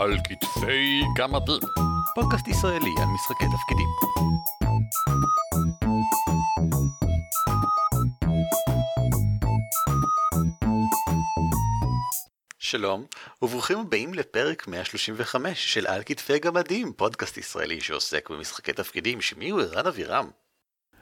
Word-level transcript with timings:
על 0.00 0.16
כתפי 0.24 1.02
גמדים. 1.16 1.60
פודקאסט 2.14 2.48
ישראלי 2.48 2.90
על 2.98 3.06
משחקי 3.06 3.44
תפקידים. 3.44 3.88
שלום, 12.58 13.04
וברוכים 13.42 13.78
הבאים 13.78 14.14
לפרק 14.14 14.68
135 14.68 15.74
של 15.74 15.86
על 15.86 16.02
כתפי 16.06 16.38
גמדים, 16.38 16.92
פודקאסט 16.92 17.36
ישראלי 17.36 17.80
שעוסק 17.80 18.30
במשחקי 18.30 18.72
תפקידים, 18.72 19.20
שמי 19.20 19.50
הוא 19.50 19.60
ערן 19.60 19.86
אבירם. 19.86 20.30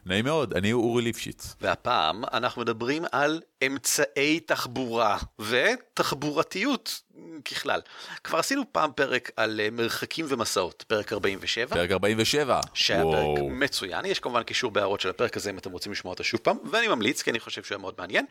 נעים 0.07 0.25
מאוד, 0.25 0.55
אני 0.55 0.73
אורי 0.73 1.03
ליפשיץ. 1.03 1.55
והפעם 1.61 2.25
אנחנו 2.33 2.63
מדברים 2.63 3.05
על 3.13 3.41
אמצעי 3.67 4.41
תחבורה 4.41 5.19
ותחבורתיות 5.39 7.03
ככלל. 7.45 7.81
כבר 8.25 8.39
עשינו 8.39 8.63
פעם 8.73 8.91
פרק 8.93 9.31
על 9.37 9.61
אה, 9.61 9.71
מרחקים 9.71 10.27
ומסעות, 10.29 10.85
פרק 10.89 11.13
47. 11.13 11.77
פרק 11.77 11.91
47. 11.91 12.61
שהיה 12.75 13.03
פרק 13.03 13.39
מצוין, 13.51 14.05
יש 14.05 14.21
כמובן 14.21 14.43
קישור 14.43 14.71
בהערות 14.71 15.01
של 15.01 15.09
הפרק 15.09 15.37
הזה 15.37 15.51
אם 15.51 15.59
אתם 15.59 15.71
רוצים 15.71 15.93
לשמוע 15.93 16.13
אותו 16.13 16.25
שוב 16.25 16.41
פעם, 16.41 16.57
ואני 16.71 16.89
ממליץ 16.89 17.23
כי 17.23 17.31
אני 17.31 17.41
חושב 17.41 17.65
שהוא 17.65 17.75
היה 17.77 17.81
מאוד 17.81 17.95
מעניין. 17.99 18.27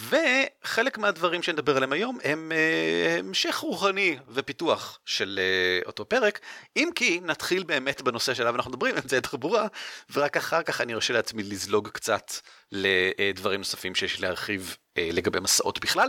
וחלק 0.00 0.98
מהדברים 0.98 1.42
שנדבר 1.42 1.76
עליהם 1.76 1.92
היום 1.92 2.18
הם 2.24 2.52
אה, 2.52 3.18
המשך 3.18 3.56
רוחני 3.56 4.16
ופיתוח 4.28 4.98
של 5.06 5.40
אה, 5.42 5.86
אותו 5.86 6.04
פרק, 6.04 6.40
אם 6.76 6.88
כי 6.94 7.20
נתחיל 7.22 7.62
באמת 7.62 8.02
בנושא 8.02 8.34
שעליו 8.34 8.56
אנחנו 8.56 8.70
מדברים, 8.70 8.94
אמצעי 8.96 9.20
תחבורה, 9.20 9.66
ורק 10.12 10.36
אחר 10.36 10.62
כך 10.62 10.80
אני 10.80 10.94
ארשה 10.94 11.14
לעצמי 11.14 11.42
לזלוג 11.42 11.88
קצת 11.88 12.32
לדברים 12.72 13.60
נוספים 13.60 13.94
שיש 13.94 14.20
להרחיב 14.20 14.76
לגבי 14.98 15.40
מסעות 15.40 15.80
בכלל. 15.80 16.08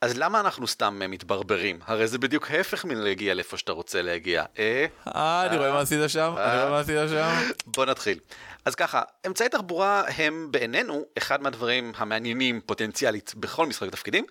אז 0.00 0.18
למה 0.18 0.40
אנחנו 0.40 0.66
סתם 0.66 0.98
אה, 1.02 1.08
מתברברים? 1.08 1.78
הרי 1.86 2.08
זה 2.08 2.18
בדיוק 2.18 2.50
ההפך 2.50 2.84
מלהגיע 2.84 3.34
לאיפה 3.34 3.56
שאתה 3.56 3.72
רוצה 3.72 4.02
להגיע. 4.02 4.44
אה? 4.58 4.86
אה, 5.16 5.46
אני 5.46 5.56
רואה 5.56 5.72
מה 5.72 5.80
עשית 5.80 5.98
שם, 6.08 6.34
אני 6.36 6.58
רואה 6.58 6.70
מה 6.70 6.78
עשית 6.78 6.96
שם. 7.08 7.50
בוא 7.66 7.86
נתחיל. 7.86 8.18
אז 8.64 8.74
ככה, 8.74 9.02
אמצעי 9.26 9.48
תחבורה 9.48 10.02
הם 10.16 10.48
בעינינו 10.50 11.04
אחד 11.18 11.42
מהדברים 11.42 11.92
המעניינים 11.96 12.60
פוטנציאלית 12.66 13.34
בכל 13.36 13.66
משחק 13.66 13.90
תפקידים. 13.90 14.24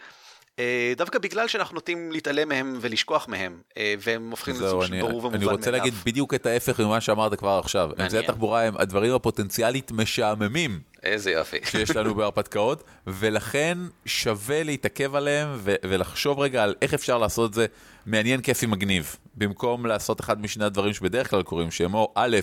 אה, 0.60 0.94
דווקא 0.98 1.20
בגלל 1.20 1.48
שאנחנו 1.48 1.76
נוטים 1.76 2.12
להתעלם 2.12 2.50
מהם 2.50 2.78
ולשכוח 2.82 3.28
מהם, 3.28 3.62
והם 4.00 4.30
הופכים 4.30 4.56
לסוג 4.56 4.86
של 4.86 5.00
ברור 5.02 5.18
ומובן 5.18 5.32
מאליו. 5.32 5.50
אני 5.50 5.58
רוצה 5.58 5.72
להגיד 5.72 5.94
בדיוק 6.06 6.34
את 6.34 6.46
ההפך 6.46 6.80
ממה 6.80 7.02
שאמרת 7.02 7.40
כבר 7.40 7.60
עכשיו. 7.64 7.90
אמצעי 8.02 8.20
התחבורה 8.20 8.64
הם 8.64 8.74
הדברים 8.78 9.14
הפוטנציאלית 9.14 9.92
משעממים. 9.92 10.80
איזה 11.04 11.32
יופי. 11.32 11.58
שיש 11.64 11.92
לנו 11.92 12.16
בהרפתקאות, 12.16 12.84
ולכן 13.08 13.78
שווה 14.06 14.64
להתעכב 14.64 15.16
עליהם 15.16 15.50
ולחשוב 15.64 16.40
רגע 16.40 16.64
על 16.64 16.76
איך 16.82 16.94
אפשר 16.94 17.18
לעשות 17.18 17.50
את 17.50 17.54
זה 17.56 17.66
מעניין, 18.06 18.42
כיפי, 18.42 18.66
מגניב. 18.66 19.16
במקום 19.36 19.86
לעשות 19.86 20.22
אחד 20.22 20.42
משני 20.42 20.66
הדברים 20.66 20.94
שבדרך 20.94 21.30
כלל 21.30 21.44
קורים, 21.44 21.72
שהם 21.72 21.94
או 21.94 22.14
א', 22.16 22.38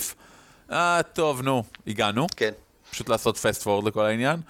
אה, 0.72 1.00
טוב, 1.12 1.42
נו, 1.42 1.62
הגענו. 1.86 2.26
כן. 2.36 2.50
פשוט 2.90 3.08
לעשות 3.08 3.36
פסט 3.36 3.62
פורד 3.62 3.86
לכל 3.86 4.04
העניין, 4.04 4.40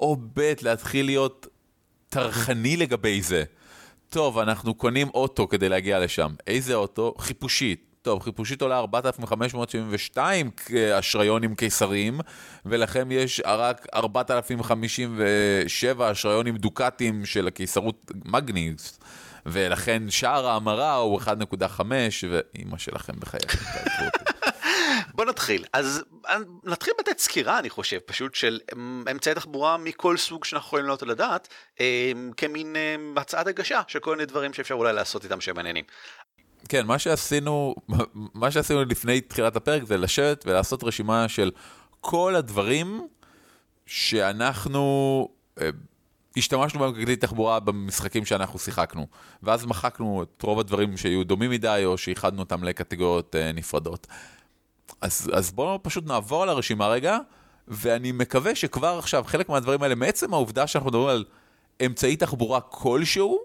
או 0.00 0.16
ב', 0.34 0.52
להתחיל 0.62 1.06
להיות 1.06 1.46
טרחני 2.08 2.76
לגבי 2.76 3.22
זה. 3.22 3.44
טוב, 4.08 4.38
אנחנו 4.38 4.74
קונים 4.74 5.08
אוטו 5.14 5.48
כדי 5.48 5.68
להגיע 5.68 5.98
לשם. 5.98 6.34
איזה 6.46 6.74
אוטו? 6.74 7.14
חיפושית. 7.18 7.87
טוב, 8.08 8.22
חיפושית 8.22 8.62
עולה 8.62 8.78
4,572 8.78 10.50
אשריונים 10.98 11.54
קיסריים, 11.54 12.20
ולכם 12.66 13.08
יש 13.10 13.42
רק 13.46 13.86
4,057 13.94 16.12
אשריונים 16.12 16.56
דוקטים 16.56 17.26
של 17.26 17.46
הקיסרות 17.46 18.10
מגניס, 18.24 18.98
ולכן 19.46 20.10
שער 20.10 20.46
ההמרה 20.46 20.94
הוא 20.94 21.20
1.5, 21.20 21.80
ואימא 22.30 22.78
שלכם 22.78 23.12
אותי. 23.14 23.36
בוא 25.14 25.24
נתחיל 25.24 25.64
אז 25.72 26.04
נתחיל 26.64 26.94
לתת 27.00 27.18
סקירה 27.18 27.58
אני 27.58 27.70
חושב 27.70 27.98
פשוט 27.98 28.34
של 28.34 28.60
אמצעי 29.10 29.34
תחבורה 29.34 29.76
מכל 29.76 30.16
סוג 30.16 30.44
שאנחנו 30.44 30.66
יכולים 30.66 30.84
לעלות 30.84 31.02
על 31.02 31.10
הדעת 31.10 31.48
אמ, 31.80 32.30
כמין 32.36 32.76
אמ, 32.76 33.18
הצעת 33.18 33.46
הגשה 33.46 33.80
של 33.88 33.98
כל 33.98 34.10
מיני 34.10 34.26
דברים 34.26 34.52
שאפשר 34.52 34.74
אולי 34.74 34.92
לעשות 34.92 35.24
איתם 35.24 35.40
שהם 35.40 35.56
מעניינים. 35.56 35.84
כן 36.68 36.86
מה 36.86 36.98
שעשינו 36.98 37.74
מה 38.34 38.50
שעשינו 38.50 38.84
לפני 38.84 39.20
תחילת 39.20 39.56
הפרק 39.56 39.84
זה 39.84 39.96
לשבת 39.96 40.44
ולעשות 40.46 40.84
רשימה 40.84 41.28
של 41.28 41.50
כל 42.00 42.34
הדברים 42.34 43.06
שאנחנו. 43.86 45.28
אה, 45.60 45.70
השתמשנו 46.36 46.80
בהם 46.80 46.92
ככלי 46.92 47.16
תחבורה 47.16 47.60
במשחקים 47.60 48.24
שאנחנו 48.24 48.58
שיחקנו, 48.58 49.06
ואז 49.42 49.66
מחקנו 49.66 50.22
את 50.22 50.42
רוב 50.42 50.60
הדברים 50.60 50.96
שהיו 50.96 51.24
דומים 51.24 51.50
מדי 51.50 51.82
או 51.84 51.98
שאיחדנו 51.98 52.40
אותם 52.40 52.64
לקטגוריות 52.64 53.36
אה, 53.36 53.52
נפרדות. 53.52 54.06
אז, 55.00 55.30
אז 55.34 55.50
בואו 55.52 55.82
פשוט 55.82 56.06
נעבור 56.06 56.42
על 56.42 56.48
הרשימה 56.48 56.88
רגע, 56.88 57.18
ואני 57.68 58.12
מקווה 58.12 58.54
שכבר 58.54 58.98
עכשיו 58.98 59.24
חלק 59.26 59.48
מהדברים 59.48 59.82
האלה, 59.82 59.94
מעצם 59.94 60.34
העובדה 60.34 60.66
שאנחנו 60.66 60.90
מדברים 60.90 61.08
על 61.08 61.24
אמצעי 61.86 62.16
תחבורה 62.16 62.60
כלשהו, 62.60 63.38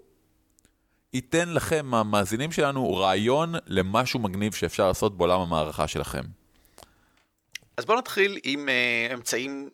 ייתן 1.14 1.50
לכם, 1.50 1.94
המאזינים 1.94 2.52
שלנו, 2.52 2.96
רעיון 2.96 3.54
למשהו 3.68 4.20
מגניב 4.20 4.54
שאפשר 4.54 4.88
לעשות 4.88 5.18
בעולם 5.18 5.40
המערכה 5.40 5.88
שלכם. 5.88 6.22
אז 7.78 7.86
בואו 7.86 7.98
נתחיל 7.98 8.40
עם 8.44 8.70
uh, 8.70 9.14
אמצעים 9.14 9.70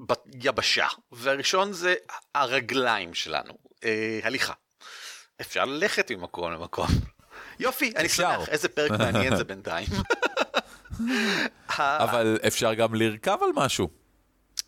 ביבשה, 0.00 0.86
והראשון 1.12 1.72
זה 1.72 1.94
הרגליים 2.34 3.14
שלנו, 3.14 3.52
uh, 3.52 3.86
הליכה. 4.22 4.52
אפשר 5.40 5.64
ללכת 5.64 6.10
ממקום 6.10 6.52
למקום. 6.52 6.86
יופי, 7.60 7.92
אני 7.96 8.08
שמח, 8.08 8.48
איזה 8.48 8.68
פרק 8.68 8.90
מעניין 8.90 9.36
זה 9.36 9.44
בינתיים. 9.54 9.88
אבל 11.78 12.38
אפשר 12.46 12.74
גם 12.74 12.94
לרכב 12.94 13.38
על 13.42 13.50
משהו. 13.54 14.03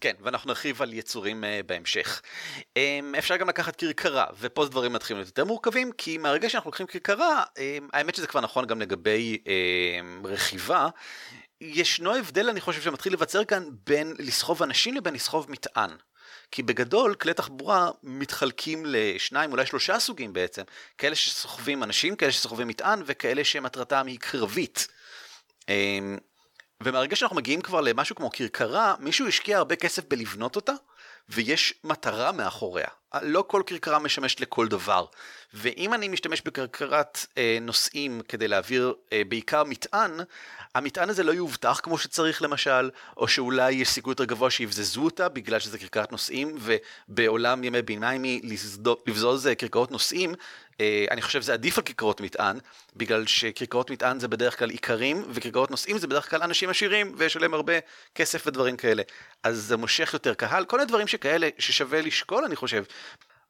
כן, 0.01 0.13
ואנחנו 0.21 0.49
נרחיב 0.49 0.83
על 0.83 0.93
יצורים 0.93 1.45
uh, 1.45 1.67
בהמשך. 1.67 2.23
Um, 2.59 3.19
אפשר 3.19 3.37
גם 3.37 3.49
לקחת 3.49 3.77
כרכרה, 3.77 4.27
ופה 4.39 4.67
דברים 4.67 4.93
מתחילים 4.93 5.19
להיות 5.19 5.29
יותר 5.29 5.45
מורכבים, 5.45 5.93
כי 5.93 6.19
מהרגע 6.19 6.51
שאנחנו 6.51 6.69
לוקחים 6.69 6.87
כרכרה, 6.87 7.45
um, 7.45 7.61
האמת 7.93 8.15
שזה 8.15 8.27
כבר 8.27 8.41
נכון 8.41 8.67
גם 8.67 8.81
לגבי 8.81 9.39
um, 9.45 10.27
רכיבה, 10.27 10.89
ישנו 11.61 12.15
הבדל 12.15 12.49
אני 12.49 12.61
חושב 12.61 12.83
שמתחיל 12.83 13.13
לבצר 13.13 13.45
כאן 13.45 13.65
בין 13.87 14.15
לסחוב 14.19 14.63
אנשים 14.63 14.95
לבין 14.95 15.15
לסחוב 15.15 15.51
מטען. 15.51 15.91
כי 16.51 16.63
בגדול 16.63 17.15
כלי 17.15 17.35
תחבורה 17.35 17.91
מתחלקים 18.03 18.83
לשניים 18.87 19.53
אולי 19.53 19.67
שלושה 19.67 19.99
סוגים 19.99 20.33
בעצם, 20.33 20.63
כאלה 20.99 21.15
שסוחבים 21.15 21.83
אנשים, 21.83 22.17
כאלה 22.17 22.33
שסוחבים 22.33 22.69
מטען 22.69 23.03
וכאלה 23.07 23.45
שמטרתם 23.45 24.07
היא 24.07 24.19
קרבית. 24.19 24.89
ומהרגע 26.83 27.17
שאנחנו 27.17 27.37
מגיעים 27.37 27.61
כבר 27.61 27.81
למשהו 27.81 28.17
כמו 28.17 28.31
כרכרה, 28.33 28.95
מישהו 29.01 29.29
השקיע 29.29 29.59
הרבה 29.59 29.77
כסף 29.77 30.05
בלבנות 30.09 30.57
אותה, 30.57 30.73
ויש 31.29 31.75
מטרה 31.85 32.33
מאחוריה. 32.33 32.89
לא 33.23 33.45
כל 33.47 33.63
כרכרה 33.67 33.99
משמשת 33.99 34.41
לכל 34.41 34.69
דבר. 34.69 35.05
ואם 35.55 35.95
אני 35.95 36.09
משתמש 36.09 36.43
בכרכרת 36.45 37.27
אה, 37.39 37.59
נוסעים 37.61 38.21
כדי 38.29 38.49
להעביר 38.49 38.95
אה, 39.13 39.23
בעיקר 39.29 39.65
מטען, 39.65 40.21
המטען 40.75 41.11
הזה 41.11 41.23
לא 41.23 41.33
יאובטח 41.33 41.81
כמו 41.83 41.99
שצריך 41.99 42.43
למשל, 42.43 42.91
או 43.17 43.29
שאולי 43.29 43.73
יש 43.73 43.89
סיכוי 43.89 44.11
יותר 44.11 44.25
גבוה 44.25 44.51
שיבזזו 44.51 45.05
אותה 45.05 45.29
בגלל 45.29 45.59
שזה 45.59 45.79
כרכרת 45.79 46.13
נוסעים, 46.13 46.59
ובעולם 46.61 47.65
ימי 47.65 47.83
ביניימי 47.83 48.41
לבזוז 49.07 49.49
כרכרות 49.59 49.91
נוסעים, 49.91 50.35
אה, 50.81 51.07
אני 51.11 51.23
חושב 51.23 51.43
שזה 51.43 51.53
עדיף 51.53 51.79
על 51.79 51.85
כרכרות 51.85 52.21
מטען, 52.21 52.59
בגלל 52.97 53.27
שכרכרות 53.27 53.91
מטען 53.91 54.21
זה 54.21 54.29
בדרך 54.29 54.59
כלל 54.59 54.71
איכרים, 54.71 55.25
וכרכרות 55.31 55.71
נוסעים 55.71 55.99
זה 55.99 56.07
בדרך 56.07 56.31
כלל 56.31 56.43
אנשים 56.43 56.71
עשירים, 56.71 57.15
ויש 57.17 57.37
עליהם 57.37 57.55
הרבה 57.55 57.73
כסף 58.15 58.47
ודברים 58.47 58.77
כאלה. 58.77 59.03
אז 59.43 59.59
זה 59.59 59.77
מושך 59.77 60.11
יותר 60.13 60.35
קהל, 60.35 60.65
כל 60.65 60.77
מיני 60.77 60.89
דברים 60.89 61.07
שכאלה 61.07 61.49
ששווה 61.59 62.03
לשקול 62.03 62.45
אני 62.45 62.57
חושב. 62.57 62.85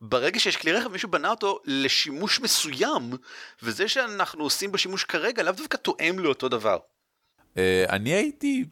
ברגע 0.01 0.41
שיש 0.41 0.57
כלי 0.57 0.73
רכב 0.73 0.89
מישהו 0.89 1.11
בנה 1.11 1.31
אותו 1.31 1.59
לשימוש 1.65 2.41
מסוים, 2.41 3.11
וזה 3.63 3.89
שאנחנו 3.89 4.45
עושים 4.45 4.73
בשימוש 4.73 5.05
כרגע 5.05 5.43
לאו 5.43 5.53
דווקא 5.53 5.77
תואם 5.77 6.19
לאותו 6.19 6.49
דבר. 6.49 6.79
אה, 7.57 7.85
אני 7.89 8.11
הייתי 8.11 8.65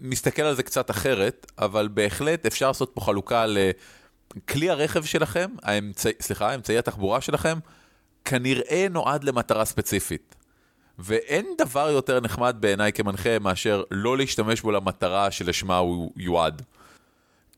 מסתכל 0.00 0.42
על 0.42 0.54
זה 0.54 0.62
קצת 0.62 0.90
אחרת, 0.90 1.52
אבל 1.58 1.88
בהחלט 1.88 2.46
אפשר 2.46 2.68
לעשות 2.68 2.90
פה 2.94 3.00
חלוקה 3.00 3.44
לכלי 3.46 4.70
הרכב 4.70 5.04
שלכם, 5.04 5.50
האמצע, 5.62 6.10
סליחה, 6.20 6.54
אמצעי 6.54 6.78
התחבורה 6.78 7.20
שלכם, 7.20 7.58
כנראה 8.24 8.86
נועד 8.90 9.24
למטרה 9.24 9.64
ספציפית. 9.64 10.34
ואין 10.98 11.46
דבר 11.58 11.90
יותר 11.90 12.20
נחמד 12.20 12.56
בעיניי 12.60 12.92
כמנחה 12.92 13.38
מאשר 13.38 13.82
לא 13.90 14.16
להשתמש 14.16 14.60
בו 14.60 14.70
למטרה 14.70 15.30
שלשמה 15.30 15.76
הוא 15.76 16.12
יועד. 16.16 16.62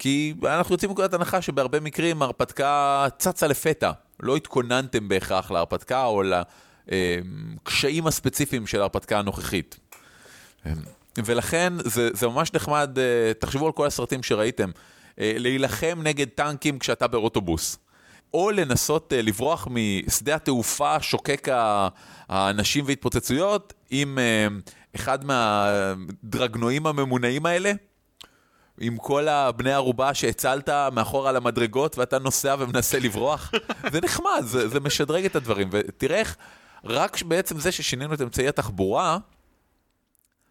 כי 0.01 0.35
אנחנו 0.45 0.75
יוצאים 0.75 0.91
מנקודת 0.91 1.15
הנחה 1.15 1.43
שבהרבה 1.43 1.81
מקרים 1.81 2.23
ההרפתקה 2.23 3.07
צצה 3.19 3.47
לפתע. 3.47 3.91
לא 4.21 4.37
התכוננתם 4.37 5.09
בהכרח 5.09 5.51
להרפתקה 5.51 6.05
או 6.05 6.23
לקשיים 6.87 8.07
הספציפיים 8.07 8.67
של 8.67 8.81
ההרפתקה 8.81 9.19
הנוכחית. 9.19 9.79
ולכן 11.25 11.73
זה, 11.85 12.11
זה 12.13 12.29
ממש 12.29 12.55
נחמד, 12.55 12.99
אה, 12.99 13.33
תחשבו 13.39 13.67
על 13.67 13.73
כל 13.73 13.87
הסרטים 13.87 14.23
שראיתם, 14.23 14.71
אה, 15.21 15.33
להילחם 15.37 16.01
נגד 16.03 16.29
טנקים 16.29 16.79
כשאתה 16.79 17.07
באוטובוס. 17.07 17.79
או 18.35 18.51
לנסות 18.51 19.13
אה, 19.13 19.23
לברוח 19.23 19.69
משדה 19.71 20.35
התעופה 20.35 21.01
שוקק 21.01 21.49
האנשים 22.29 22.85
והתפוצצויות 22.87 23.73
עם 23.91 24.19
אחד 24.97 25.25
מהדרגנועים 25.25 26.87
הממונעים 26.87 27.47
האלה, 27.47 27.73
עם 28.81 28.97
כל 28.97 29.29
הבני 29.29 29.73
ערובה 29.73 30.15
שהצלת 30.15 30.69
מאחור 30.93 31.29
על 31.29 31.37
המדרגות 31.37 31.99
ואתה 31.99 32.19
נוסע 32.19 32.57
ומנסה 32.59 32.99
לברוח. 32.99 33.53
זה 33.93 34.01
נחמד, 34.01 34.43
זה, 34.45 34.69
זה 34.69 34.81
משדרג 34.81 35.25
את 35.25 35.37
הדברים. 35.37 35.69
ותראה 35.73 36.19
איך 36.19 36.37
רק 36.85 37.23
בעצם 37.23 37.59
זה 37.59 37.73
ששינינו 37.73 38.15
את 38.15 38.21
אמצעי 38.21 38.49
התחבורה, 38.49 39.19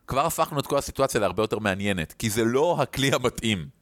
כבר 0.08 0.26
הפכנו 0.26 0.60
את 0.60 0.68
כל 0.68 0.78
הסיטואציה 0.78 1.22
להרבה 1.22 1.44
יותר 1.44 1.60
מעניינת, 1.60 2.14
כי 2.14 2.30
זה 2.30 2.44
לא 2.46 2.78
הכלי 2.80 3.12
המתאים. 3.14 3.79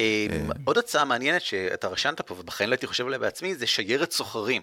אמ, 0.00 0.50
עוד 0.64 0.78
הצעה 0.78 1.04
מעניינת 1.04 1.42
שאתה 1.42 1.88
רשמת 1.88 2.20
פה 2.20 2.34
ובחיים 2.34 2.70
לא 2.70 2.74
הייתי 2.74 2.86
חושב 2.86 3.06
עליה 3.06 3.18
בעצמי 3.18 3.54
זה 3.54 3.66
שיירת 3.66 4.12
סוחרים. 4.12 4.62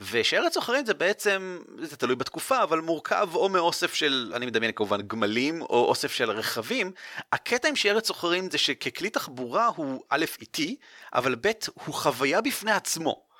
ושיירת 0.00 0.52
סוחרים 0.52 0.86
זה 0.86 0.94
בעצם 0.94 1.58
זה 1.78 1.96
תלוי 1.96 2.16
בתקופה 2.16 2.62
אבל 2.62 2.80
מורכב 2.80 3.28
או 3.34 3.48
מאוסף 3.48 3.94
של 3.94 4.32
אני 4.34 4.46
מדמיין 4.46 4.72
כמובן 4.72 5.02
גמלים 5.02 5.62
או 5.62 5.84
אוסף 5.84 6.12
של 6.12 6.30
רכבים. 6.30 6.92
הקטע 7.32 7.68
עם 7.68 7.76
שיירת 7.76 8.04
סוחרים 8.04 8.50
זה 8.50 8.58
שככלי 8.58 9.10
תחבורה 9.10 9.66
הוא 9.76 10.02
א' 10.10 10.24
איטי 10.40 10.76
אבל 11.14 11.34
ב' 11.40 11.50
הוא 11.84 11.94
חוויה 11.94 12.40
בפני 12.40 12.72
עצמו. 12.72 13.33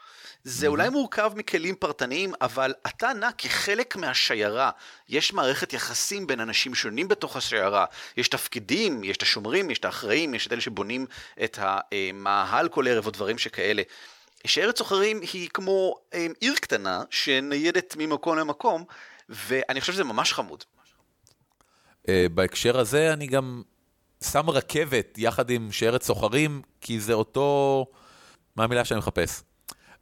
זה 0.44 0.67
אולי 0.67 0.88
מורכב 0.88 1.32
מכלים 1.37 1.75
פרטניים, 1.75 2.35
אבל 2.41 2.75
אתה 2.87 3.12
נע 3.12 3.32
כחלק 3.38 3.96
מהשיירה. 3.96 4.70
יש 5.08 5.32
מערכת 5.32 5.73
יחסים 5.73 6.26
בין 6.26 6.41
אנשים 6.41 6.75
שונים 6.75 7.08
בתוך 7.08 7.37
השיירה. 7.37 7.85
יש 8.17 8.29
תפקידים, 8.29 9.05
יש 9.05 9.17
את 9.17 9.23
השומרים, 9.23 9.70
יש 9.70 9.79
את 9.79 9.85
האחראים, 9.85 10.35
יש 10.35 10.46
את 10.46 10.52
אלה 10.52 10.61
שבונים 10.61 11.06
את 11.44 11.58
המאהל 11.61 12.69
כל 12.69 12.88
ערב 12.88 13.06
או 13.06 13.11
דברים 13.11 13.38
שכאלה. 13.38 13.82
שיירת 14.46 14.79
סוחרים 14.79 15.20
היא 15.32 15.49
כמו 15.55 15.94
אה, 16.14 16.26
עיר 16.41 16.55
קטנה 16.55 17.02
שניידת 17.11 17.97
ממקום 17.99 18.38
למקום, 18.38 18.85
ואני 19.29 19.81
חושב 19.81 19.93
שזה 19.93 20.05
ממש 20.05 20.32
חמוד. 20.32 20.64
אה, 22.08 22.26
בהקשר 22.35 22.79
הזה 22.79 23.12
אני 23.12 23.26
גם 23.26 23.62
שם 24.25 24.50
רכבת 24.50 25.19
יחד 25.19 25.50
עם 25.50 25.73
שיירת 25.73 26.02
סוחרים, 26.02 26.62
כי 26.81 27.00
זה 27.00 27.12
אותו... 27.12 27.87
מה 28.56 28.64
המילה 28.64 28.85
שאני 28.85 28.99
מחפש? 28.99 29.43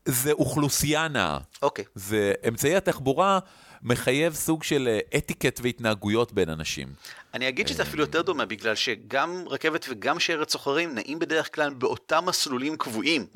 זה 0.04 0.32
אוכלוסייה 0.32 1.08
נאה. 1.08 1.38
אוקיי. 1.62 1.84
זה 1.94 2.32
אמצעי 2.48 2.76
התחבורה 2.76 3.38
מחייב 3.82 4.34
סוג 4.34 4.62
של 4.62 4.88
אה, 4.88 5.18
אתיקט 5.18 5.60
והתנהגויות 5.62 6.32
בין 6.32 6.48
אנשים. 6.48 6.88
אני 7.34 7.48
אגיד 7.48 7.68
שזה 7.68 7.82
אפילו 7.82 8.02
יותר 8.02 8.22
דומה, 8.22 8.46
בגלל 8.46 8.74
שגם 8.74 9.44
רכבת 9.50 9.86
וגם 9.88 10.20
שיירת 10.20 10.50
סוחרים 10.50 10.94
נעים 10.94 11.18
בדרך 11.18 11.54
כלל 11.54 11.74
באותם 11.74 12.24
מסלולים 12.26 12.76
קבועים. 12.76 13.26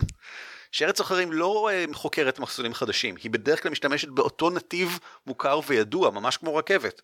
שיירת 0.73 0.97
סוחרים 0.97 1.33
לא 1.33 1.69
אה, 1.73 1.85
חוקרת 1.93 2.39
מסלולים 2.39 2.75
חדשים, 2.75 3.15
היא 3.23 3.31
בדרך 3.31 3.63
כלל 3.63 3.73
משתמשת 3.73 4.09
באותו 4.09 4.51
נתיב 4.51 4.99
מוכר 5.27 5.61
וידוע, 5.67 6.11
ממש 6.11 6.37
כמו 6.37 6.57
רכבת. 6.57 7.03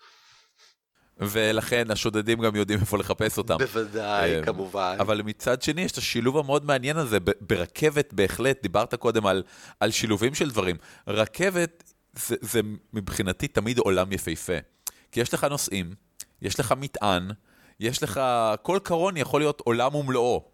ולכן 1.19 1.91
השודדים 1.91 2.41
גם 2.41 2.57
יודעים 2.57 2.81
איפה 2.81 2.99
לחפש 2.99 3.39
אותם. 3.39 3.59
בוודאי, 3.59 4.35
אה, 4.35 4.43
כמובן. 4.43 4.97
אבל 5.01 5.23
מצד 5.23 5.63
שני, 5.63 5.81
יש 5.81 5.93
את 5.93 5.99
השילוב 5.99 6.39
המאוד 6.39 6.65
מעניין 6.65 6.97
הזה. 6.97 7.19
ברכבת 7.41 8.13
בהחלט, 8.13 8.63
דיברת 8.63 8.95
קודם 8.95 9.27
על, 9.27 9.43
על 9.81 9.91
שילובים 9.91 10.35
של 10.35 10.51
דברים. 10.51 10.77
רכבת 11.09 11.93
זה, 12.13 12.37
זה 12.41 12.61
מבחינתי 12.93 13.49
תמיד 13.49 13.79
עולם 13.79 14.13
יפהפה. 14.13 14.57
כי 15.13 15.21
יש 15.21 15.35
לך 15.35 15.45
נוסעים, 15.45 15.95
יש 16.43 16.61
לך 16.61 16.75
מטען, 16.79 17.31
יש 17.81 18.03
לך... 18.03 18.21
כל 18.63 18.79
קרון 18.83 19.17
יכול 19.17 19.41
להיות 19.41 19.61
עולם 19.65 19.95
ומלואו. 19.95 20.53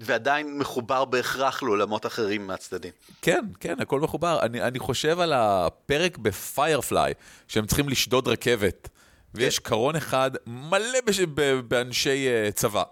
ועדיין 0.00 0.58
מחובר 0.58 1.04
בהכרח 1.04 1.62
לעולמות 1.62 2.06
אחרים 2.06 2.46
מהצדדים. 2.46 2.92
כן, 3.22 3.44
כן, 3.60 3.80
הכל 3.80 4.00
מחובר. 4.00 4.38
אני, 4.42 4.62
אני 4.62 4.78
חושב 4.78 5.20
על 5.20 5.32
הפרק 5.32 6.18
בפיירפליי, 6.18 7.14
שהם 7.48 7.66
צריכים 7.66 7.88
לשדוד 7.88 8.28
רכבת, 8.28 8.88
ויש 9.36 9.58
קרון 9.58 9.96
אחד 9.96 10.30
מלא 10.46 11.00
בש... 11.04 11.20
באנשי 11.68 12.26
uh, 12.28 12.52
צבא. 12.52 12.82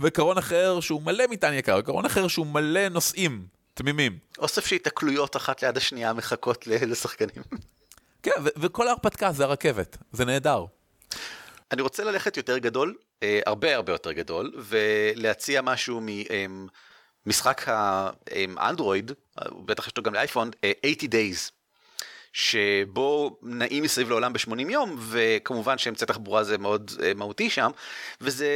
וקרון 0.00 0.38
אחר 0.38 0.80
שהוא 0.80 1.02
מלא 1.02 1.24
מטען 1.30 1.54
יקר, 1.54 1.80
קרון 1.80 2.04
אחר 2.04 2.28
שהוא 2.28 2.46
מלא 2.46 2.88
נוסעים 2.88 3.46
תמימים. 3.74 4.18
אוסף 4.38 4.66
שהתקלויות 4.66 5.36
אחת 5.36 5.62
ליד 5.62 5.76
השנייה 5.76 6.12
מחכות 6.12 6.66
לשחקנים. 6.66 7.42
כן, 8.22 8.30
ו- 8.44 8.48
וכל 8.60 8.88
ההרפתקה 8.88 9.32
זה 9.32 9.44
הרכבת, 9.44 9.96
זה 10.12 10.24
נהדר. 10.24 10.64
אני 11.72 11.82
רוצה 11.82 12.04
ללכת 12.04 12.36
יותר 12.36 12.58
גדול, 12.58 12.94
אה, 13.22 13.40
הרבה 13.46 13.76
הרבה 13.76 13.92
יותר 13.92 14.12
גדול, 14.12 14.52
ולהציע 14.58 15.62
משהו 15.62 16.00
ממשחק 17.26 17.64
האנדרואיד, 17.66 19.12
אה, 19.38 19.44
בטח 19.64 19.86
יש 19.86 19.96
לו 19.96 20.02
גם 20.02 20.14
לאייפון, 20.14 20.50
אה, 20.64 20.72
80 20.86 21.10
Days. 21.10 21.57
שבו 22.38 23.38
נעים 23.42 23.82
מסביב 23.82 24.08
לעולם 24.10 24.32
ב-80 24.32 24.70
יום, 24.70 24.96
וכמובן 25.00 25.78
שאמצעי 25.78 26.06
תחבורה 26.06 26.44
זה 26.44 26.58
מאוד 26.58 26.90
uh, 26.94 27.14
מהותי 27.14 27.50
שם, 27.50 27.70
וזה 28.20 28.48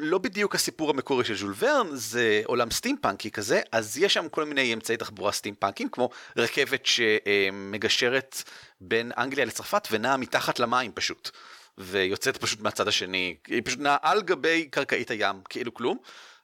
לא 0.00 0.18
בדיוק 0.18 0.54
הסיפור 0.54 0.90
המקורי 0.90 1.24
של 1.24 1.36
ז'ול 1.36 1.54
ורן, 1.58 1.86
זה 1.92 2.42
עולם 2.44 2.70
סטימפאנקי 2.70 3.30
כזה, 3.30 3.60
אז 3.72 3.98
יש 3.98 4.14
שם 4.14 4.28
כל 4.28 4.44
מיני 4.44 4.74
אמצעי 4.74 4.96
תחבורה 4.96 5.32
סטימפאנקים, 5.32 5.88
כמו 5.88 6.10
רכבת 6.36 6.86
שמגשרת 6.86 8.42
בין 8.80 9.12
אנגליה 9.18 9.44
לצרפת 9.44 9.88
ונעה 9.90 10.16
מתחת 10.16 10.58
למים 10.58 10.92
פשוט. 10.92 11.30
ויוצאת 11.78 12.36
פשוט 12.36 12.60
מהצד 12.60 12.88
השני, 12.88 13.36
היא 13.46 13.62
פשוט 13.64 13.80
נעה 13.80 13.96
על 14.02 14.22
גבי 14.22 14.68
קרקעית 14.70 15.10
הים, 15.10 15.36
כאילו 15.48 15.74
כלום. 15.74 15.98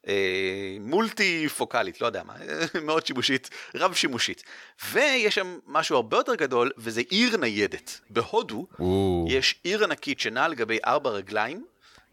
אה, 0.08 0.76
מולטי 0.80 1.48
פוקאלית, 1.48 2.00
לא 2.00 2.06
יודע 2.06 2.22
מה, 2.22 2.34
מאוד 2.86 3.06
שימושית, 3.06 3.50
רב 3.74 3.94
שימושית. 3.94 4.42
ויש 4.90 5.34
שם 5.34 5.58
משהו 5.66 5.96
הרבה 5.96 6.16
יותר 6.16 6.34
גדול, 6.34 6.70
וזה 6.78 7.02
עיר 7.10 7.36
ניידת. 7.36 8.00
בהודו 8.10 8.66
או. 8.78 9.26
יש 9.28 9.54
עיר 9.64 9.84
ענקית 9.84 10.20
שנעה 10.20 10.44
על 10.44 10.54
גבי 10.54 10.78
ארבע 10.86 11.10
רגליים, 11.10 11.64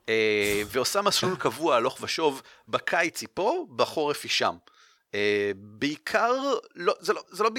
אה, 0.10 0.62
ועושה 0.68 1.02
מסלול 1.02 1.36
קבוע 1.36 1.76
הלוך 1.76 1.98
ושוב, 2.02 2.42
בקיץ 2.68 3.22
היא 3.22 3.30
פה, 3.34 3.66
בחורף 3.76 4.24
היא 4.24 4.32
שם. 4.32 4.56
אה, 5.16 5.52
בעיקר, 5.56 6.54
לא, 6.76 6.94
זה 7.00 7.14
לא, 7.14 7.24
זה 7.32 7.44
לא, 7.44 7.50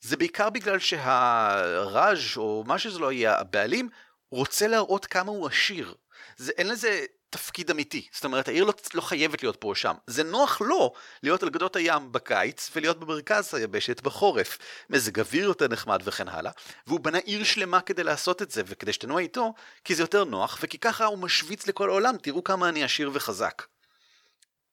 זה 0.00 0.16
בעיקר 0.16 0.50
בגלל 0.50 0.78
שהראז' 0.78 2.18
או 2.36 2.64
מה 2.66 2.78
שזה 2.78 2.98
לא 2.98 3.12
יהיה, 3.12 3.38
הבעלים, 3.38 3.88
רוצה 4.30 4.66
להראות 4.66 5.06
כמה 5.06 5.30
הוא 5.30 5.46
עשיר. 5.46 5.94
זה, 6.36 6.52
אין 6.58 6.68
לזה 6.68 7.04
תפקיד 7.32 7.70
אמיתי. 7.70 8.08
זאת 8.12 8.24
אומרת, 8.24 8.48
העיר 8.48 8.64
לא, 8.64 8.72
לא 8.94 9.00
חייבת 9.00 9.42
להיות 9.42 9.56
פה 9.56 9.68
או 9.68 9.74
שם. 9.74 9.94
זה 10.06 10.22
נוח 10.22 10.60
לו 10.60 10.92
להיות 11.22 11.42
על 11.42 11.50
גדות 11.50 11.76
הים 11.76 12.12
בקיץ 12.12 12.70
ולהיות 12.76 13.00
במרכז 13.00 13.54
היבשת 13.54 14.00
בחורף. 14.00 14.58
מזג 14.90 15.20
אוויר 15.20 15.44
יותר 15.44 15.68
נחמד 15.68 16.02
וכן 16.04 16.28
הלאה. 16.28 16.52
והוא 16.86 17.00
בנה 17.00 17.18
עיר 17.18 17.44
שלמה 17.44 17.80
כדי 17.80 18.04
לעשות 18.04 18.42
את 18.42 18.50
זה 18.50 18.62
וכדי 18.66 18.92
שתנוע 18.92 19.20
איתו, 19.20 19.54
כי 19.84 19.94
זה 19.94 20.02
יותר 20.02 20.24
נוח 20.24 20.58
וכי 20.62 20.78
ככה 20.78 21.04
הוא 21.04 21.18
משוויץ 21.18 21.66
לכל 21.66 21.90
העולם, 21.90 22.16
תראו 22.22 22.44
כמה 22.44 22.68
אני 22.68 22.84
עשיר 22.84 23.10
וחזק. 23.12 23.62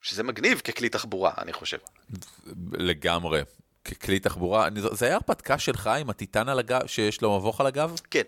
שזה 0.01 0.23
מגניב 0.23 0.59
ככלי 0.59 0.89
תחבורה, 0.89 1.33
אני 1.37 1.53
חושב. 1.53 1.77
לגמרי. 2.73 3.41
ככלי 3.85 4.19
תחבורה, 4.19 4.67
זה 4.91 5.05
היה 5.05 5.15
הרפתקה 5.15 5.57
שלך 5.57 5.87
עם 5.87 6.09
הטיטן 6.09 6.49
על 6.49 6.59
הגב, 6.59 6.87
שיש 6.87 7.21
לו 7.21 7.37
מבוך 7.37 7.61
על 7.61 7.67
הגב? 7.67 7.95
כן. 8.11 8.23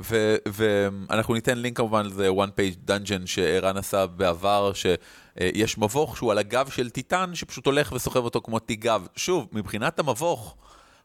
ואנחנו 0.00 1.34
ניתן 1.34 1.58
לינק 1.58 1.76
כמובן 1.76 2.06
לזה 2.06 2.28
one 2.28 2.50
page 2.50 2.90
dungeon 2.90 3.26
שערן 3.26 3.76
עשה 3.76 4.06
בעבר, 4.06 4.72
שיש 4.72 5.78
מבוך 5.78 6.16
שהוא 6.16 6.32
על 6.32 6.38
הגב 6.38 6.70
של 6.70 6.90
טיטן 6.90 7.34
שפשוט 7.34 7.66
הולך 7.66 7.92
וסוחב 7.92 8.24
אותו 8.24 8.40
כמו 8.40 8.58
תיגב. 8.58 9.06
שוב, 9.16 9.48
מבחינת 9.52 9.98
המבוך, 9.98 10.56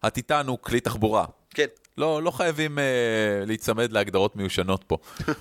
הטיטן 0.04 0.48
הוא 0.48 0.58
כלי 0.62 0.80
תחבורה. 0.80 1.26
כן. 1.50 1.66
לא, 1.98 2.24
לא 2.24 2.32
חייבים 2.32 2.78
uh, 2.78 2.82
להיצמד 3.46 3.92
להגדרות 3.92 4.36
מיושנות 4.36 4.84
פה. 4.88 4.98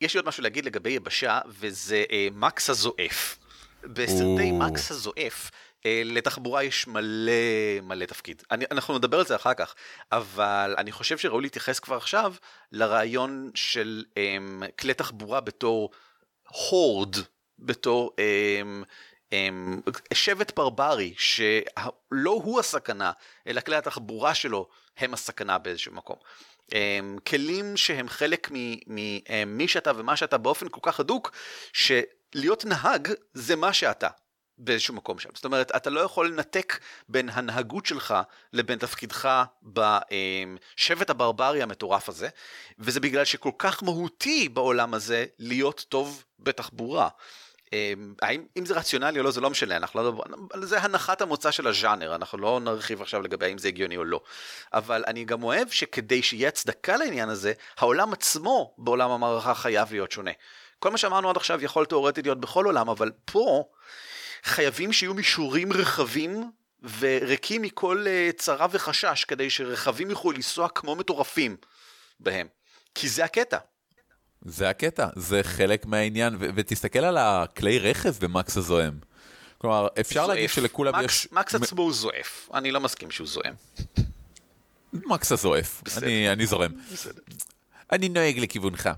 יש 0.00 0.14
לי 0.14 0.18
עוד 0.18 0.26
משהו 0.26 0.42
להגיד 0.42 0.64
לגבי 0.64 0.90
יבשה, 0.90 1.38
וזה 1.46 2.04
אה, 2.12 2.28
מקס 2.32 2.70
הזועף. 2.70 3.38
בסרטי. 3.84 4.52
מקס 4.52 4.90
הזועף, 4.90 5.50
אה, 5.50 5.58
לתחבורה 5.84 6.64
יש 6.64 6.86
מלא 6.86 7.32
מלא 7.82 8.04
תפקיד. 8.04 8.42
אני, 8.50 8.64
אנחנו 8.70 8.98
נדבר 8.98 9.18
על 9.18 9.26
זה 9.26 9.36
אחר 9.36 9.54
כך, 9.54 9.74
אבל 10.12 10.74
אני 10.78 10.92
חושב 10.92 11.18
שראוי 11.18 11.42
להתייחס 11.42 11.78
כבר 11.78 11.96
עכשיו 11.96 12.34
לרעיון 12.72 13.50
של 13.54 14.04
אה, 14.16 14.36
כלי 14.78 14.94
תחבורה 14.94 15.40
בתור 15.40 15.90
הורד, 16.70 17.16
בתור 17.58 18.10
אה, 18.18 18.62
אה, 19.32 19.48
שבט 20.14 20.56
ברברי, 20.56 21.14
שלא 21.18 22.30
הוא 22.30 22.60
הסכנה, 22.60 23.12
אלא 23.46 23.60
כלי 23.60 23.76
התחבורה 23.76 24.34
שלו 24.34 24.68
הם 24.96 25.14
הסכנה 25.14 25.58
באיזשהו 25.58 25.92
מקום. 25.92 26.16
הם, 26.72 27.18
כלים 27.26 27.76
שהם 27.76 28.08
חלק 28.08 28.48
ממי 28.86 29.68
שאתה 29.68 29.92
ומה 29.96 30.16
שאתה 30.16 30.38
באופן 30.38 30.68
כל 30.68 30.80
כך 30.82 31.00
הדוק, 31.00 31.32
שלהיות 31.72 32.64
נהג 32.64 33.08
זה 33.34 33.56
מה 33.56 33.72
שאתה. 33.72 34.08
באיזשהו 34.60 34.94
מקום 34.94 35.18
שם. 35.18 35.28
זאת 35.34 35.44
אומרת, 35.44 35.72
אתה 35.76 35.90
לא 35.90 36.00
יכול 36.00 36.28
לנתק 36.28 36.78
בין 37.08 37.28
הנהגות 37.28 37.86
שלך 37.86 38.14
לבין 38.52 38.78
תפקידך 38.78 39.44
בשבט 39.62 41.10
הברברי 41.10 41.62
המטורף 41.62 42.08
הזה, 42.08 42.28
וזה 42.78 43.00
בגלל 43.00 43.24
שכל 43.24 43.52
כך 43.58 43.82
מהותי 43.82 44.48
בעולם 44.48 44.94
הזה 44.94 45.24
להיות 45.38 45.86
טוב 45.88 46.24
בתחבורה. 46.38 47.08
אמ, 47.72 48.14
האם 48.22 48.44
אם 48.56 48.66
זה 48.66 48.74
רציונלי 48.74 49.18
או 49.18 49.24
לא 49.24 49.30
זה 49.30 49.40
לא 49.40 49.50
משנה 49.50 49.76
אנחנו 49.76 50.02
לא 50.54 50.66
זה 50.66 50.80
הנחת 50.80 51.22
המוצא 51.22 51.50
של 51.50 51.66
הז'אנר 51.66 52.14
אנחנו 52.14 52.38
לא 52.38 52.60
נרחיב 52.60 53.02
עכשיו 53.02 53.22
לגבי 53.22 53.46
האם 53.46 53.58
זה 53.58 53.68
הגיוני 53.68 53.96
או 53.96 54.04
לא 54.04 54.20
אבל 54.72 55.04
אני 55.06 55.24
גם 55.24 55.42
אוהב 55.42 55.68
שכדי 55.68 56.22
שיהיה 56.22 56.48
הצדקה 56.48 56.96
לעניין 56.96 57.28
הזה 57.28 57.52
העולם 57.78 58.12
עצמו 58.12 58.74
בעולם 58.78 59.10
המערכה 59.10 59.54
חייב 59.54 59.92
להיות 59.92 60.12
שונה. 60.12 60.30
כל 60.78 60.90
מה 60.90 60.98
שאמרנו 60.98 61.30
עד 61.30 61.36
עכשיו 61.36 61.64
יכול 61.64 61.86
תאורטית 61.86 62.24
להיות 62.24 62.40
בכל 62.40 62.64
עולם 62.64 62.88
אבל 62.88 63.10
פה 63.24 63.64
חייבים 64.44 64.92
שיהיו 64.92 65.14
מישורים 65.14 65.72
רחבים 65.72 66.50
וריקים 66.98 67.62
מכל 67.62 68.04
אה, 68.06 68.30
צרה 68.36 68.66
וחשש 68.70 69.24
כדי 69.24 69.50
שרכבים 69.50 70.10
יוכלו 70.10 70.32
לנסוע 70.32 70.68
כמו 70.68 70.96
מטורפים 70.96 71.56
בהם 72.20 72.46
כי 72.94 73.08
זה 73.08 73.24
הקטע. 73.24 73.58
זה 74.44 74.68
הקטע, 74.68 75.08
זה 75.16 75.40
חלק 75.42 75.86
מהעניין, 75.86 76.36
ו- 76.40 76.48
ותסתכל 76.54 76.98
על 76.98 77.16
הכלי 77.18 77.78
רכב 77.78 78.14
במקס 78.20 78.56
הזוהם. 78.56 78.98
כלומר, 79.58 79.88
אפשר 80.00 80.14
זועף. 80.14 80.28
להגיד 80.28 80.50
שלכולם 80.50 80.94
מקס, 80.94 81.24
יש... 81.24 81.28
מקס 81.32 81.54
עצמו 81.54 81.82
הוא 81.82 81.92
זועף, 81.92 82.48
אני 82.54 82.70
לא 82.70 82.80
מסכים 82.80 83.10
שהוא 83.10 83.26
זועם. 83.26 83.54
מקס 84.92 85.32
הזועף. 85.32 85.82
אני, 85.96 86.32
אני 86.32 86.46
זורם. 86.46 86.72
בסדר. 86.92 87.22
אני 87.92 88.08
נוהג 88.08 88.38
לכיוונך. 88.38 88.90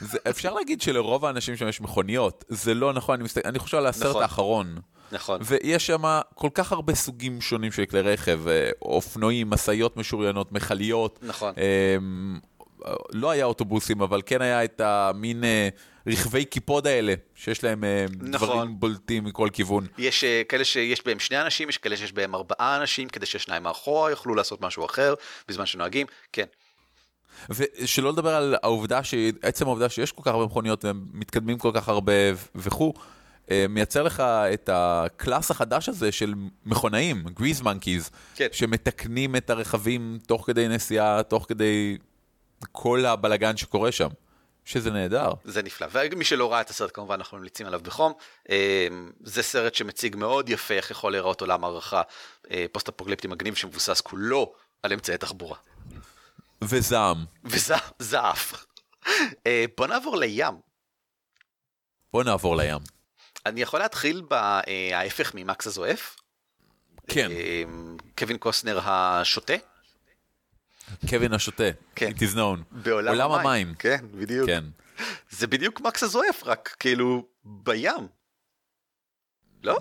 זה, 0.00 0.18
אפשר 0.30 0.54
להגיד 0.54 0.80
שלרוב 0.80 1.24
האנשים 1.24 1.56
שם 1.56 1.68
יש 1.68 1.80
מכוניות, 1.80 2.44
זה 2.48 2.74
לא 2.74 2.92
נכון, 2.92 3.14
אני, 3.14 3.24
מסתכל, 3.24 3.48
אני 3.48 3.58
חושב 3.58 3.76
על 3.76 3.86
הסרט 3.86 4.10
נכון. 4.10 4.22
האחרון. 4.22 4.78
נכון. 5.12 5.40
ויש 5.44 5.86
שם 5.86 6.20
כל 6.34 6.48
כך 6.54 6.72
הרבה 6.72 6.94
סוגים 6.94 7.40
שונים 7.40 7.72
של 7.72 7.84
כלי 7.84 8.00
רכב, 8.00 8.48
אה, 8.48 8.70
אופנועים, 8.82 9.50
משאיות 9.50 9.96
משוריינות, 9.96 10.52
מכליות. 10.52 11.18
נכון. 11.22 11.54
אמ, 11.56 12.38
לא 13.12 13.30
היה 13.30 13.44
אוטובוסים, 13.44 14.02
אבל 14.02 14.22
כן 14.26 14.42
היה 14.42 14.64
את 14.64 14.80
המין 14.80 15.44
אה, 15.44 15.68
רכבי 16.06 16.44
קיפוד 16.44 16.86
האלה, 16.86 17.14
שיש 17.34 17.64
להם 17.64 17.84
אה, 17.84 18.06
נכון. 18.20 18.48
דברים 18.48 18.80
בולטים 18.80 19.24
מכל 19.24 19.48
כיוון. 19.52 19.86
יש 19.98 20.24
כאלה 20.48 20.64
שיש 20.64 21.06
בהם 21.06 21.18
שני 21.18 21.40
אנשים, 21.40 21.68
יש 21.68 21.78
כאלה 21.78 21.96
שיש 21.96 22.12
בהם 22.12 22.34
ארבעה 22.34 22.76
אנשים, 22.76 23.08
כדי 23.08 23.26
ששניים 23.26 23.62
מאחורה 23.62 24.10
יוכלו 24.10 24.34
לעשות 24.34 24.60
משהו 24.60 24.84
אחר 24.84 25.14
בזמן 25.48 25.66
שנוהגים, 25.66 26.06
כן. 26.32 26.44
ושלא 27.50 28.12
לדבר 28.12 28.34
על 28.34 28.54
העובדה, 28.62 29.04
שעצם 29.04 29.66
העובדה 29.66 29.88
שיש 29.88 30.12
כל 30.12 30.22
כך 30.22 30.30
הרבה 30.30 30.44
מכוניות 30.44 30.84
והם 30.84 31.06
מתקדמים 31.12 31.58
כל 31.58 31.70
כך 31.74 31.88
הרבה 31.88 32.12
וכו', 32.54 32.94
אה, 33.50 33.66
מייצר 33.68 34.02
לך 34.02 34.20
את 34.20 34.70
הקלאס 34.72 35.50
החדש 35.50 35.88
הזה 35.88 36.12
של 36.12 36.34
מכונאים, 36.66 37.24
גריז 37.34 37.60
מנקיז, 37.60 38.10
כן. 38.34 38.48
שמתקנים 38.52 39.36
את 39.36 39.50
הרכבים 39.50 40.18
תוך 40.26 40.46
כדי 40.46 40.68
נסיעה, 40.68 41.22
תוך 41.22 41.46
כדי 41.48 41.98
כל 42.72 43.06
הבלגן 43.06 43.56
שקורה 43.56 43.92
שם, 43.92 44.08
שזה 44.64 44.90
נהדר. 44.90 45.32
זה 45.44 45.62
נפלא. 45.62 45.86
ומי 45.92 46.24
שלא 46.24 46.52
ראה 46.52 46.60
את 46.60 46.70
הסרט 46.70 46.90
כמובן 46.94 47.14
אנחנו 47.14 47.38
ממליצים 47.38 47.66
עליו 47.66 47.80
בחום. 47.82 48.12
אה, 48.50 48.88
זה 49.24 49.42
סרט 49.42 49.74
שמציג 49.74 50.16
מאוד 50.16 50.48
יפה 50.48 50.74
איך 50.74 50.90
יכול 50.90 51.12
להיראות 51.12 51.40
עולם 51.40 51.64
הערכה 51.64 52.02
אה, 52.50 52.66
פוסט 52.72 52.88
אפוקליפטי 52.88 53.28
מגניב 53.28 53.54
שמבוסס 53.54 54.00
כולו 54.00 54.52
על 54.82 54.92
אמצעי 54.92 55.18
תחבורה. 55.18 55.56
וזעם. 56.64 57.24
וזעף. 57.44 58.64
אה, 59.46 59.64
בוא 59.76 59.86
נעבור 59.86 60.16
לים. 60.16 60.54
בוא 62.12 62.24
נעבור 62.24 62.56
לים. 62.56 62.78
אני 63.46 63.62
יכול 63.62 63.80
להתחיל 63.80 64.22
בהפך 64.28 65.34
ממקס 65.34 65.66
הזועף? 65.66 66.16
כן, 67.08 67.30
אה, 67.30 67.62
קווין 68.18 68.38
קוסטנר 68.38 68.80
השוטה? 68.82 69.54
קווין 71.08 71.32
השוטה, 71.32 71.64
כן. 71.96 72.10
it 72.10 72.18
is 72.18 72.34
known. 72.34 72.58
בעולם 72.70 73.08
עולם 73.08 73.32
המים. 73.32 73.46
המים. 73.46 73.74
כן, 73.78 74.04
בדיוק. 74.14 74.46
כן. 74.46 74.64
זה 75.30 75.46
בדיוק 75.46 75.80
מקס 75.80 76.02
הזועף, 76.02 76.42
רק 76.44 76.76
כאילו 76.80 77.26
בים. 77.44 78.19
לא? 79.62 79.78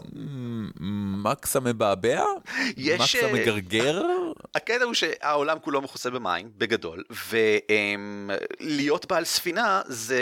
מקס 1.23 1.55
המבעבע? 1.55 2.23
יש, 2.77 3.01
מקס 3.01 3.15
אה, 3.15 3.29
המגרגר? 3.29 4.01
הקטע 4.55 4.83
הוא 4.83 4.93
שהעולם 4.93 5.59
כולו 5.59 5.81
מכוסה 5.81 6.09
במים, 6.09 6.51
בגדול, 6.57 7.03
ולהיות 8.59 9.05
בעל 9.05 9.25
ספינה 9.25 9.81
זה 9.87 10.21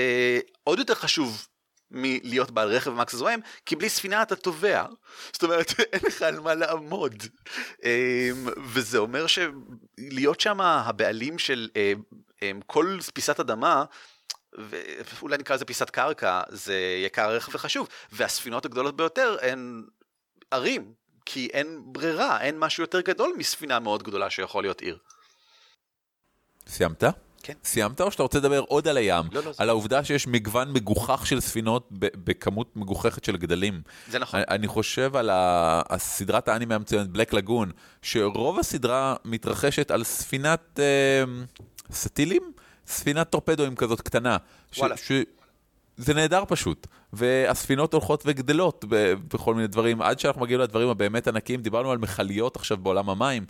עוד 0.64 0.80
יותר 0.80 0.96
חשוב 0.96 1.48
מלהיות 1.92 2.52
בעל 2.52 2.70
רכב 2.70 2.92
במקס 2.92 3.14
הזוהם, 3.14 3.40
כי 3.66 3.76
בלי 3.76 3.90
ספינה 3.90 4.22
אתה 4.22 4.36
טובע. 4.36 4.86
זאת 5.34 5.44
אומרת, 5.44 5.74
אין 5.94 6.02
לך 6.08 6.22
על 6.22 6.40
מה 6.40 6.54
לעמוד. 6.54 7.24
אמ, 7.84 8.48
וזה 8.66 8.98
אומר 8.98 9.26
שלהיות 9.28 10.40
שם 10.40 10.62
הבעלים 10.62 11.40
של 11.40 11.70
אמ, 11.76 12.02
אמ, 12.42 12.60
כל 12.66 12.98
פיסת 13.14 13.40
אדמה, 13.40 13.86
ואולי 14.58 15.38
נקרא 15.38 15.56
לזה 15.56 15.66
פיסת 15.66 15.90
קרקע, 15.90 16.42
זה 16.50 16.76
יקר 17.06 17.32
רכב 17.32 17.56
וחשוב, 17.56 17.88
והספינות 18.12 18.66
הגדולות 18.66 18.98
ביותר 18.98 19.38
הן 19.42 19.84
ערים, 20.52 20.94
כי 21.26 21.50
אין 21.54 21.82
ברירה, 21.86 22.42
אין 22.42 22.60
משהו 22.60 22.84
יותר 22.84 23.02
גדול 23.02 23.34
מספינה 23.38 23.80
מאוד 23.80 24.04
גדולה 24.04 24.30
שיכול 24.30 24.64
להיות 24.64 24.82
עיר. 24.82 24.98
סיימת? 26.68 27.04
כן. 27.44 27.54
סיימת 27.64 28.02
או 28.02 28.12
שאתה 28.12 28.24
רוצה 28.24 28.40
לדבר 28.40 28.60
עוד 28.60 28.88
על 28.88 28.98
הים? 28.98 29.26
לא, 29.32 29.44
לא, 29.44 29.52
זה- 29.52 29.64
על 29.64 29.70
העובדה 29.70 30.04
שיש 30.04 30.28
מגוון 30.28 30.74
מגוחך 30.74 31.28
של 31.28 31.40
ספינות 31.40 31.88
בכמות 31.92 32.76
מגוחכת 32.76 33.24
של 33.24 33.38
גדלים. 33.38 33.82
זה 34.10 34.20
נכון. 34.20 34.40
אני- 34.40 34.46
אני 34.58 34.68
חושב 34.68 35.16
על 35.16 35.30
ה- 35.30 35.82
הסדרת 35.90 36.48
האנימה 36.48 36.76
המצוינת 36.76 37.08
בלק 37.10 37.34
לגון, 37.34 37.72
שרוב 38.02 38.60
הסדרה 38.60 39.16
מתרחשת 39.26 39.92
על 39.92 40.04
ספינת 40.04 40.80
אה, 40.80 41.24
סטילים? 41.92 42.52
ספינת 42.88 43.30
טורפדואים 43.30 43.76
כזאת 43.76 44.02
קטנה. 44.02 44.38
ש- 44.72 44.78
וואלה. 44.80 44.98
ש- 44.98 45.12
זה 45.98 46.14
נהדר 46.14 46.44
פשוט, 46.48 46.88
והספינות 47.14 47.94
הולכות 47.94 48.24
וגדלות 48.26 48.86
ב- 48.90 49.14
בכל 49.34 49.56
מיני 49.56 49.68
דברים, 49.68 50.02
עד 50.02 50.20
שאנחנו 50.20 50.42
מגיעים 50.42 50.62
לדברים 50.62 50.90
הבאמת 50.90 51.28
ענקיים, 51.28 51.62
דיברנו 51.62 51.92
על 51.92 51.98
מכליות 51.98 52.56
עכשיו 52.56 52.78
בעולם 52.78 53.10
המים, 53.10 53.46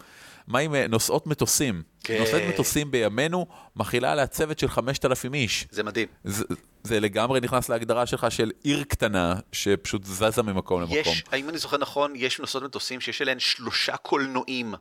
מים 0.48 0.76
אה, 0.76 0.88
נושאות 0.88 1.28
מטוסים, 1.28 1.84
כן. 2.04 2.18
נושאת 2.20 2.42
מטוסים 2.50 2.92
בימינו 2.92 3.46
מכילה 3.76 4.12
עליה 4.12 4.28
צוות 4.28 4.60
של 4.60 4.68
5,000 4.68 5.34
איש, 5.34 5.68
זה 5.72 5.84
מדהים. 5.84 6.08
זה, 6.24 6.44
זה 6.84 7.00
לגמרי 7.00 7.40
נכנס 7.40 7.70
להגדרה 7.70 8.06
שלך 8.06 8.32
של 8.32 8.52
עיר 8.64 8.84
קטנה 8.84 9.36
שפשוט 9.52 10.04
זזה 10.04 10.44
ממקום 10.44 10.82
למקום. 10.82 10.98
יש, 10.98 11.24
האם 11.32 11.50
אני 11.50 11.58
זוכר 11.58 11.78
נכון, 11.78 12.14
יש 12.16 12.40
נוסעות 12.40 12.64
מטוסים 12.64 13.02
שיש 13.02 13.22
אליהן 13.22 13.40
שלושה 13.40 13.98
קולנועים 13.98 14.74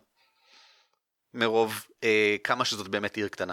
מרוב 1.34 1.84
אה, 2.04 2.36
כמה 2.44 2.64
שזאת 2.64 2.88
באמת 2.88 3.16
עיר 3.16 3.28
קטנה. 3.28 3.52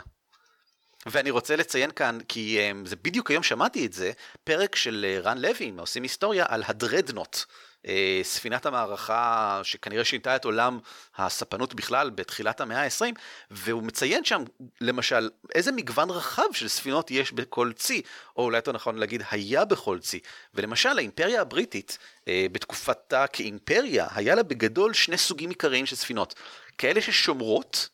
ואני 1.06 1.32
רוצה 1.32 1.56
לציין 1.56 1.92
כאן, 1.92 2.18
כי 2.28 2.60
אה, 2.60 2.72
זה 2.86 2.96
בדיוק 2.96 3.32
היום 3.32 3.44
שמעתי 3.44 3.86
את 3.86 3.94
זה, 3.94 4.12
פרק 4.44 4.76
של 4.76 5.06
אה, 5.10 5.20
רן 5.20 5.38
לוי, 5.38 5.74
עושים 5.78 6.04
היסטוריה, 6.04 6.46
על 6.48 6.64
הדרדנוט, 6.68 7.46
אה, 7.88 8.20
ספינת 8.24 8.66
המערכה 8.66 9.62
שכנראה 9.64 10.06
שינתה 10.06 10.36
את 10.36 10.46
עולם 10.46 10.80
הספנות 11.18 11.74
בכלל 11.74 12.10
בתחילת 12.10 12.62
המאה 12.62 12.84
ה-20, 12.84 13.16
והוא 13.52 13.84
מציין 13.84 14.24
שם, 14.24 14.44
למשל, 14.82 15.30
איזה 15.56 15.72
מגוון 15.72 16.10
רחב 16.10 16.54
של 16.54 16.68
ספינות 16.68 17.12
יש 17.12 17.32
בכל 17.32 17.72
צי, 17.76 18.02
או 18.38 18.44
אולי 18.44 18.58
יותר 18.58 18.72
נכון 18.72 18.98
להגיד, 18.98 19.24
היה 19.32 19.66
בכל 19.66 20.00
צי. 20.00 20.20
ולמשל, 20.54 20.98
האימפריה 20.98 21.42
הבריטית, 21.42 21.98
אה, 22.28 22.46
בתקופתה 22.52 23.28
כאימפריה, 23.28 24.08
היה 24.16 24.36
לה 24.36 24.44
בגדול 24.44 24.94
שני 24.94 25.18
סוגים 25.18 25.50
עיקריים 25.50 25.86
של 25.86 25.96
ספינות. 25.96 26.36
כאלה 26.78 27.02
ששומרות, 27.02 27.90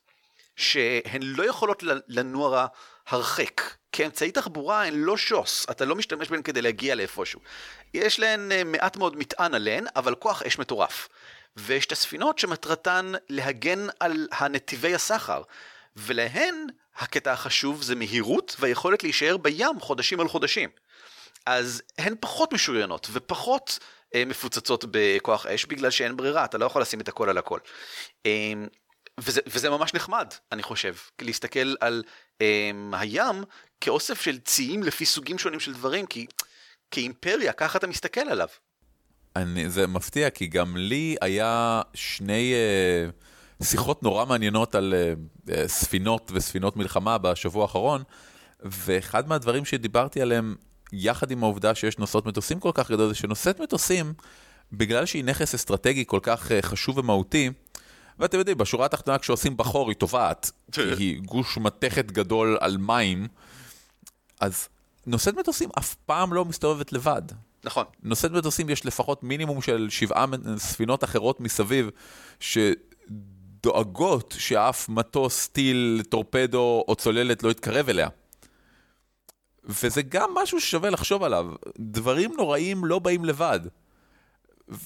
שהן 0.55 1.21
לא 1.23 1.43
יכולות 1.43 1.83
לנוע 2.07 2.65
הרחק. 3.09 3.61
כאמצעי 3.91 4.31
תחבורה 4.31 4.85
הן 4.85 4.93
לא 4.95 5.17
שוס, 5.17 5.65
אתה 5.71 5.85
לא 5.85 5.95
משתמש 5.95 6.29
בהן 6.29 6.41
כדי 6.41 6.61
להגיע 6.61 6.95
לאיפשהו. 6.95 7.39
יש 7.93 8.19
להן 8.19 8.51
אה, 8.51 8.63
מעט 8.63 8.97
מאוד 8.97 9.17
מטען 9.17 9.53
עליהן, 9.53 9.85
אבל 9.95 10.15
כוח 10.15 10.41
אש 10.41 10.59
מטורף. 10.59 11.09
ויש 11.55 11.85
את 11.85 11.91
הספינות 11.91 12.39
שמטרתן 12.39 13.11
להגן 13.29 13.87
על 13.99 14.27
הנתיבי 14.31 14.95
הסחר, 14.95 15.41
ולהן 15.95 16.67
הקטע 16.97 17.31
החשוב 17.31 17.83
זה 17.83 17.95
מהירות 17.95 18.55
והיכולת 18.59 19.03
להישאר 19.03 19.37
בים 19.37 19.79
חודשים 19.79 20.19
על 20.19 20.27
חודשים. 20.27 20.69
אז 21.45 21.81
הן 21.97 22.15
פחות 22.19 22.53
משוריינות 22.53 23.07
ופחות 23.11 23.79
אה, 24.15 24.25
מפוצצות 24.25 24.85
בכוח 24.91 25.45
אש 25.45 25.65
בגלל 25.65 25.89
שאין 25.89 26.17
ברירה, 26.17 26.45
אתה 26.45 26.57
לא 26.57 26.65
יכול 26.65 26.81
לשים 26.81 27.01
את 27.01 27.07
הכל 27.07 27.29
על 27.29 27.37
הכל. 27.37 27.59
אה, 28.25 28.53
וזה, 29.19 29.41
וזה 29.47 29.69
ממש 29.69 29.93
נחמד, 29.93 30.33
אני 30.51 30.63
חושב, 30.63 30.95
להסתכל 31.21 31.75
על 31.81 32.03
הים 32.93 33.43
כאוסף 33.81 34.22
של 34.22 34.39
ציים 34.39 34.84
לפי 34.84 35.05
סוגים 35.05 35.38
שונים 35.38 35.60
של 35.60 35.74
דברים, 35.74 36.05
כי 36.05 36.25
כאימפריה, 36.91 37.53
ככה 37.53 37.77
אתה 37.77 37.88
מסתכל 37.88 38.22
עליו. 38.22 38.48
אני, 39.36 39.69
זה 39.69 39.88
מפתיע, 39.88 40.29
כי 40.29 40.48
גם 40.48 40.77
לי 40.77 41.15
היה 41.22 41.81
שני 41.93 42.53
אה, 42.53 43.10
שיחות 43.65 44.03
נורא 44.03 44.25
מעניינות 44.25 44.75
על 44.75 44.93
אה, 44.93 45.13
אה, 45.53 45.67
ספינות 45.67 46.31
וספינות 46.34 46.77
מלחמה 46.77 47.17
בשבוע 47.17 47.62
האחרון, 47.62 48.03
ואחד 48.60 49.27
מהדברים 49.27 49.65
שדיברתי 49.65 50.22
עליהם, 50.22 50.55
יחד 50.93 51.31
עם 51.31 51.43
העובדה 51.43 51.75
שיש 51.75 51.98
נושאות 51.98 52.25
מטוסים 52.25 52.60
כל 52.60 52.72
כך 52.74 52.91
גדול, 52.91 53.08
זה 53.10 53.15
שנושאת 53.15 53.60
מטוסים, 53.60 54.13
בגלל 54.72 55.05
שהיא 55.05 55.24
נכס 55.24 55.55
אסטרטגי 55.55 56.03
כל 56.08 56.19
כך 56.24 56.51
אה, 56.51 56.62
חשוב 56.62 56.98
ומהותי, 56.98 57.50
ואתם 58.19 58.38
יודעים, 58.38 58.57
בשורה 58.57 58.85
התחתונה 58.85 59.17
כשעושים 59.17 59.57
בחור 59.57 59.89
היא 59.89 59.95
טובעת, 59.95 60.51
כי 60.71 60.81
היא 60.81 61.21
גוש 61.21 61.57
מתכת 61.57 62.11
גדול 62.11 62.57
על 62.61 62.77
מים, 62.77 63.27
אז 64.39 64.69
נושאת 65.05 65.35
מטוסים 65.35 65.69
אף 65.79 65.95
פעם 65.95 66.33
לא 66.33 66.45
מסתובבת 66.45 66.93
לבד. 66.93 67.21
נכון. 67.63 67.85
נושאת 68.03 68.31
מטוסים 68.31 68.69
יש 68.69 68.85
לפחות 68.85 69.23
מינימום 69.23 69.61
של 69.61 69.88
שבעה 69.89 70.25
ספינות 70.57 71.03
אחרות 71.03 71.39
מסביב, 71.39 71.89
שדואגות 72.39 74.35
שאף 74.38 74.89
מטוס, 74.89 75.47
טיל, 75.47 76.01
טורפדו 76.09 76.83
או 76.88 76.95
צוללת 76.95 77.43
לא 77.43 77.49
יתקרב 77.49 77.89
אליה. 77.89 78.07
וזה 79.63 80.01
גם 80.01 80.29
משהו 80.43 80.61
ששווה 80.61 80.89
לחשוב 80.89 81.23
עליו. 81.23 81.45
דברים 81.79 82.33
נוראים 82.38 82.85
לא 82.85 82.99
באים 82.99 83.25
לבד. 83.25 83.59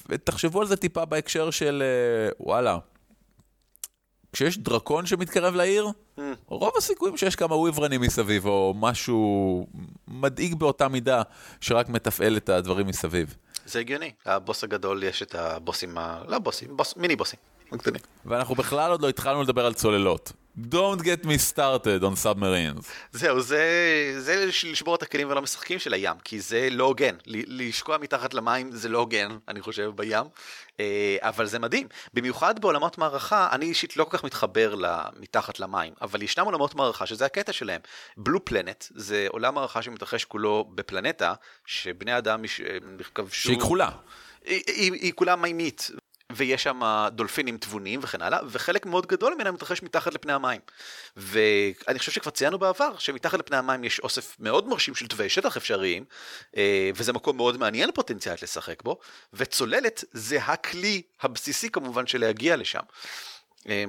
ותחשבו 0.09 0.61
על 0.61 0.67
זה 0.67 0.77
טיפה 0.77 1.05
בהקשר 1.05 1.51
של 1.51 1.83
אה, 1.85 2.31
וואלה. 2.39 2.77
כשיש 4.33 4.57
דרקון 4.57 5.05
שמתקרב 5.05 5.55
לעיר, 5.55 5.87
mm. 6.17 6.21
רוב 6.47 6.71
הסיכויים 6.77 7.17
שיש 7.17 7.35
כמה 7.35 7.55
וויברנים 7.55 8.01
מסביב, 8.01 8.45
או 8.45 8.73
משהו 8.79 9.67
מדאיג 10.07 10.55
באותה 10.55 10.87
מידה, 10.87 11.21
שרק 11.61 11.89
מתפעל 11.89 12.37
את 12.37 12.49
הדברים 12.49 12.87
מסביב. 12.87 13.35
זה 13.65 13.79
הגיוני, 13.79 14.11
הבוס 14.25 14.63
הגדול 14.63 15.03
יש 15.03 15.21
את 15.21 15.35
הבוסים, 15.35 15.97
ה... 15.97 16.21
לא 16.27 16.39
בוסים, 16.39 16.77
בוס, 16.77 16.97
מיני 16.97 17.15
בוסים. 17.15 17.39
ואנחנו 18.25 18.55
בכלל 18.55 18.91
עוד 18.91 19.01
לא 19.01 19.09
התחלנו 19.09 19.43
לדבר 19.43 19.65
על 19.65 19.73
צוללות. 19.73 20.31
Don't 20.57 21.01
get 21.01 21.25
me 21.25 21.37
started 21.37 22.03
on 22.03 22.15
submarines. 22.15 22.85
זהו, 23.11 23.41
זה, 23.41 23.65
זה 24.19 24.45
לשבור 24.45 24.95
את 24.95 25.01
הכלים 25.01 25.29
ולא 25.29 25.41
משחקים 25.41 25.79
של 25.79 25.93
הים, 25.93 26.15
כי 26.23 26.39
זה 26.39 26.67
לא 26.71 26.83
הוגן. 26.83 27.15
לשקוע 27.27 27.97
מתחת 27.97 28.33
למים 28.33 28.71
זה 28.71 28.89
לא 28.89 28.97
הוגן, 28.97 29.37
אני 29.47 29.61
חושב, 29.61 29.91
בים. 29.95 30.25
אה, 30.79 31.17
אבל 31.21 31.45
זה 31.45 31.59
מדהים. 31.59 31.87
במיוחד 32.13 32.59
בעולמות 32.59 32.97
מערכה, 32.97 33.47
אני 33.51 33.65
אישית 33.65 33.97
לא 33.97 34.03
כל 34.03 34.17
כך 34.17 34.23
מתחבר 34.23 34.75
מתחת 35.19 35.59
למים, 35.59 35.93
אבל 36.01 36.21
ישנם 36.21 36.45
עולמות 36.45 36.75
מערכה 36.75 37.05
שזה 37.05 37.25
הקטע 37.25 37.53
שלהם. 37.53 37.81
בלו 38.17 38.45
פלנט 38.45 38.85
זה 38.95 39.25
עולם 39.29 39.55
מערכה 39.55 39.81
שמתרחש 39.81 40.25
כולו 40.25 40.71
בפלנטה, 40.75 41.33
שבני 41.65 42.17
אדם 42.17 42.41
כבשו... 43.13 43.41
שהיא 43.41 43.59
כחולה. 43.59 43.89
היא, 44.45 44.63
היא, 44.67 44.91
היא 44.93 45.13
כולה 45.15 45.35
מימית, 45.35 45.91
ויש 46.35 46.63
שם 46.63 47.07
דולפינים 47.11 47.57
תבונים 47.57 47.99
וכן 48.03 48.21
הלאה, 48.21 48.39
וחלק 48.49 48.85
מאוד 48.85 49.07
גדול 49.07 49.33
ממנה 49.33 49.51
מתרחש 49.51 49.83
מתחת 49.83 50.13
לפני 50.13 50.33
המים. 50.33 50.61
ואני 51.17 51.99
חושב 51.99 52.11
שכבר 52.11 52.31
ציינו 52.31 52.59
בעבר 52.59 52.97
שמתחת 52.97 53.39
לפני 53.39 53.57
המים 53.57 53.83
יש 53.83 53.99
אוסף 53.99 54.35
מאוד 54.39 54.67
מרשים 54.67 54.95
של 54.95 55.07
תווי 55.07 55.29
שטח 55.29 55.57
אפשריים, 55.57 56.05
אה, 56.57 56.91
וזה 56.95 57.13
מקום 57.13 57.37
מאוד 57.37 57.57
מעניין 57.57 57.91
פוטנציאלית 57.91 58.43
לשחק 58.43 58.83
בו, 58.83 58.99
וצוללת 59.33 60.03
זה 60.11 60.37
הכלי 60.43 61.01
הבסיסי 61.21 61.69
כמובן 61.69 62.07
של 62.07 62.19
להגיע 62.19 62.55
לשם. 62.55 62.83
אה, 63.69 63.83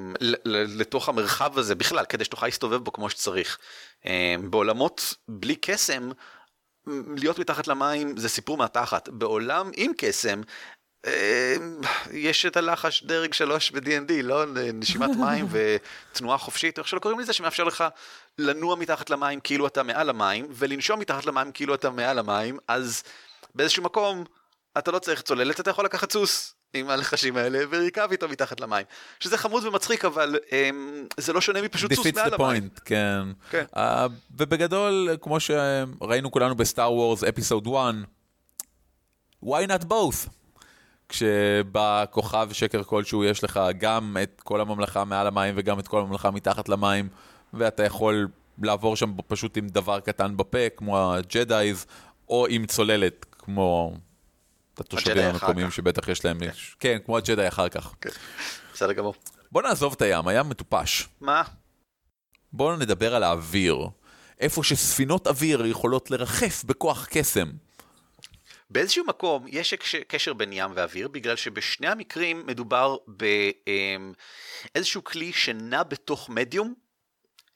לתוך 0.54 1.08
המרחב 1.08 1.58
הזה 1.58 1.74
בכלל, 1.74 2.04
כדי 2.04 2.24
שתוכל 2.24 2.46
להסתובב 2.46 2.76
בו 2.76 2.92
כמו 2.92 3.10
שצריך. 3.10 3.58
אה, 4.06 4.34
בעולמות 4.50 5.14
בלי 5.28 5.56
קסם, 5.56 6.10
להיות 7.16 7.38
מתחת 7.38 7.68
למים 7.68 8.16
זה 8.16 8.28
סיפור 8.28 8.56
מהתחת. 8.56 9.08
בעולם 9.08 9.70
עם 9.76 9.92
קסם, 9.96 10.40
אמ, 10.40 10.42
יש 12.12 12.46
את 12.46 12.56
הלחש 12.56 13.04
דרג 13.04 13.32
3 13.32 13.70
ב-D&D, 13.70 14.12
לא 14.22 14.44
נשימת 14.74 15.10
מים 15.24 15.46
ותנועה 15.50 16.38
חופשית, 16.38 16.78
איך 16.78 16.88
שלא 16.88 16.98
קוראים 16.98 17.20
לזה, 17.20 17.32
שמאפשר 17.32 17.64
לך 17.64 17.84
לנוע 18.38 18.76
מתחת 18.76 19.10
למים 19.10 19.40
כאילו 19.40 19.66
אתה 19.66 19.82
מעל 19.82 20.10
המים, 20.10 20.46
ולנשום 20.50 21.00
מתחת 21.00 21.26
למים 21.26 21.52
כאילו 21.52 21.74
אתה 21.74 21.90
מעל 21.90 22.18
המים, 22.18 22.58
אז 22.68 23.02
באיזשהו 23.54 23.82
מקום 23.82 24.24
אתה 24.78 24.90
לא 24.90 24.98
צריך 24.98 25.22
צוללת, 25.22 25.60
אתה 25.60 25.70
יכול 25.70 25.84
לקחת 25.84 26.12
סוס 26.12 26.54
עם 26.74 26.90
הלחשים 26.90 27.36
האלה 27.36 27.58
ולרכב 27.70 28.08
איתו 28.10 28.28
מתחת 28.28 28.60
למים. 28.60 28.86
שזה 29.20 29.38
חמוד 29.38 29.64
ומצחיק, 29.64 30.04
אבל 30.04 30.36
um, 30.46 31.14
זה 31.16 31.32
לא 31.32 31.40
שונה 31.40 31.62
מפשוט 31.62 31.94
סוס 31.94 32.06
מעל 32.06 32.34
המים. 32.34 32.68
point, 32.76 32.80
כן. 32.84 33.22
כן. 33.50 33.64
Uh, 33.74 33.80
ובגדול, 34.36 35.08
כמו 35.20 35.40
שראינו 35.40 36.30
כולנו 36.30 36.54
בסטאר 36.54 36.92
וורס 36.92 37.24
אפיסוד 37.24 37.66
1, 37.66 37.94
why 39.44 39.68
not 39.68 39.84
both? 39.84 40.28
כשבא 41.14 42.04
כוכב 42.10 42.48
שקר 42.52 42.82
כלשהו, 42.82 43.24
יש 43.24 43.44
לך 43.44 43.60
גם 43.78 44.16
את 44.22 44.40
כל 44.44 44.60
הממלכה 44.60 45.04
מעל 45.04 45.26
המים 45.26 45.54
וגם 45.56 45.78
את 45.78 45.88
כל 45.88 46.00
הממלכה 46.00 46.30
מתחת 46.30 46.68
למים, 46.68 47.08
ואתה 47.52 47.84
יכול 47.84 48.28
לעבור 48.62 48.96
שם 48.96 49.14
פשוט 49.26 49.56
עם 49.56 49.68
דבר 49.68 50.00
קטן 50.00 50.36
בפה, 50.36 50.68
כמו 50.76 51.14
הג'דאיז, 51.14 51.86
או 52.28 52.46
עם 52.46 52.66
צוללת, 52.66 53.26
כמו 53.38 53.96
התושבים 54.78 55.24
המקומיים 55.24 55.70
שבטח 55.70 56.08
יש 56.08 56.24
להם, 56.24 56.38
כן, 56.38 56.50
כן 56.80 56.98
כמו 57.04 57.16
הג'דאי 57.16 57.48
אחר 57.48 57.68
כך. 57.68 57.94
כן. 58.00 58.10
בסדר 58.74 58.92
גמור. 58.92 59.14
בוא 59.52 59.62
נעזוב 59.62 59.92
את 59.96 60.02
הים, 60.02 60.28
הים 60.28 60.48
מטופש. 60.48 61.08
מה? 61.20 61.42
בואו 62.52 62.76
נדבר 62.76 63.14
על 63.14 63.22
האוויר. 63.22 63.88
איפה 64.40 64.64
שספינות 64.64 65.26
אוויר 65.26 65.66
יכולות 65.66 66.10
לרחף 66.10 66.64
בכוח 66.64 67.06
קסם. 67.10 67.50
באיזשהו 68.70 69.04
מקום 69.04 69.44
יש 69.48 69.74
קשר 70.08 70.32
בין 70.32 70.52
ים 70.52 70.70
ואוויר, 70.74 71.08
בגלל 71.08 71.36
שבשני 71.36 71.88
המקרים 71.88 72.46
מדובר 72.46 72.96
באיזשהו 73.06 75.00
אמ, 75.00 75.04
כלי 75.04 75.32
שנע 75.32 75.82
בתוך 75.82 76.30
מדיום. 76.30 76.83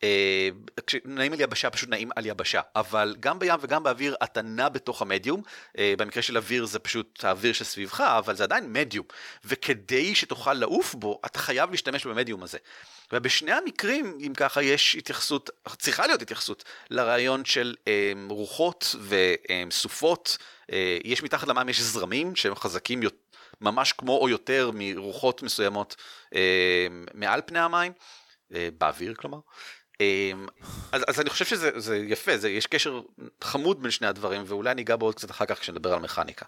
אה, 0.02 0.48
כשנעים 0.86 1.32
על 1.32 1.40
יבשה 1.40 1.70
פשוט 1.70 1.88
נעים 1.88 2.10
על 2.16 2.26
יבשה, 2.26 2.60
אבל 2.76 3.16
גם 3.20 3.38
בים 3.38 3.54
וגם 3.60 3.82
באוויר 3.82 4.16
אתה 4.24 4.42
נע 4.42 4.68
בתוך 4.68 5.02
המדיום, 5.02 5.42
אה, 5.78 5.94
במקרה 5.98 6.22
של 6.22 6.36
אוויר 6.36 6.66
זה 6.66 6.78
פשוט 6.78 7.24
האוויר 7.24 7.52
שסביבך, 7.52 8.00
אבל 8.00 8.36
זה 8.36 8.44
עדיין 8.44 8.72
מדיום, 8.72 9.06
וכדי 9.44 10.14
שתוכל 10.14 10.54
לעוף 10.54 10.94
בו, 10.94 11.20
אתה 11.26 11.38
חייב 11.38 11.70
להשתמש 11.70 12.06
במדיום 12.06 12.42
הזה. 12.42 12.58
ובשני 13.12 13.52
המקרים, 13.52 14.18
אם 14.26 14.32
ככה, 14.36 14.62
יש 14.62 14.96
התייחסות, 14.96 15.50
צריכה 15.78 16.06
להיות 16.06 16.22
התייחסות 16.22 16.64
לרעיון 16.90 17.44
של 17.44 17.74
אה, 17.88 18.12
רוחות 18.30 18.94
וסופות. 19.68 20.38
יש 21.04 21.22
מתחת 21.22 21.48
למים, 21.48 21.68
יש 21.68 21.80
זרמים 21.80 22.36
שהם 22.36 22.54
חזקים 22.54 23.00
ממש 23.60 23.92
כמו 23.92 24.18
או 24.18 24.28
יותר 24.28 24.70
מרוחות 24.74 25.42
מסוימות 25.42 25.96
אה, 26.34 26.86
מעל 27.14 27.40
פני 27.46 27.58
המים, 27.58 27.92
אה, 28.54 28.68
באוויר 28.78 29.14
כלומר. 29.14 29.38
אז, 30.92 31.02
אז 31.08 31.20
אני 31.20 31.30
חושב 31.30 31.44
שזה 31.44 31.96
יפה, 31.96 32.38
זה, 32.38 32.50
יש 32.50 32.66
קשר 32.66 33.00
חמוד 33.44 33.82
בין 33.82 33.90
שני 33.90 34.06
הדברים, 34.06 34.42
ואולי 34.46 34.74
ניגע 34.74 34.96
בו 34.96 35.06
עוד 35.06 35.14
קצת 35.14 35.30
אחר 35.30 35.44
כך 35.44 35.58
כשנדבר 35.58 35.92
על 35.92 36.00
מכניקה. 36.00 36.46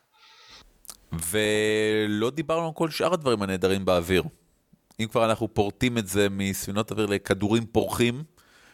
ולא 1.12 2.30
דיברנו 2.30 2.66
על 2.66 2.72
כל 2.74 2.90
שאר 2.90 3.12
הדברים 3.12 3.42
הנהדרים 3.42 3.84
באוויר. 3.84 4.22
אם 5.00 5.06
כבר 5.06 5.24
אנחנו 5.24 5.54
פורטים 5.54 5.98
את 5.98 6.08
זה 6.08 6.28
מספינות 6.30 6.90
אוויר 6.90 7.06
לכדורים 7.06 7.66
פורחים, 7.66 8.24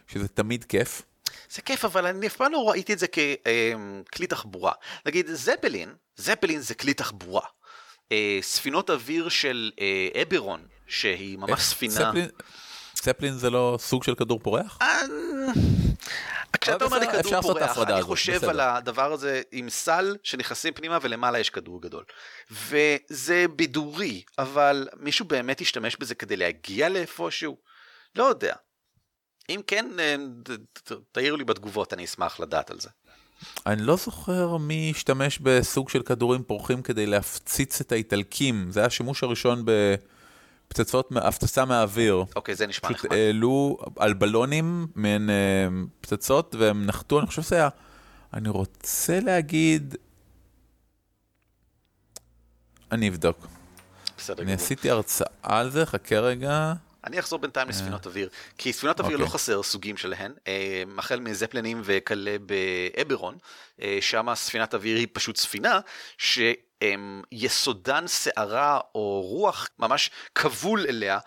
שזה 0.06 0.28
תמיד 0.28 0.64
כיף. 0.64 1.02
זה 1.50 1.62
כיף, 1.62 1.84
אבל 1.84 2.06
אני 2.06 2.26
אף 2.26 2.36
פעם 2.36 2.52
לא 2.52 2.70
ראיתי 2.70 2.92
את 2.92 2.98
זה 2.98 3.06
ככלי 3.06 4.26
תחבורה. 4.26 4.72
נגיד, 5.06 5.26
זפלין, 5.32 5.94
זפלין 6.16 6.60
זה 6.60 6.74
כלי 6.74 6.94
תחבורה. 6.94 7.46
אה, 8.12 8.38
ספינות 8.42 8.90
אוויר 8.90 9.28
של 9.28 9.70
אה, 9.80 10.22
אברון, 10.22 10.66
שהיא 10.86 11.38
ממש 11.38 11.60
ספינה... 11.60 12.12
ספלין 12.96 13.34
זה 13.34 13.50
לא 13.50 13.76
סוג 13.80 14.04
של 14.04 14.14
כדור 14.14 14.40
פורח? 14.42 14.78
אה, 14.82 15.00
כשאתה 16.60 16.84
אומר 16.84 16.98
לי 16.98 17.06
כדור 17.06 17.42
פורח, 17.42 17.78
אני 17.78 18.02
חושב 18.02 18.44
על 18.44 18.60
הדבר 18.60 19.12
הזה 19.12 19.42
עם 19.52 19.70
סל 19.70 20.16
שנכנסים 20.22 20.74
פנימה 20.74 20.98
ולמעלה 21.02 21.38
יש 21.38 21.50
כדור 21.50 21.82
גדול. 21.82 22.04
וזה 22.50 23.46
בידורי, 23.56 24.22
אבל 24.38 24.88
מישהו 25.00 25.24
באמת 25.24 25.60
ישתמש 25.60 25.96
בזה 25.96 26.14
כדי 26.14 26.36
להגיע 26.36 26.88
לאיפשהו? 26.88 27.56
לא 28.16 28.24
יודע. 28.24 28.54
אם 29.48 29.60
כן, 29.66 29.86
אה, 29.98 30.16
תעירו 31.12 31.36
לי 31.36 31.44
בתגובות, 31.44 31.92
אני 31.92 32.04
אשמח 32.04 32.40
לדעת 32.40 32.70
על 32.70 32.80
זה. 32.80 32.88
אני 33.66 33.82
לא 33.82 33.96
זוכר 33.96 34.56
מי 34.56 34.92
השתמש 34.94 35.38
בסוג 35.38 35.88
של 35.88 36.02
כדורים 36.02 36.42
פורחים 36.42 36.82
כדי 36.82 37.06
להפציץ 37.06 37.80
את 37.80 37.92
האיטלקים, 37.92 38.70
זה 38.70 38.80
היה 38.80 38.86
השימוש 38.86 39.22
הראשון 39.22 39.64
בפצצות, 40.70 41.08
הפצצה 41.16 41.64
מהאוויר. 41.64 42.24
אוקיי, 42.36 42.54
זה 42.54 42.66
נשמע 42.66 42.90
נחמד. 42.90 42.98
פשוט 42.98 43.12
העלו 43.12 43.78
על 43.96 44.12
בלונים 44.12 44.86
מעין 44.94 45.30
אה, 45.30 45.34
פצצות 46.00 46.54
והם 46.58 46.86
נחתו, 46.86 47.18
אני 47.18 47.26
חושב 47.26 47.42
שזה 47.42 47.56
היה, 47.56 47.68
אני 48.34 48.48
רוצה 48.48 49.20
להגיד, 49.20 49.96
אני 52.92 53.08
אבדוק. 53.08 53.46
בסדר 54.18 54.34
גמור. 54.34 54.44
אני 54.44 54.52
עשיתי 54.62 54.90
הרצאה 54.90 55.26
על 55.42 55.70
זה, 55.70 55.86
חכה 55.86 56.18
רגע. 56.18 56.72
אני 57.04 57.18
אחזור 57.18 57.38
בינתיים 57.38 57.68
לספינות 57.68 58.06
אה. 58.06 58.10
אוויר, 58.10 58.28
כי 58.58 58.72
ספינות 58.72 59.00
אוויר 59.00 59.16
לא 59.16 59.24
אוקיי. 59.24 59.34
חסר 59.34 59.62
סוגים 59.62 59.96
שלהן, 59.96 60.32
אה, 60.46 60.82
החל 60.98 61.20
מזפלנים 61.20 61.82
וכלה 61.84 62.36
באברון, 62.46 63.36
שם 64.00 64.26
ספינת 64.34 64.74
אוויר 64.74 64.96
היא 64.96 65.06
פשוט 65.12 65.36
ספינה, 65.36 65.80
ש... 66.84 66.86
יסודן 67.32 68.08
שערה 68.08 68.80
או 68.94 69.22
רוח 69.22 69.68
ממש 69.78 70.10
כבול 70.34 70.86
אליה 70.88 71.18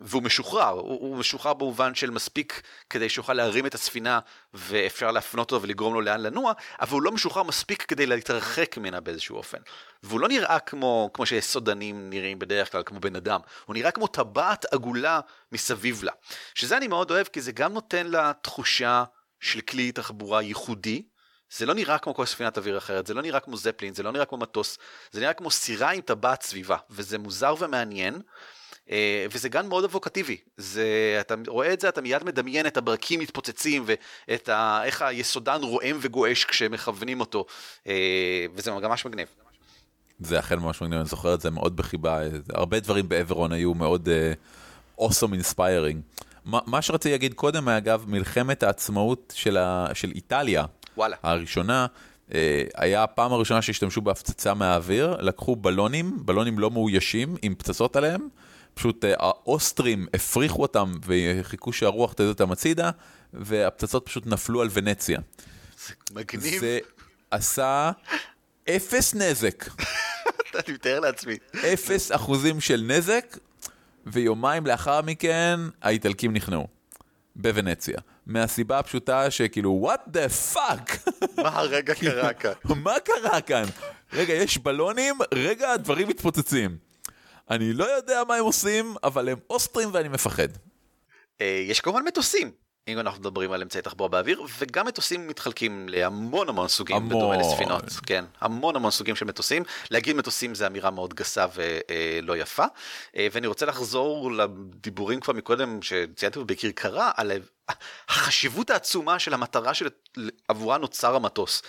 והוא 0.00 0.22
משוחרר, 0.22 0.68
הוא 0.68 1.16
משוחרר 1.16 1.54
במובן 1.54 1.94
של 1.94 2.10
מספיק 2.10 2.62
כדי 2.90 3.08
שיוכל 3.08 3.32
להרים 3.32 3.66
את 3.66 3.74
הספינה 3.74 4.20
ואפשר 4.54 5.10
להפנות 5.10 5.52
אותו 5.52 5.62
ולגרום 5.62 5.94
לו 5.94 6.00
לאן 6.00 6.20
לנוע, 6.20 6.52
אבל 6.80 6.92
הוא 6.92 7.02
לא 7.02 7.12
משוחרר 7.12 7.42
מספיק 7.42 7.82
כדי 7.82 8.06
להתרחק 8.06 8.78
ממנה 8.78 9.00
באיזשהו 9.00 9.36
אופן. 9.36 9.58
והוא 10.02 10.20
לא 10.20 10.28
נראה 10.28 10.58
כמו, 10.58 11.10
כמו 11.14 11.26
שסודנים 11.26 12.10
נראים 12.10 12.38
בדרך 12.38 12.72
כלל, 12.72 12.82
כמו 12.86 13.00
בן 13.00 13.16
אדם, 13.16 13.40
הוא 13.66 13.74
נראה 13.74 13.90
כמו 13.90 14.06
טבעת 14.06 14.72
עגולה 14.72 15.20
מסביב 15.52 16.02
לה. 16.02 16.12
שזה 16.54 16.76
אני 16.76 16.88
מאוד 16.88 17.10
אוהב 17.10 17.26
כי 17.26 17.40
זה 17.40 17.52
גם 17.52 17.72
נותן 17.72 18.06
לה 18.06 18.32
תחושה 18.42 19.04
של 19.40 19.60
כלי 19.60 19.92
תחבורה 19.92 20.42
ייחודי, 20.42 21.02
זה 21.56 21.66
לא 21.66 21.74
נראה 21.74 21.98
כמו 21.98 22.14
כל 22.14 22.26
ספינת 22.26 22.58
אוויר 22.58 22.78
אחרת, 22.78 23.06
זה 23.06 23.14
לא 23.14 23.22
נראה 23.22 23.40
כמו 23.40 23.56
זפלין, 23.56 23.94
זה 23.94 24.02
לא 24.02 24.12
נראה 24.12 24.24
כמו 24.24 24.38
מטוס, 24.38 24.78
זה 25.12 25.20
נראה 25.20 25.32
כמו 25.32 25.50
סירה 25.50 25.90
עם 25.90 26.00
טבעת 26.00 26.42
סביבה, 26.42 26.76
וזה 26.90 27.18
מוזר 27.18 27.54
ומעניין. 27.58 28.20
אה, 28.90 29.26
וזה 29.32 29.48
גן 29.48 29.66
מאוד 29.66 29.84
אבוקטיבי, 29.84 30.36
זה, 30.56 31.16
אתה 31.20 31.34
רואה 31.46 31.72
את 31.72 31.80
זה, 31.80 31.88
אתה 31.88 32.00
מיד 32.00 32.24
מדמיין 32.24 32.66
את 32.66 32.76
הברקים 32.76 33.20
מתפוצצים 33.20 33.84
ואת 33.86 34.48
ה, 34.48 34.80
איך 34.84 35.02
היסודן 35.02 35.62
רועם 35.62 35.98
וגועש 36.00 36.44
כשמכוונים 36.44 37.20
אותו, 37.20 37.46
אה, 37.86 38.46
וזה 38.54 38.70
ממש 38.70 39.06
מגניב. 39.06 39.28
זה 40.20 40.38
אכן 40.38 40.58
ממש 40.58 40.82
מגניב, 40.82 40.98
אני 40.98 41.08
זוכר 41.08 41.34
את 41.34 41.40
זה 41.40 41.50
מאוד 41.50 41.76
בחיבה, 41.76 42.20
הרבה 42.52 42.80
דברים 42.80 43.08
באברון 43.08 43.52
היו 43.52 43.74
מאוד 43.74 44.08
uh, 44.08 45.02
awesome 45.02 45.42
inspiring. 45.42 46.20
מה, 46.44 46.58
מה 46.66 46.82
שרציתי 46.82 47.10
להגיד 47.10 47.34
קודם, 47.34 47.68
אגב, 47.68 48.04
מלחמת 48.08 48.62
העצמאות 48.62 49.32
של, 49.36 49.56
ה, 49.56 49.86
של 49.94 50.10
איטליה, 50.14 50.64
וואלה. 50.98 51.16
הראשונה, 51.22 51.86
אה, 52.34 52.64
היה 52.76 53.02
הפעם 53.02 53.32
הראשונה 53.32 53.62
שהשתמשו 53.62 54.00
בהפצצה 54.00 54.54
מהאוויר, 54.54 55.16
לקחו 55.20 55.56
בלונים, 55.56 56.26
בלונים 56.26 56.58
לא 56.58 56.70
מאוישים, 56.70 57.36
עם 57.42 57.54
פצצות 57.54 57.96
עליהם, 57.96 58.28
פשוט 58.74 59.04
אה, 59.04 59.14
האוסטרים 59.18 60.06
הפריחו 60.14 60.62
אותם 60.62 60.92
וחיכו 61.06 61.72
שהרוח 61.72 62.12
תדע 62.12 62.28
אותם 62.28 62.52
הצידה, 62.52 62.90
והפצצות 63.34 64.06
פשוט 64.06 64.26
נפלו 64.26 64.62
על 64.62 64.68
ונציה. 64.72 65.18
זה 65.86 65.94
מגניב. 66.12 66.60
זה 66.60 66.78
עשה 67.30 67.90
אפס 68.68 69.14
נזק. 69.14 69.64
אני 70.54 70.74
מתאר 70.74 71.00
לעצמי. 71.00 71.36
אפס 71.72 72.12
אחוזים 72.12 72.60
של 72.60 72.84
נזק, 72.86 73.38
ויומיים 74.06 74.66
לאחר 74.66 75.02
מכן 75.02 75.60
האיטלקים 75.82 76.32
נכנעו. 76.32 76.77
בוונציה. 77.38 77.98
מהסיבה 78.26 78.78
הפשוטה 78.78 79.30
שכאילו, 79.30 79.90
what 79.92 80.08
the 80.08 80.54
fuck? 80.54 81.10
מה 81.42 81.48
הרגע 81.48 81.94
קרה 81.94 82.32
כאן? 82.32 82.52
מה 82.64 82.94
קרה 83.04 83.40
כאן? 83.40 83.64
רגע, 84.12 84.34
יש 84.34 84.58
בלונים, 84.58 85.14
רגע, 85.34 85.70
הדברים 85.70 86.08
מתפוצצים. 86.08 86.76
אני 87.50 87.72
לא 87.72 87.84
יודע 87.84 88.22
מה 88.28 88.34
הם 88.34 88.44
עושים, 88.44 88.94
אבל 89.04 89.28
הם 89.28 89.38
אוסטרים 89.50 89.88
ואני 89.92 90.08
מפחד. 90.08 90.48
אה, 91.40 91.64
יש 91.68 91.80
כמובן 91.80 92.02
מטוסים. 92.04 92.50
אם 92.88 92.98
אנחנו 92.98 93.20
מדברים 93.20 93.52
על 93.52 93.62
אמצעי 93.62 93.82
תחבורה 93.82 94.08
באוויר, 94.08 94.42
וגם 94.58 94.86
מטוסים 94.86 95.28
מתחלקים 95.28 95.88
להמון 95.88 96.48
המון 96.48 96.68
סוגים, 96.68 96.96
המון. 96.96 97.08
בדומה 97.08 97.36
לספינות, 97.36 97.84
כן, 98.06 98.24
המון 98.40 98.76
המון 98.76 98.90
סוגים 98.90 99.16
של 99.16 99.24
מטוסים. 99.24 99.62
להגיד 99.90 100.16
מטוסים 100.16 100.54
זה 100.54 100.66
אמירה 100.66 100.90
מאוד 100.90 101.14
גסה 101.14 101.46
ולא 101.54 102.36
יפה, 102.36 102.64
אה, 103.16 103.28
ואני 103.32 103.46
רוצה 103.46 103.66
לחזור 103.66 104.32
לדיבורים 104.32 105.20
כבר 105.20 105.34
מקודם, 105.34 105.82
שציינתי 105.82 106.38
בכרכרה, 106.46 107.10
על 107.16 107.32
החשיבות 108.08 108.70
העצומה 108.70 109.18
של 109.18 109.34
המטרה 109.34 109.72
שעבורה 109.74 110.78
נוצר 110.78 111.16
המטוס. 111.16 111.62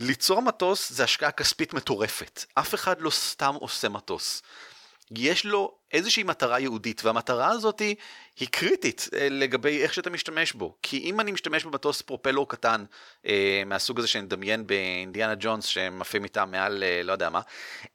ליצור 0.00 0.42
מטוס 0.42 0.92
זה 0.92 1.04
השקעה 1.04 1.30
כספית 1.30 1.74
מטורפת, 1.74 2.44
אף 2.54 2.74
אחד 2.74 3.00
לא 3.00 3.10
סתם 3.10 3.54
עושה 3.54 3.88
מטוס. 3.88 4.42
יש 5.10 5.44
לו 5.44 5.74
איזושהי 5.94 6.22
מטרה 6.22 6.60
יהודית, 6.60 7.04
והמטרה 7.04 7.48
הזאת 7.48 7.80
היא, 7.80 7.96
היא 8.40 8.48
קריטית 8.50 9.08
אה, 9.14 9.28
לגבי 9.30 9.82
איך 9.82 9.94
שאתה 9.94 10.10
משתמש 10.10 10.52
בו. 10.52 10.74
כי 10.82 10.98
אם 10.98 11.20
אני 11.20 11.32
משתמש 11.32 11.64
במטוס 11.64 12.02
פרופלור 12.02 12.48
קטן, 12.48 12.84
אה, 13.26 13.62
מהסוג 13.66 13.98
הזה 13.98 14.08
שנדמיין 14.08 14.66
באינדיאנה 14.66 15.34
ג'ונס, 15.38 15.64
שמפעים 15.64 16.24
איתה 16.24 16.44
מעל 16.44 16.82
אה, 16.82 17.00
לא 17.04 17.12
יודע 17.12 17.30
מה, 17.30 17.40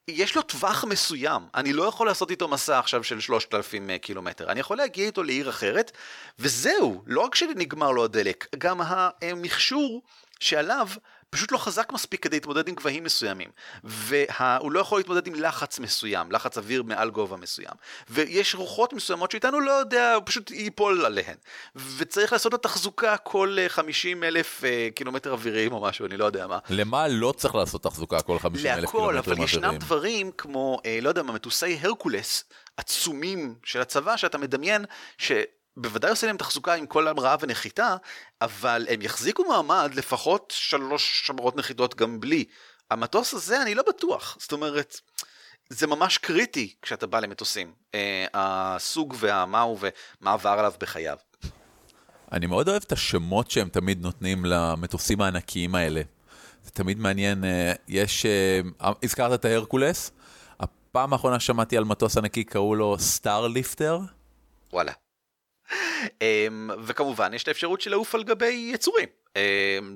יש 0.07 0.35
לו 0.35 0.41
טווח 0.41 0.83
מסוים. 0.83 1.41
אני 1.55 1.73
לא 1.73 1.83
יכול 1.83 2.07
לעשות 2.07 2.31
איתו 2.31 2.47
מסע 2.47 2.79
עכשיו 2.79 3.03
של 3.03 3.19
3,000 3.19 3.89
אה, 3.89 3.97
קילומטר. 3.97 4.51
אני 4.51 4.59
יכול 4.59 4.77
להגיע 4.77 5.05
איתו 5.05 5.23
לעיר 5.23 5.49
אחרת, 5.49 5.91
וזהו, 6.39 7.03
לא 7.07 7.21
רק 7.21 7.35
שנגמר 7.35 7.91
לו 7.91 8.03
הדלק, 8.03 8.47
גם 8.57 8.81
המכשור 8.81 10.01
שעליו 10.39 10.87
פשוט 11.29 11.51
לא 11.51 11.57
חזק 11.57 11.91
מספיק 11.93 12.23
כדי 12.23 12.35
להתמודד 12.35 12.67
עם 12.67 12.75
גבהים 12.75 13.03
מסוימים. 13.03 13.49
והוא 13.83 14.71
לא 14.71 14.79
יכול 14.79 14.99
להתמודד 14.99 15.27
עם 15.27 15.35
לחץ 15.35 15.79
מסוים, 15.79 16.31
לחץ 16.31 16.57
אוויר 16.57 16.83
מעל 16.83 17.09
גובה 17.09 17.37
מסוים. 17.37 17.73
ויש 18.09 18.55
רוחות 18.55 18.93
מסוימות 18.93 19.31
שאיתנו 19.31 19.59
לא 19.59 19.71
יודע, 19.71 20.13
הוא 20.13 20.23
פשוט 20.25 20.51
ייפול 20.51 21.05
עליהן. 21.05 21.35
וצריך 21.97 22.33
לעשות 22.33 22.51
לו 22.51 22.57
תחזוקה 22.57 23.17
כל 23.17 23.57
50 23.67 24.23
אה, 24.23 24.27
אלף 24.27 24.63
אה, 24.63 24.87
קילומטר 24.95 25.31
אוויריים 25.31 25.71
או 25.71 25.81
משהו, 25.81 26.05
אני 26.05 26.17
לא 26.17 26.25
יודע 26.25 26.47
מה. 26.47 26.59
למה 26.69 27.07
לא 27.07 27.33
צריך 27.37 27.55
לעשות 27.55 27.83
תחזוקה 27.83 28.21
כל 28.21 28.39
50 28.39 28.71
אלף 28.71 28.91
קילומטר 28.91 28.97
אוויריים? 28.97 29.15
להכל, 29.15 29.31
אבל 29.31 29.43
ישנם 29.43 29.77
דברים 29.77 30.31
כמו, 30.37 30.79
אה, 30.85 30.99
לא 31.01 31.09
יודע 31.09 31.23
מה, 31.23 31.33
מטוסי 31.33 31.79
הרקולס 31.81 32.43
עצומים 32.77 33.55
של 33.63 33.81
הצבא, 33.81 34.17
שאתה 34.17 34.37
מדמיין 34.37 34.85
ש... 35.17 35.31
בוודאי 35.77 36.09
עושה 36.09 36.27
להם 36.27 36.37
תחזוקה 36.37 36.73
עם 36.73 36.85
כל 36.85 37.07
המראה 37.07 37.35
ונחיתה, 37.39 37.95
אבל 38.41 38.87
הם 38.89 39.01
יחזיקו 39.01 39.43
מעמד 39.43 39.91
לפחות 39.95 40.53
שלוש 40.55 41.27
שמרות 41.27 41.55
נחיתות 41.55 41.95
גם 41.95 42.19
בלי. 42.19 42.45
המטוס 42.91 43.33
הזה 43.33 43.61
אני 43.61 43.75
לא 43.75 43.83
בטוח, 43.87 44.37
זאת 44.39 44.51
אומרת, 44.51 44.99
זה 45.69 45.87
ממש 45.87 46.17
קריטי 46.17 46.73
כשאתה 46.81 47.07
בא 47.07 47.19
למטוסים, 47.19 47.73
אה, 47.95 48.25
הסוג 48.33 49.15
והמהו 49.19 49.77
ומה 49.79 50.33
עבר 50.33 50.49
עליו 50.49 50.73
בחייו. 50.79 51.17
אני 52.31 52.45
מאוד 52.45 52.69
אוהב 52.69 52.83
את 52.85 52.91
השמות 52.91 53.51
שהם 53.51 53.69
תמיד 53.69 54.01
נותנים 54.01 54.45
למטוסים 54.45 55.21
הענקיים 55.21 55.75
האלה. 55.75 56.01
זה 56.63 56.71
תמיד 56.71 56.99
מעניין, 56.99 57.43
אה, 57.43 57.73
יש, 57.87 58.25
אה, 58.25 58.59
הזכרת 59.03 59.39
את 59.39 59.45
ההרקולס, 59.45 60.11
הפעם 60.59 61.13
האחרונה 61.13 61.39
שמעתי 61.39 61.77
על 61.77 61.83
מטוס 61.83 62.17
ענקי 62.17 62.43
קראו 62.43 62.75
לו 62.75 62.99
סטאר 62.99 63.47
ליפטר. 63.47 63.99
וואלה. 64.73 64.91
אמ, 66.21 66.69
וכמובן 66.83 67.33
יש 67.33 67.43
את 67.43 67.47
האפשרות 67.47 67.81
של 67.81 67.91
לעוף 67.91 68.15
על 68.15 68.23
גבי 68.23 68.71
יצורים, 68.73 69.07
אמ, 69.35 69.41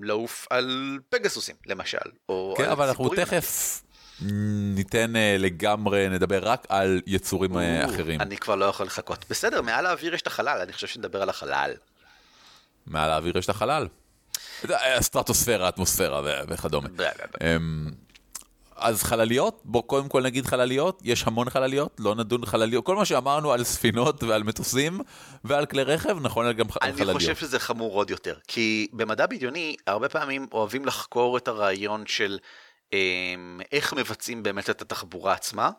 לעוף 0.03 0.47
על 0.49 0.99
פגסוסים 1.09 1.55
למשל, 1.65 1.97
או 2.29 2.53
כן, 2.57 2.69
אבל 2.69 2.87
אנחנו 2.87 3.09
תכף 3.09 3.81
ניתן 4.75 5.15
אה, 5.15 5.35
לגמרי, 5.39 6.09
נדבר 6.09 6.39
רק 6.43 6.65
על 6.69 7.01
יצורים 7.07 7.57
אה, 7.57 7.85
אחרים. 7.85 8.21
אני 8.21 8.37
כבר 8.37 8.55
לא 8.55 8.65
יכול 8.65 8.85
לחכות. 8.85 9.25
בסדר, 9.29 9.61
מעל 9.61 9.85
האוויר 9.85 10.13
יש 10.13 10.21
את 10.21 10.27
החלל, 10.27 10.59
אני 10.61 10.73
חושב 10.73 10.87
שנדבר 10.87 11.21
על 11.21 11.29
החלל. 11.29 11.73
מעל 12.87 13.11
האוויר 13.11 13.37
יש 13.37 13.45
את 13.45 13.49
החלל. 13.49 13.87
הסטרטוספירה, 14.69 15.65
האטמוספירה 15.65 16.21
וכדומה. 16.47 16.89
אז 18.75 19.03
חלליות, 19.03 19.61
בוא 19.65 19.83
קודם 19.83 20.09
כל 20.09 20.23
נגיד 20.23 20.45
חלליות, 20.45 21.01
יש 21.03 21.23
המון 21.23 21.49
חלליות, 21.49 21.95
לא 21.99 22.15
נדון 22.15 22.45
חלליות, 22.45 22.85
כל 22.85 22.95
מה 22.95 23.05
שאמרנו 23.05 23.51
על 23.51 23.63
ספינות 23.63 24.23
ועל 24.23 24.43
מטוסים 24.43 24.99
ועל 25.43 25.65
כלי 25.65 25.83
רכב, 25.83 26.17
נכון 26.21 26.51
גם 26.51 26.65
על 26.81 26.91
חלליות. 26.91 27.09
אני 27.09 27.19
חושב 27.19 27.35
שזה 27.35 27.59
חמור 27.59 27.93
עוד 27.93 28.09
יותר, 28.09 28.35
כי 28.47 28.87
במדע 28.93 29.25
בדיוני 29.25 29.75
הרבה 29.87 30.09
פעמים 30.09 30.47
אוהבים 30.51 30.85
לחקור 30.85 31.37
את 31.37 31.47
הרעיון 31.47 32.03
של 32.07 32.37
אה, 32.93 32.99
איך 33.71 33.93
מבצעים 33.93 34.43
באמת 34.43 34.69
את 34.69 34.81
התחבורה 34.81 35.33
עצמה, 35.33 35.69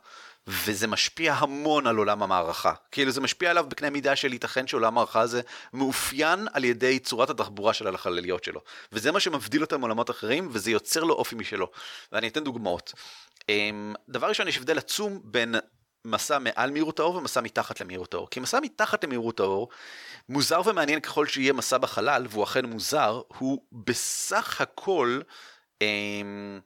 וזה 0.47 0.87
משפיע 0.87 1.35
המון 1.35 1.87
על 1.87 1.97
עולם 1.97 2.23
המערכה. 2.23 2.73
כאילו 2.91 3.11
זה 3.11 3.21
משפיע 3.21 3.51
עליו 3.51 3.67
בקנה 3.69 3.91
מידה 3.91 4.17
של 4.17 4.33
ייתכן 4.33 4.67
שעולם 4.67 4.87
המערכה 4.87 5.21
הזה 5.21 5.41
מאופיין 5.73 6.49
על 6.53 6.65
ידי 6.65 6.99
צורת 6.99 7.31
התחבורה 7.31 7.73
של 7.73 7.95
החלליות 7.95 8.45
שלו. 8.45 8.61
וזה 8.93 9.13
מה 9.13 9.21
שמבדיל 9.21 9.63
אותם 9.63 9.81
מעולמות 9.81 10.11
אחרים, 10.11 10.49
וזה 10.53 10.71
יוצר 10.71 11.05
לו 11.05 11.15
אופי 11.15 11.35
משלו. 11.35 11.71
ואני 12.13 12.29
אתן 12.29 12.45
דוגמאות. 12.45 12.93
אמ, 13.49 13.95
דבר 14.09 14.27
ראשון, 14.27 14.49
יש 14.49 14.57
הבדל 14.57 14.79
עצום 14.79 15.21
בין 15.25 15.55
מסע 16.05 16.39
מעל 16.39 16.71
מהירות 16.71 16.99
האור 16.99 17.15
ומסע 17.17 17.41
מתחת 17.41 17.81
למהירות 17.81 18.15
האור. 18.15 18.31
כי 18.31 18.41
מסע 18.41 18.61
מתחת 18.63 19.05
למהירות 19.05 19.41
האור, 19.41 19.69
מוזר 20.29 20.61
ומעניין 20.65 21.01
ככל 21.01 21.27
שיהיה 21.27 21.53
מסע 21.53 21.79
בחלל, 21.79 22.27
והוא 22.31 22.45
אכן 22.45 22.65
מוזר, 22.65 23.21
הוא 23.39 23.63
בסך 23.73 24.61
הכל... 24.61 25.21
אמ, 25.83 26.61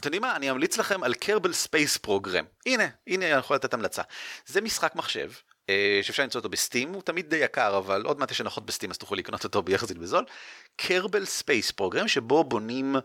אתם 0.00 0.08
יודעים 0.08 0.22
מה? 0.22 0.36
אני 0.36 0.50
אמליץ 0.50 0.78
לכם 0.78 1.02
על 1.02 1.14
Kerbal 1.14 1.52
Space 1.52 1.96
Program. 1.96 2.44
הנה, 2.66 2.84
הנה 3.06 3.26
אני 3.26 3.38
יכול 3.38 3.56
לתת 3.56 3.74
המלצה. 3.74 4.02
זה 4.46 4.60
משחק 4.60 4.96
מחשב, 4.96 5.30
אה, 5.68 6.00
שאפשר 6.02 6.22
למצוא 6.22 6.38
אותו 6.38 6.48
ב 6.48 6.54
Steam, 6.54 6.92
הוא 6.92 7.02
תמיד 7.02 7.30
די 7.30 7.36
יקר, 7.36 7.78
אבל 7.78 8.02
עוד 8.02 8.18
מעט 8.18 8.30
יש 8.30 8.40
הנחות 8.40 8.66
ב 8.66 8.70
Steam 8.70 8.90
אז 8.90 8.98
תוכלו 8.98 9.16
לקנות 9.16 9.44
אותו 9.44 9.62
ביחסית 9.62 9.98
בזול. 9.98 10.24
Kerbal 10.76 11.24
Space 11.24 11.70
Program, 11.70 12.08
שבו 12.08 12.44
בונים 12.44 12.96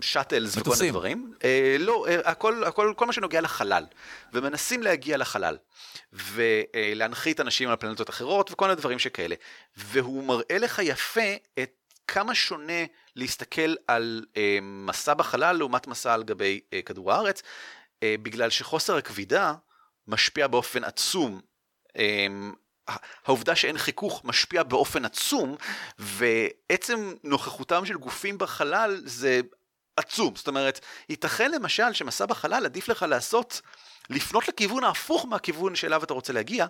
shuttles 0.00 0.56
וכל 0.56 0.70
מיני 0.78 0.90
דברים. 0.90 1.32
אה, 1.44 1.76
לא, 1.78 2.06
אה, 2.08 2.30
הכל, 2.30 2.64
הכל, 2.64 2.92
כל 2.96 3.06
מה 3.06 3.12
שנוגע 3.12 3.40
לחלל. 3.40 3.84
ומנסים 4.32 4.82
להגיע 4.82 5.16
לחלל. 5.16 5.56
ולהנחית 6.12 7.40
אנשים 7.40 7.68
על 7.68 7.76
פלנטות 7.76 8.10
אחרות 8.10 8.50
וכל 8.52 8.64
מיני 8.64 8.76
דברים 8.76 8.98
שכאלה. 8.98 9.34
והוא 9.76 10.24
מראה 10.24 10.58
לך 10.58 10.80
יפה 10.84 11.34
את 11.58 11.70
כמה 12.08 12.34
שונה 12.34 12.84
להסתכל 13.16 13.74
על 13.88 14.24
אה, 14.36 14.58
מסע 14.62 15.14
בחלל 15.14 15.56
לעומת 15.56 15.86
מסע 15.86 16.14
על 16.14 16.22
גבי 16.22 16.60
אה, 16.72 16.82
כדור 16.82 17.12
הארץ, 17.12 17.42
אה, 18.02 18.14
בגלל 18.22 18.50
שחוסר 18.50 18.96
הכבידה 18.96 19.54
משפיע 20.06 20.46
באופן 20.46 20.84
עצום. 20.84 21.40
אה, 21.98 22.26
העובדה 23.24 23.56
שאין 23.56 23.78
חיכוך 23.78 24.24
משפיע 24.24 24.62
באופן 24.62 25.04
עצום, 25.04 25.56
ועצם 25.98 27.14
נוכחותם 27.24 27.86
של 27.86 27.94
גופים 27.94 28.38
בחלל 28.38 29.00
זה 29.04 29.40
עצום. 29.96 30.36
זאת 30.36 30.48
אומרת, 30.48 30.80
ייתכן 31.08 31.50
למשל 31.50 31.92
שמסע 31.92 32.26
בחלל 32.26 32.64
עדיף 32.64 32.88
לך 32.88 33.02
לעשות, 33.02 33.60
לפנות 34.10 34.48
לכיוון 34.48 34.84
ההפוך 34.84 35.26
מהכיוון 35.26 35.74
שאליו 35.74 36.04
אתה 36.04 36.14
רוצה 36.14 36.32
להגיע, 36.32 36.66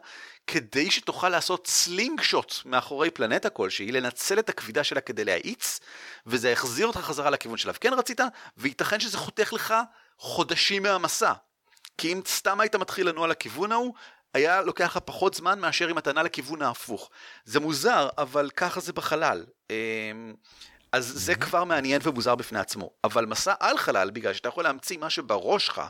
כדי 0.46 0.90
שתוכל 0.90 1.28
לעשות 1.28 1.66
slingshot 1.66 2.54
מאחורי 2.64 3.10
פלנטה 3.10 3.50
כלשהי, 3.50 3.92
לנצל 3.92 4.38
את 4.38 4.48
הכבידה 4.48 4.84
שלה 4.84 5.00
כדי 5.00 5.24
להאיץ, 5.24 5.80
וזה 6.26 6.50
יחזיר 6.50 6.86
אותך 6.86 6.98
חזרה 6.98 7.30
לכיוון 7.30 7.58
שאליו 7.58 7.72
כן 7.80 7.92
רצית, 7.92 8.20
וייתכן 8.56 9.00
שזה 9.00 9.18
חותך 9.18 9.52
לך 9.52 9.74
חודשים 10.18 10.82
מהמסע. 10.82 11.32
כי 11.98 12.12
אם 12.12 12.20
סתם 12.26 12.60
היית 12.60 12.74
מתחיל 12.74 13.08
לנוע 13.08 13.26
לכיוון 13.26 13.72
ההוא, 13.72 13.94
היה 14.34 14.62
לוקח 14.62 14.84
לך 14.84 14.98
פחות 15.04 15.34
זמן 15.34 15.60
מאשר 15.60 15.90
אם 15.90 15.98
אתה 15.98 16.12
נע 16.12 16.22
לכיוון 16.22 16.62
ההפוך. 16.62 17.10
זה 17.44 17.60
מוזר, 17.60 18.08
אבל 18.18 18.50
ככה 18.50 18.80
זה 18.80 18.92
בחלל. 18.92 19.44
אמ, 19.70 20.34
אז 20.92 21.12
זה 21.14 21.34
כבר 21.34 21.64
מעניין 21.64 22.00
ומוזר 22.04 22.34
בפני 22.34 22.58
עצמו. 22.58 22.90
אבל 23.04 23.26
מסע 23.26 23.54
על 23.60 23.78
חלל, 23.78 24.10
בגלל 24.10 24.34
שאתה 24.34 24.48
יכול 24.48 24.64
להמציא 24.64 24.98
מה 24.98 25.10
שבראש 25.10 25.66
שלך, 25.66 25.82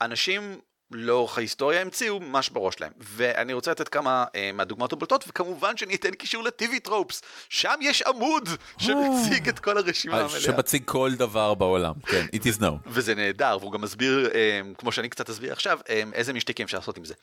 אנשים 0.00 0.60
לאורך 0.92 1.38
ההיסטוריה 1.38 1.80
המציאו 1.80 2.20
מה 2.20 2.42
שבראש 2.42 2.74
שלהם. 2.74 2.92
ואני 2.98 3.52
רוצה 3.52 3.70
לתת 3.70 3.88
כמה 3.88 4.24
אה, 4.34 4.50
מהדוגמאות 4.54 4.92
הבולטות, 4.92 5.24
וכמובן 5.28 5.76
שאני 5.76 5.94
אתן 5.94 6.10
קישור 6.10 6.42
ל 6.42 6.55
TV 6.55 6.80
Tropes. 6.80 7.22
שם 7.48 7.74
יש 7.80 8.02
עמוד 8.02 8.48
שמציג 8.78 9.48
את 9.48 9.58
כל 9.58 9.78
הרשימה 9.78 10.14
אה, 10.14 10.20
המלאה. 10.20 10.40
שמציג 10.40 10.82
כל 10.84 11.10
דבר 11.14 11.54
בעולם, 11.54 11.94
כן, 12.06 12.26
it 12.36 12.40
is 12.40 12.60
known. 12.60 12.78
וזה 12.86 13.14
נהדר, 13.14 13.56
והוא 13.60 13.72
גם 13.72 13.80
מסביר, 13.80 14.30
אה, 14.34 14.60
כמו 14.78 14.92
שאני 14.92 15.08
קצת 15.08 15.30
אסביר 15.30 15.52
עכשיו, 15.52 15.78
אה, 15.88 16.02
איזה 16.12 16.32
משחקים 16.32 16.64
אפשר 16.64 16.78
לעשות 16.78 16.96
עם 16.96 17.04
זה. 17.04 17.14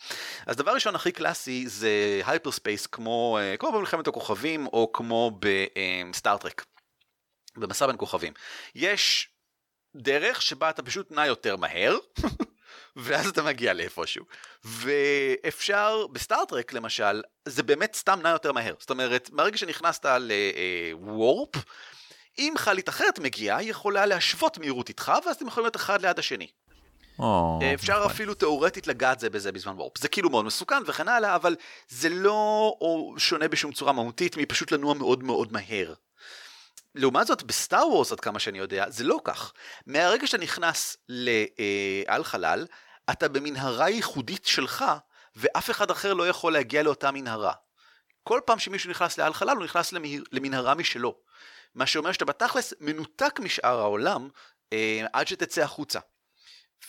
אז 0.46 0.56
דבר 0.56 0.72
ראשון 0.72 0.96
הכי 0.96 1.12
קלאסי 1.12 1.68
זה 1.68 2.22
hyperspace, 2.26 2.88
כמו, 2.88 3.38
אה, 3.42 3.58
כמו 3.58 3.72
במלחמת 3.72 4.08
הכוכבים, 4.08 4.68
או 4.68 4.92
כמו 4.94 5.40
בסטארטרק, 5.40 6.66
במסע 7.58 7.88
בין 7.88 7.96
כוכבים. 8.00 8.34
יש 8.76 9.30
דרך 9.96 10.42
שבה 10.42 10.70
אתה 10.70 10.84
פשוט 10.84 11.12
נע 11.12 11.26
יותר 11.26 11.56
מהר, 11.56 11.98
ואז 12.98 13.28
אתה 13.28 13.44
מגיע 13.44 13.74
לאיפשהו. 13.74 14.26
ואפשר, 14.64 16.06
בסטארטרק 16.12 16.74
למשל, 16.74 17.22
זה 17.46 17.64
באמת 17.64 17.96
סתם 17.96 18.20
נע 18.24 18.30
יותר 18.30 18.52
מהר. 18.52 18.74
זאת 18.80 18.90
אומרת, 18.90 19.30
מהרגע 19.32 19.58
שנכנסת 19.58 20.06
לוורפ, 20.06 21.56
אם 22.38 22.54
חלית 22.58 22.90
אחרת 22.90 23.20
מגיעה, 23.20 23.58
היא 23.58 23.70
יכולה 23.70 24.06
להשוות 24.06 24.58
מהירות 24.58 24.90
איתך, 24.90 25.12
ואז 25.26 25.36
אתם 25.36 25.48
יכולים 25.48 25.66
להיות 25.66 25.76
אחד 25.76 26.02
ליד 26.02 26.20
השני. 26.20 26.48
או, 27.20 27.60
אפשר 27.74 28.00
נכון. 28.00 28.12
אפילו 28.12 28.34
תאורטית 28.34 28.88
לגעת 28.88 29.20
זה 29.20 29.30
בזה 29.30 29.52
בזמן 29.52 29.74
וורפ. 29.74 29.98
זה 29.98 30.08
כאילו 30.08 30.30
מאוד 30.30 30.46
מסוכן 30.46 30.84
וכן 30.86 31.08
הלאה, 31.08 31.36
אבל 31.36 31.56
זה 31.90 32.10
לא 32.10 32.74
שונה 33.18 33.48
בשום 33.48 33.72
צורה 33.72 33.92
מהותית 33.92 34.38
מפשוט 34.38 34.72
לנוע 34.72 34.94
מאוד 34.94 35.24
מאוד 35.24 35.54
מהר. 35.54 35.94
לעומת 36.96 37.28
זאת, 37.28 37.44
בסטאר 37.44 37.88
וורס, 37.88 38.12
עד 38.12 38.20
כמה 38.20 38.40
שאני 38.40 38.58
יודע, 38.58 38.90
זה 38.90 39.04
לא 39.04 39.20
כך. 39.24 39.54
מהרגע 39.86 40.28
שאתה 40.28 40.44
נכנס 40.44 40.98
לעל 41.10 42.24
חלל, 42.24 42.66
אתה 43.12 43.28
במנהרה 43.28 43.90
ייחודית 43.90 44.46
שלך, 44.46 44.86
ואף 45.36 45.70
אחד 45.70 45.92
אחר 45.92 46.14
לא 46.14 46.30
יכול 46.30 46.54
להגיע 46.54 46.84
לאותה 46.84 47.12
מנהרה. 47.12 47.54
כל 48.24 48.42
פעם 48.46 48.60
שמישהו 48.60 48.90
נכנס 48.90 49.18
לעל 49.18 49.34
חלל, 49.34 49.56
הוא 49.56 49.64
נכנס 49.64 49.94
למנהרה 50.32 50.76
משלו. 50.76 51.16
מה 51.76 51.86
שאומר 51.86 52.12
שאתה 52.12 52.26
בתכלס 52.26 52.74
מנותק 52.80 53.40
משאר 53.40 53.80
העולם 53.80 54.30
אה, 54.74 55.06
עד 55.14 55.28
שתצא 55.28 55.64
החוצה. 55.64 56.00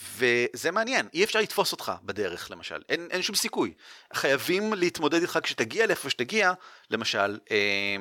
וזה 0.00 0.70
מעניין, 0.70 1.09
אי 1.14 1.24
אפשר 1.24 1.38
לתפוס 1.38 1.72
אותך 1.72 1.92
בדרך 2.02 2.50
למשל, 2.50 2.83
אין, 2.88 3.09
אין 3.11 3.22
שום 3.22 3.37
סיכוי. 3.37 3.74
חייבים 4.12 4.74
להתמודד 4.74 5.20
איתך 5.20 5.38
כשתגיע 5.42 5.87
לאיפה 5.87 6.11
שתגיע, 6.11 6.52
למשל. 6.90 7.38
אה, 7.50 7.96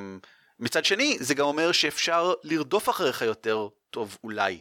מצד 0.59 0.85
שני, 0.85 1.17
זה 1.19 1.33
גם 1.33 1.45
אומר 1.45 1.71
שאפשר 1.71 2.33
לרדוף 2.43 2.89
אחריך 2.89 3.21
יותר 3.21 3.67
טוב 3.89 4.17
אולי. 4.23 4.59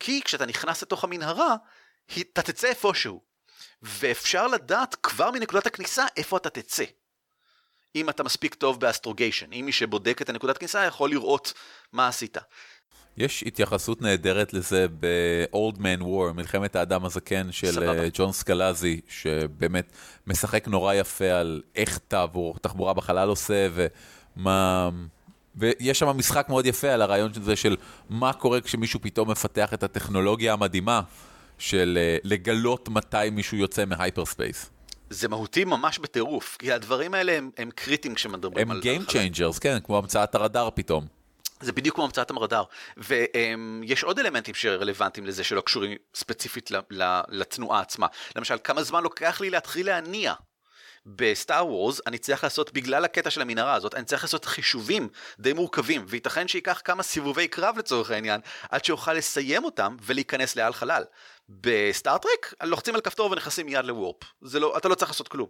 כי 0.00 0.22
כשאתה 0.24 0.46
נכנס 0.46 0.82
לתוך 0.82 1.04
המנהרה, 1.04 1.56
אתה 2.32 2.42
תצא 2.42 2.68
איפשהו. 2.68 3.28
ואפשר 3.82 4.46
לדעת 4.46 4.94
כבר 5.02 5.30
מנקודת 5.30 5.66
הכניסה 5.66 6.06
איפה 6.16 6.36
אתה 6.36 6.50
תצא. 6.50 6.84
אם 7.94 8.08
אתה 8.08 8.22
מספיק 8.22 8.54
טוב 8.54 8.80
באסטרוגיישן, 8.80 9.52
אם 9.52 9.62
מי 9.66 9.72
שבודק 9.72 10.22
את 10.22 10.28
הנקודת 10.28 10.58
כניסה 10.58 10.84
יכול 10.84 11.10
לראות 11.10 11.52
מה 11.92 12.08
עשית. 12.08 12.36
יש 13.16 13.44
התייחסות 13.46 14.02
נהדרת 14.02 14.52
לזה 14.52 14.86
ב-Old 15.00 15.76
Man 15.76 16.02
War, 16.02 16.32
מלחמת 16.34 16.76
האדם 16.76 17.04
הזקן 17.04 17.52
של 17.52 17.72
סבבה. 17.72 18.02
אה, 18.02 18.08
ג'ון 18.12 18.32
סקלזי, 18.32 19.00
שבאמת 19.08 19.92
משחק 20.26 20.68
נורא 20.68 20.94
יפה 20.94 21.30
על 21.30 21.62
איך 21.74 21.98
תעבור, 22.08 22.58
תחבורה 22.58 22.94
בחלל 22.94 23.28
עושה 23.28 23.68
ומה... 23.74 24.90
ויש 25.56 25.98
שם 25.98 26.08
משחק 26.08 26.46
מאוד 26.48 26.66
יפה 26.66 26.88
על 26.88 27.02
הרעיון 27.02 27.34
של 27.34 27.42
זה 27.42 27.56
של 27.56 27.76
מה 28.10 28.32
קורה 28.32 28.60
כשמישהו 28.60 29.00
פתאום 29.02 29.30
מפתח 29.30 29.74
את 29.74 29.82
הטכנולוגיה 29.82 30.52
המדהימה 30.52 31.02
של 31.58 31.98
אה, 32.00 32.16
לגלות 32.24 32.88
מתי 32.88 33.30
מישהו 33.32 33.56
יוצא 33.56 33.84
מ 33.84 33.91
hyperspace. 33.91 34.70
זה 35.10 35.28
מהותי 35.28 35.64
ממש 35.64 35.98
בטירוף, 35.98 36.56
כי 36.58 36.72
הדברים 36.72 37.14
האלה 37.14 37.32
הם, 37.32 37.50
הם 37.58 37.70
קריטיים 37.74 38.14
כשמדברים 38.14 38.58
הם 38.58 38.70
על... 38.70 38.80
Game 38.84 38.88
על 38.88 39.04
חלל. 39.08 39.20
Changers, 39.28 39.60
כן, 39.60 39.78
כמו 39.84 39.98
המצאת 39.98 40.34
הרדאר 40.34 40.68
פתאום. 40.74 41.06
זה 41.60 41.72
בדיוק 41.72 41.94
כמו 41.94 42.04
המצאת 42.04 42.30
הרדאר. 42.30 42.64
ויש 42.96 44.04
עוד 44.04 44.18
אלמנטים 44.18 44.54
שרלוונטיים 44.54 45.26
לזה 45.26 45.44
שלא 45.44 45.60
קשורים 45.60 45.92
ספציפית 46.14 46.70
ל- 46.70 46.76
ל- 46.90 47.20
לתנועה 47.28 47.80
עצמה. 47.80 48.06
למשל, 48.36 48.56
כמה 48.64 48.82
זמן 48.82 49.02
לוקח 49.02 49.40
לי 49.40 49.50
להתחיל 49.50 49.86
להניע. 49.86 50.34
בסטאר 51.16 51.66
וורס 51.66 52.00
אני 52.06 52.18
צריך 52.18 52.44
לעשות, 52.44 52.72
בגלל 52.72 53.04
הקטע 53.04 53.30
של 53.30 53.40
המנהרה 53.40 53.74
הזאת, 53.74 53.94
אני 53.94 54.04
צריך 54.04 54.22
לעשות 54.22 54.44
חישובים 54.44 55.08
די 55.38 55.52
מורכבים, 55.52 56.04
וייתכן 56.08 56.48
שייקח 56.48 56.80
כמה 56.84 57.02
סיבובי 57.02 57.48
קרב 57.48 57.78
לצורך 57.78 58.10
העניין, 58.10 58.40
עד 58.70 58.84
שאוכל 58.84 59.12
לסיים 59.12 59.64
אותם 59.64 59.96
ולהיכנס 60.02 60.56
לעל 60.56 60.72
חלל. 60.72 61.04
בסטארטרק, 61.48 62.54
לוחצים 62.62 62.94
על 62.94 63.00
כפתור 63.00 63.30
ונכנסים 63.30 63.66
מיד 63.66 63.84
ל 63.84 63.89
warp. 63.89 64.16
זה 64.42 64.60
לא, 64.60 64.76
אתה 64.76 64.88
לא 64.88 64.94
צריך 64.94 65.10
לעשות 65.10 65.28
כלום. 65.28 65.48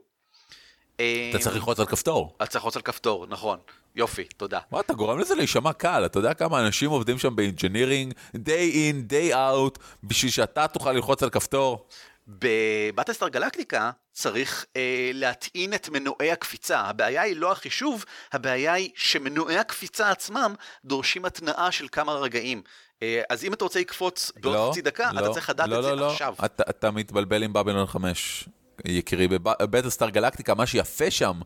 אתה 0.95 1.39
צריך 1.41 1.57
ללחוץ 1.57 1.81
על 1.81 1.87
כפתור. 1.87 2.35
אתה 2.37 2.47
צריך 2.47 2.55
ללחוץ 2.65 2.77
על 2.77 2.83
כפתור, 2.83 3.27
נכון. 3.27 3.59
יופי, 3.97 4.25
תודה. 4.25 4.61
מה, 4.71 4.81
אתה 4.81 4.95
גורם 4.95 5.19
לזה 5.19 5.35
להישמע 5.35 5.73
קל, 5.73 6.03
אתה 6.07 6.19
יודע 6.19 6.35
כמה 6.35 6.67
אנשים 6.67 6.91
עובדים 6.91 7.19
שם 7.19 7.37
ב 7.37 7.43
engineering, 7.43 8.15
day 8.37 8.73
in, 8.75 9.13
day 9.13 9.35
out, 9.35 9.79
בשביל 10.03 10.31
שאתה 10.31 10.69
תוכל 10.69 10.93
ללחוץ 10.93 11.23
על 11.23 11.31
כפתור? 11.31 11.89
בבטלסטאר 12.29 13.29
גלקטיקה 13.29 13.91
צריך 14.19 14.67
אה, 14.77 15.11
להטעין 15.15 15.75
את 15.75 15.89
מנועי 15.89 16.33
הקפיצה. 16.33 16.81
הבעיה 16.81 17.23
היא 17.23 17.37
לא 17.37 17.53
החישוב, 17.53 18.05
הבעיה 18.33 18.73
היא 18.73 18.91
שמנועי 18.95 19.59
הקפיצה 19.59 20.11
עצמם 20.11 20.55
דורשים 20.85 21.25
התנעה 21.25 21.73
של 21.73 21.87
כמה 21.93 22.13
רגעים. 22.13 22.63
אה, 23.03 23.23
אז 23.31 23.45
אם 23.45 23.53
אתה 23.53 23.65
רוצה 23.65 23.81
לקפוץ 23.81 24.33
בעוד 24.41 24.71
חצי 24.71 24.83
דקה, 24.83 25.11
אתה 25.11 25.31
צריך 25.33 25.51
לדעת 25.51 25.69
לא, 25.69 25.79
את 25.79 25.83
זה 25.83 25.91
לא, 25.91 25.97
לא. 25.97 26.11
עכשיו. 26.11 26.35
אתה, 26.45 26.63
אתה 26.71 26.91
מתבלבל 26.91 27.43
עם 27.43 27.53
בבלון 27.53 27.87
5, 27.87 28.49
יקירי. 28.85 29.29
בבטלסטאר 29.29 30.11
גלקטיקה, 30.11 30.55
מה 30.55 30.67
שיפה 30.67 31.11
שם, 31.11 31.41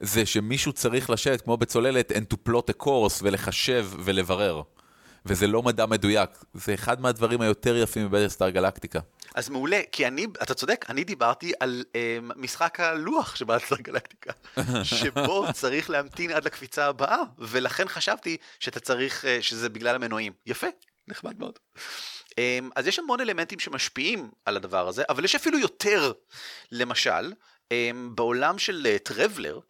זה 0.00 0.26
שמישהו 0.26 0.72
צריך 0.72 1.10
לשבת 1.10 1.40
כמו 1.40 1.56
בצוללת 1.56 2.12
and 2.12 2.34
to 2.34 2.50
plot 2.50 2.70
a 2.70 2.84
course 2.84 3.20
ולחשב 3.22 3.86
ולברר. 3.98 4.62
וזה 5.26 5.46
לא 5.46 5.62
מדע 5.62 5.86
מדויק, 5.86 6.30
זה 6.54 6.74
אחד 6.74 7.00
מהדברים 7.00 7.40
היותר 7.40 7.76
יפים 7.76 8.10
בבטלסטאר 8.10 8.50
גלקטיקה. 8.50 9.00
אז 9.34 9.48
מעולה, 9.48 9.80
כי 9.92 10.06
אני, 10.06 10.26
אתה 10.42 10.54
צודק, 10.54 10.84
אני 10.88 11.04
דיברתי 11.04 11.52
על 11.60 11.84
אה, 11.96 12.18
משחק 12.36 12.80
הלוח 12.80 13.36
של 13.36 13.44
בטלסטאר 13.44 13.78
גלקטיקה, 13.78 14.32
שבו 14.82 15.46
צריך 15.52 15.90
להמתין 15.90 16.30
עד 16.30 16.44
לקפיצה 16.44 16.86
הבאה, 16.86 17.18
ולכן 17.38 17.88
חשבתי 17.88 18.36
שאתה 18.60 18.80
צריך, 18.80 19.24
אה, 19.24 19.38
שזה 19.40 19.68
בגלל 19.68 19.94
המנועים. 19.94 20.32
יפה, 20.46 20.66
נחמד 21.08 21.38
מאוד. 21.38 21.58
אמ, 22.38 22.70
אז 22.76 22.86
יש 22.86 22.98
המון 22.98 23.20
אלמנטים 23.20 23.58
שמשפיעים 23.58 24.30
על 24.44 24.56
הדבר 24.56 24.88
הזה, 24.88 25.02
אבל 25.08 25.24
יש 25.24 25.34
אפילו 25.34 25.58
יותר. 25.58 26.12
למשל, 26.72 27.32
אמ, 27.70 28.10
בעולם 28.14 28.58
של 28.58 28.86
אה, 28.86 28.98
טרבלר, 28.98 29.60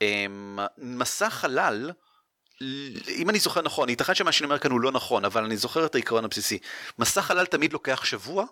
אמ, 0.00 0.58
מסע 0.78 1.30
חלל, 1.30 1.90
אם 3.08 3.30
אני 3.30 3.38
זוכר 3.38 3.62
נכון, 3.62 3.88
ייתכן 3.88 4.14
שמה 4.14 4.32
שאני 4.32 4.44
אומר 4.44 4.58
כאן 4.58 4.70
הוא 4.70 4.80
לא 4.80 4.92
נכון, 4.92 5.24
אבל 5.24 5.44
אני 5.44 5.56
זוכר 5.56 5.86
את 5.86 5.94
העיקרון 5.94 6.24
הבסיסי. 6.24 6.58
מסע 6.98 7.22
חלל 7.22 7.46
תמיד 7.46 7.72
לוקח 7.72 8.04
שבוע 8.04 8.44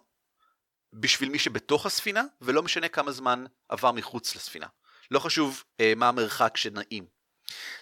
בשביל 0.92 1.28
מי 1.28 1.38
שבתוך 1.38 1.86
הספינה, 1.86 2.22
ולא 2.40 2.62
משנה 2.62 2.88
כמה 2.88 3.12
זמן 3.12 3.44
עבר 3.68 3.92
מחוץ 3.92 4.36
לספינה. 4.36 4.66
לא 5.10 5.18
חשוב 5.18 5.62
אה, 5.80 5.92
מה 5.96 6.08
המרחק 6.08 6.56
שנעים. 6.56 7.06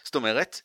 זאת 0.05 0.15
אומרת, 0.15 0.61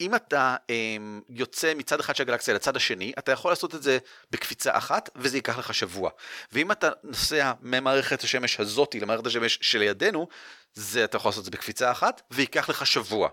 אם 0.00 0.14
אתה 0.14 0.56
אה, 0.70 0.96
יוצא 1.28 1.74
מצד 1.74 2.00
אחד 2.00 2.16
של 2.16 2.22
הגלקסיה 2.22 2.54
לצד 2.54 2.76
השני, 2.76 3.12
אתה 3.18 3.32
יכול 3.32 3.52
לעשות 3.52 3.74
את 3.74 3.82
זה 3.82 3.98
בקפיצה 4.30 4.78
אחת, 4.78 5.10
וזה 5.16 5.36
ייקח 5.36 5.58
לך 5.58 5.74
שבוע. 5.74 6.10
ואם 6.52 6.72
אתה 6.72 6.90
נוסע 7.02 7.52
ממערכת 7.60 8.22
השמש 8.22 8.60
הזאתי 8.60 9.00
למערכת 9.00 9.26
השמש 9.26 9.58
שלידינו, 9.62 10.28
זה 10.74 11.04
אתה 11.04 11.16
יכול 11.16 11.28
לעשות 11.28 11.40
את 11.40 11.44
זה 11.44 11.50
בקפיצה 11.50 11.90
אחת, 11.90 12.22
וייקח 12.30 12.68
לך 12.68 12.86
שבוע. 12.86 13.28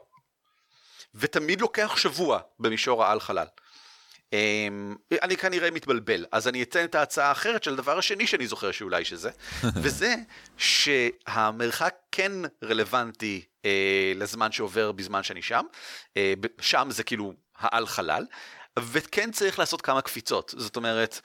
ותמיד 1.15 1.61
לוקח 1.61 1.97
שבוע 1.97 2.39
במישור 2.59 3.03
העל 3.03 3.19
חלל. 3.19 3.45
אמ, 4.33 4.95
אני 5.21 5.37
כנראה 5.37 5.71
מתבלבל, 5.71 6.25
אז 6.31 6.47
אני 6.47 6.63
אתן 6.63 6.83
את 6.83 6.95
ההצעה 6.95 7.29
האחרת 7.29 7.63
של 7.63 7.73
הדבר 7.73 7.97
השני 7.97 8.27
שאני 8.27 8.47
זוכר 8.47 8.71
שאולי 8.71 9.05
שזה, 9.05 9.29
וזה 9.81 10.15
שהמרחק 10.57 11.95
כן 12.11 12.31
רלוונטי 12.63 13.45
אה, 13.65 14.13
לזמן 14.15 14.51
שעובר 14.51 14.91
בזמן 14.91 15.23
שאני 15.23 15.41
שם, 15.41 15.65
אה, 16.17 16.33
שם 16.61 16.87
זה 16.91 17.03
כאילו 17.03 17.33
העל 17.57 17.87
חלל, 17.87 18.25
וכן 18.79 19.31
צריך 19.31 19.59
לעשות 19.59 19.81
כמה 19.81 20.01
קפיצות. 20.01 20.53
זאת 20.57 20.75
אומרת, 20.75 21.21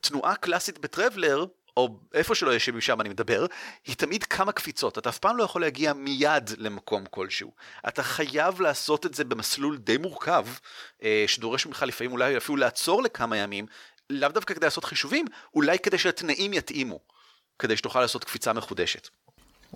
תנועה 0.00 0.36
קלאסית 0.36 0.78
בטרבלר, 0.78 1.44
או 1.76 1.88
איפה 2.14 2.34
שלא 2.34 2.50
יהיה 2.50 2.60
שמשם 2.60 3.00
אני 3.00 3.08
מדבר, 3.08 3.46
היא 3.86 3.96
תמיד 3.96 4.24
כמה 4.24 4.52
קפיצות. 4.52 4.98
אתה 4.98 5.08
אף 5.08 5.18
פעם 5.18 5.36
לא 5.36 5.44
יכול 5.44 5.60
להגיע 5.60 5.92
מיד 5.92 6.50
למקום 6.58 7.04
כלשהו. 7.10 7.52
אתה 7.88 8.02
חייב 8.02 8.60
לעשות 8.60 9.06
את 9.06 9.14
זה 9.14 9.24
במסלול 9.24 9.76
די 9.78 9.96
מורכב, 9.96 10.46
אה, 11.02 11.24
שדורש 11.26 11.66
ממך 11.66 11.84
לפעמים 11.86 12.12
אולי 12.12 12.36
אפילו 12.36 12.56
לעצור 12.56 13.02
לכמה 13.02 13.36
ימים, 13.36 13.66
לאו 14.10 14.28
דווקא 14.28 14.54
כדי 14.54 14.66
לעשות 14.66 14.84
חישובים, 14.84 15.26
אולי 15.54 15.78
כדי 15.78 15.98
שהתנאים 15.98 16.52
יתאימו, 16.52 17.00
כדי 17.58 17.76
שתוכל 17.76 18.00
לעשות 18.00 18.24
קפיצה 18.24 18.52
מחודשת. 18.52 19.08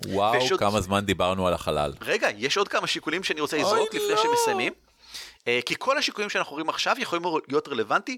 וואו, 0.05 0.33
ויש 0.33 0.51
עוד- 0.51 0.59
כמה 0.59 0.81
זמן 0.81 1.05
דיברנו 1.05 1.47
על 1.47 1.53
החלל. 1.53 1.93
רגע, 2.01 2.29
יש 2.37 2.57
עוד 2.57 2.67
כמה 2.67 2.87
שיקולים 2.87 3.23
שאני 3.23 3.41
רוצה 3.41 3.57
לזרוק 3.57 3.93
לפני 3.93 4.09
לא. 4.09 4.23
שמסיימים. 4.23 4.73
אה, 5.47 5.59
כי 5.65 5.75
כל 5.79 5.97
השיקולים 5.97 6.29
שאנחנו 6.29 6.51
רואים 6.51 6.69
עכשיו 6.69 6.95
יכולים 6.99 7.23
להיות 7.47 7.67
רלוונטי 7.67 8.17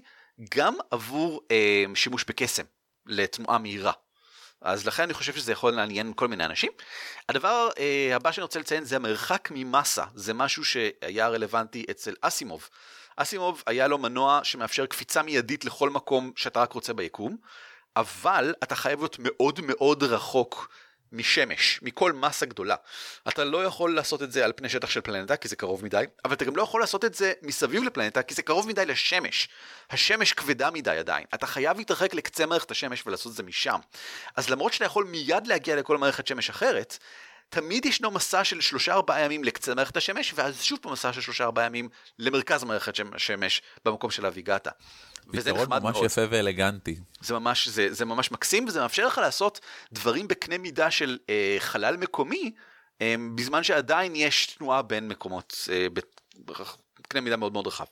גם 0.54 0.74
עבור 0.90 1.40
אה, 1.50 1.84
שימוש 1.94 2.24
בקסם 2.24 2.62
לתנועה 3.06 3.58
מהירה. 3.58 3.92
אז 4.60 4.86
לכן 4.86 5.02
אני 5.02 5.14
חושב 5.14 5.32
שזה 5.34 5.52
יכול 5.52 5.72
לעניין 5.72 6.12
כל 6.16 6.28
מיני 6.28 6.44
אנשים. 6.44 6.72
הדבר 7.28 7.68
אה, 7.78 8.16
הבא 8.16 8.32
שאני 8.32 8.42
רוצה 8.42 8.60
לציין 8.60 8.84
זה 8.84 8.96
המרחק 8.96 9.48
ממסה, 9.50 10.04
זה 10.14 10.34
משהו 10.34 10.64
שהיה 10.64 11.28
רלוונטי 11.28 11.84
אצל 11.90 12.14
אסימוב. 12.20 12.68
אסימוב 13.16 13.62
היה 13.66 13.88
לו 13.88 13.98
מנוע 13.98 14.40
שמאפשר 14.42 14.86
קפיצה 14.86 15.22
מיידית 15.22 15.64
לכל 15.64 15.90
מקום 15.90 16.32
שאתה 16.36 16.60
רק 16.60 16.72
רוצה 16.72 16.92
ביקום, 16.92 17.36
אבל 17.96 18.54
אתה 18.62 18.76
חייב 18.76 18.98
להיות 19.00 19.16
מאוד 19.18 19.60
מאוד 19.62 20.02
רחוק 20.02 20.68
משמש, 21.14 21.78
מכל 21.82 22.12
מסה 22.12 22.46
גדולה. 22.46 22.76
אתה 23.28 23.44
לא 23.44 23.64
יכול 23.64 23.94
לעשות 23.94 24.22
את 24.22 24.32
זה 24.32 24.44
על 24.44 24.52
פני 24.56 24.68
שטח 24.68 24.90
של 24.90 25.00
פלנטה, 25.00 25.36
כי 25.36 25.48
זה 25.48 25.56
קרוב 25.56 25.84
מדי, 25.84 26.04
אבל 26.24 26.34
אתה 26.34 26.44
גם 26.44 26.56
לא 26.56 26.62
יכול 26.62 26.80
לעשות 26.80 27.04
את 27.04 27.14
זה 27.14 27.32
מסביב 27.42 27.84
לפלנטה, 27.84 28.22
כי 28.22 28.34
זה 28.34 28.42
קרוב 28.42 28.68
מדי 28.68 28.86
לשמש. 28.86 29.48
השמש 29.90 30.32
כבדה 30.32 30.70
מדי 30.70 30.90
עדיין. 30.90 31.24
אתה 31.34 31.46
חייב 31.46 31.78
להתרחק 31.78 32.14
לקצה 32.14 32.46
מערכת 32.46 32.70
השמש 32.70 33.06
ולעשות 33.06 33.32
את 33.32 33.36
זה 33.36 33.42
משם. 33.42 33.78
אז 34.36 34.50
למרות 34.50 34.72
שאתה 34.72 34.84
יכול 34.84 35.04
מיד 35.04 35.46
להגיע 35.46 35.76
לכל 35.76 35.98
מערכת 35.98 36.26
שמש 36.26 36.50
אחרת, 36.50 36.98
תמיד 37.48 37.86
ישנו 37.86 38.10
מסע 38.10 38.44
של 38.44 38.60
שלושה 38.60 38.92
ארבעה 38.92 39.20
ימים 39.20 39.44
לקצה 39.44 39.74
מערכת 39.74 39.96
השמש, 39.96 40.32
ואז 40.36 40.62
שוב 40.62 40.78
מסע 40.84 41.12
של 41.12 41.20
שלושה 41.20 41.44
ארבעה 41.44 41.66
ימים 41.66 41.88
למרכז 42.18 42.64
מערכת 42.64 42.96
שמ- 42.96 43.14
השמש 43.14 43.62
במקום 43.84 44.10
שאליו 44.10 44.32
הגעת. 44.36 44.68
וזה 45.28 45.50
פתרון 45.50 45.62
נחמד 45.62 45.82
ממש 45.82 45.94
מאוד. 45.94 46.06
יפה 46.06 46.20
ואלגנטי. 46.30 46.96
זה 47.20 47.34
ממש, 47.34 47.68
זה, 47.68 47.92
זה 47.92 48.04
ממש 48.04 48.32
מקסים, 48.32 48.64
וזה 48.68 48.80
מאפשר 48.80 49.06
לך 49.06 49.18
לעשות 49.18 49.60
דברים 49.92 50.28
בקנה 50.28 50.58
מידה 50.58 50.90
של 50.90 51.18
אה, 51.30 51.56
חלל 51.58 51.96
מקומי, 51.96 52.52
אה, 53.00 53.14
בזמן 53.34 53.62
שעדיין 53.62 54.16
יש 54.16 54.46
תנועה 54.46 54.82
בין 54.82 55.08
מקומות, 55.08 55.68
אה, 55.72 55.86
בקנה 56.98 57.20
מידה 57.20 57.36
מאוד 57.36 57.52
מאוד 57.52 57.66
רחב. 57.66 57.84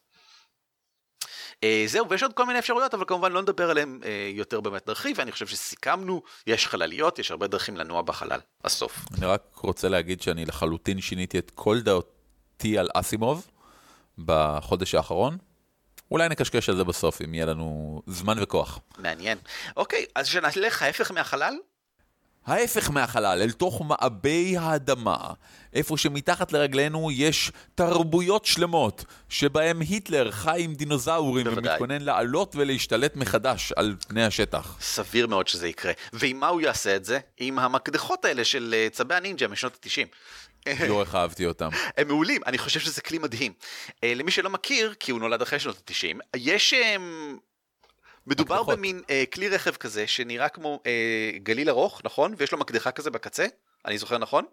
אה, 1.64 1.84
זהו, 1.86 2.08
ויש 2.08 2.22
עוד 2.22 2.32
כל 2.32 2.46
מיני 2.46 2.58
אפשרויות, 2.58 2.94
אבל 2.94 3.04
כמובן 3.06 3.32
לא 3.32 3.42
נדבר 3.42 3.70
עליהן 3.70 4.00
אה, 4.04 4.30
יותר 4.34 4.60
באמת 4.60 4.88
נרחיב, 4.88 5.18
ואני 5.18 5.32
חושב 5.32 5.46
שסיכמנו, 5.46 6.22
יש 6.46 6.66
חלליות, 6.66 7.18
יש 7.18 7.30
הרבה 7.30 7.46
דרכים 7.46 7.76
לנוע 7.76 8.02
בחלל, 8.02 8.40
הסוף. 8.64 9.04
אני 9.18 9.26
רק 9.26 9.42
רוצה 9.54 9.88
להגיד 9.88 10.22
שאני 10.22 10.44
לחלוטין 10.44 11.00
שיניתי 11.00 11.38
את 11.38 11.50
כל 11.54 11.80
דעתי 11.80 12.78
על 12.78 12.88
אסימוב 12.94 13.46
בחודש 14.18 14.94
האחרון. 14.94 15.38
אולי 16.12 16.28
נקשקש 16.28 16.68
על 16.68 16.76
זה 16.76 16.84
בסוף, 16.84 17.22
אם 17.22 17.34
יהיה 17.34 17.46
לנו 17.46 18.02
זמן 18.06 18.36
וכוח. 18.40 18.78
מעניין. 18.98 19.38
אוקיי, 19.76 20.04
אז 20.14 20.26
שנלך 20.26 20.82
ההפך 20.82 21.10
מהחלל? 21.10 21.54
ההפך 22.46 22.90
מהחלל, 22.90 23.38
אל 23.42 23.50
תוך 23.50 23.82
מעבי 23.82 24.56
האדמה, 24.58 25.16
איפה 25.74 25.96
שמתחת 25.96 26.52
לרגלינו 26.52 27.10
יש 27.12 27.52
תרבויות 27.74 28.44
שלמות, 28.44 29.04
שבהם 29.28 29.80
היטלר 29.80 30.30
חי 30.30 30.62
עם 30.64 30.74
דינוזאורים 30.74 31.44
בוודאי. 31.44 31.70
ומתכונן 31.70 32.02
לעלות 32.02 32.56
ולהשתלט 32.56 33.16
מחדש 33.16 33.72
על 33.76 33.94
פני 34.08 34.24
השטח. 34.24 34.76
סביר 34.80 35.26
מאוד 35.26 35.48
שזה 35.48 35.68
יקרה. 35.68 35.92
ועם 36.12 36.40
מה 36.40 36.48
הוא 36.48 36.60
יעשה 36.60 36.96
את 36.96 37.04
זה? 37.04 37.18
עם 37.38 37.58
המקדחות 37.58 38.24
האלה 38.24 38.44
של 38.44 38.74
אה, 38.76 38.88
צבי 38.92 39.14
הנינג'ה 39.14 39.48
משנות 39.48 39.78
ה-90. 39.86 40.06
לא 40.88 41.00
איך 41.00 41.14
אהבתי 41.14 41.46
אותם. 41.46 41.68
הם 41.96 42.08
מעולים, 42.08 42.40
אני 42.46 42.58
חושב 42.58 42.80
שזה 42.80 43.00
כלי 43.00 43.18
מדהים. 43.18 43.52
אה, 44.04 44.14
למי 44.14 44.30
שלא 44.30 44.50
מכיר, 44.50 44.94
כי 45.00 45.12
הוא 45.12 45.20
נולד 45.20 45.42
אחרי 45.42 45.60
שנות 45.60 45.90
ה-90, 45.90 46.18
יש... 46.36 46.74
אה, 46.74 46.96
מדובר 48.26 48.54
מקדחות. 48.54 48.78
במין 48.78 49.02
אה, 49.10 49.24
כלי 49.32 49.48
רכב 49.48 49.76
כזה 49.76 50.06
שנראה 50.06 50.48
כמו 50.48 50.80
אה, 50.86 51.30
גליל 51.36 51.68
ארוך, 51.68 52.00
נכון? 52.04 52.34
ויש 52.36 52.52
לו 52.52 52.58
מקדחה 52.58 52.90
כזה 52.90 53.10
בקצה, 53.10 53.46
אני 53.86 53.98
זוכר 53.98 54.18
נכון? 54.18 54.44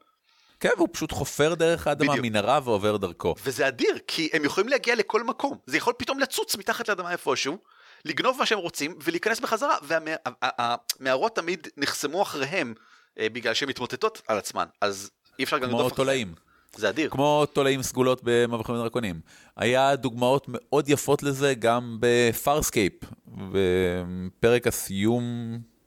כן, 0.59 0.69
והוא 0.77 0.89
פשוט 0.91 1.11
חופר 1.11 1.53
דרך 1.53 1.87
האדמה, 1.87 2.11
בדיוק. 2.11 2.25
מנהרה 2.25 2.59
ועובר 2.63 2.97
דרכו. 2.97 3.35
וזה 3.43 3.67
אדיר, 3.67 3.97
כי 4.07 4.29
הם 4.33 4.45
יכולים 4.45 4.69
להגיע 4.69 4.95
לכל 4.95 5.23
מקום. 5.23 5.57
זה 5.65 5.77
יכול 5.77 5.93
פתאום 5.97 6.19
לצוץ 6.19 6.55
מתחת 6.55 6.89
לאדמה 6.89 7.11
איפשהו, 7.11 7.57
לגנוב 8.05 8.37
מה 8.37 8.45
שהם 8.45 8.59
רוצים 8.59 8.95
ולהיכנס 9.03 9.39
בחזרה, 9.39 9.77
והמערות 9.83 11.35
תמיד 11.35 11.67
נחסמו 11.77 12.21
אחריהם 12.21 12.73
אה, 13.19 13.29
בגלל 13.29 13.53
שהן 13.53 13.69
מתמוטטות 13.69 14.21
על 14.27 14.37
עצמן, 14.37 14.65
אז 14.81 15.11
אי 15.39 15.43
אפשר 15.43 15.57
גם 15.57 15.69
כמו 15.69 15.89
תולעים. 15.89 16.33
זה 16.75 16.89
אדיר. 16.89 17.09
כמו 17.09 17.45
תולעים 17.53 17.83
סגולות 17.83 18.21
במבוכים 18.23 18.75
ודרקונים. 18.75 19.19
היה 19.57 19.95
דוגמאות 19.95 20.45
מאוד 20.47 20.89
יפות 20.89 21.23
לזה 21.23 21.53
גם 21.53 21.97
בפארסקייפ, 21.99 22.93
בפרק 23.27 24.67
הסיום, 24.67 25.23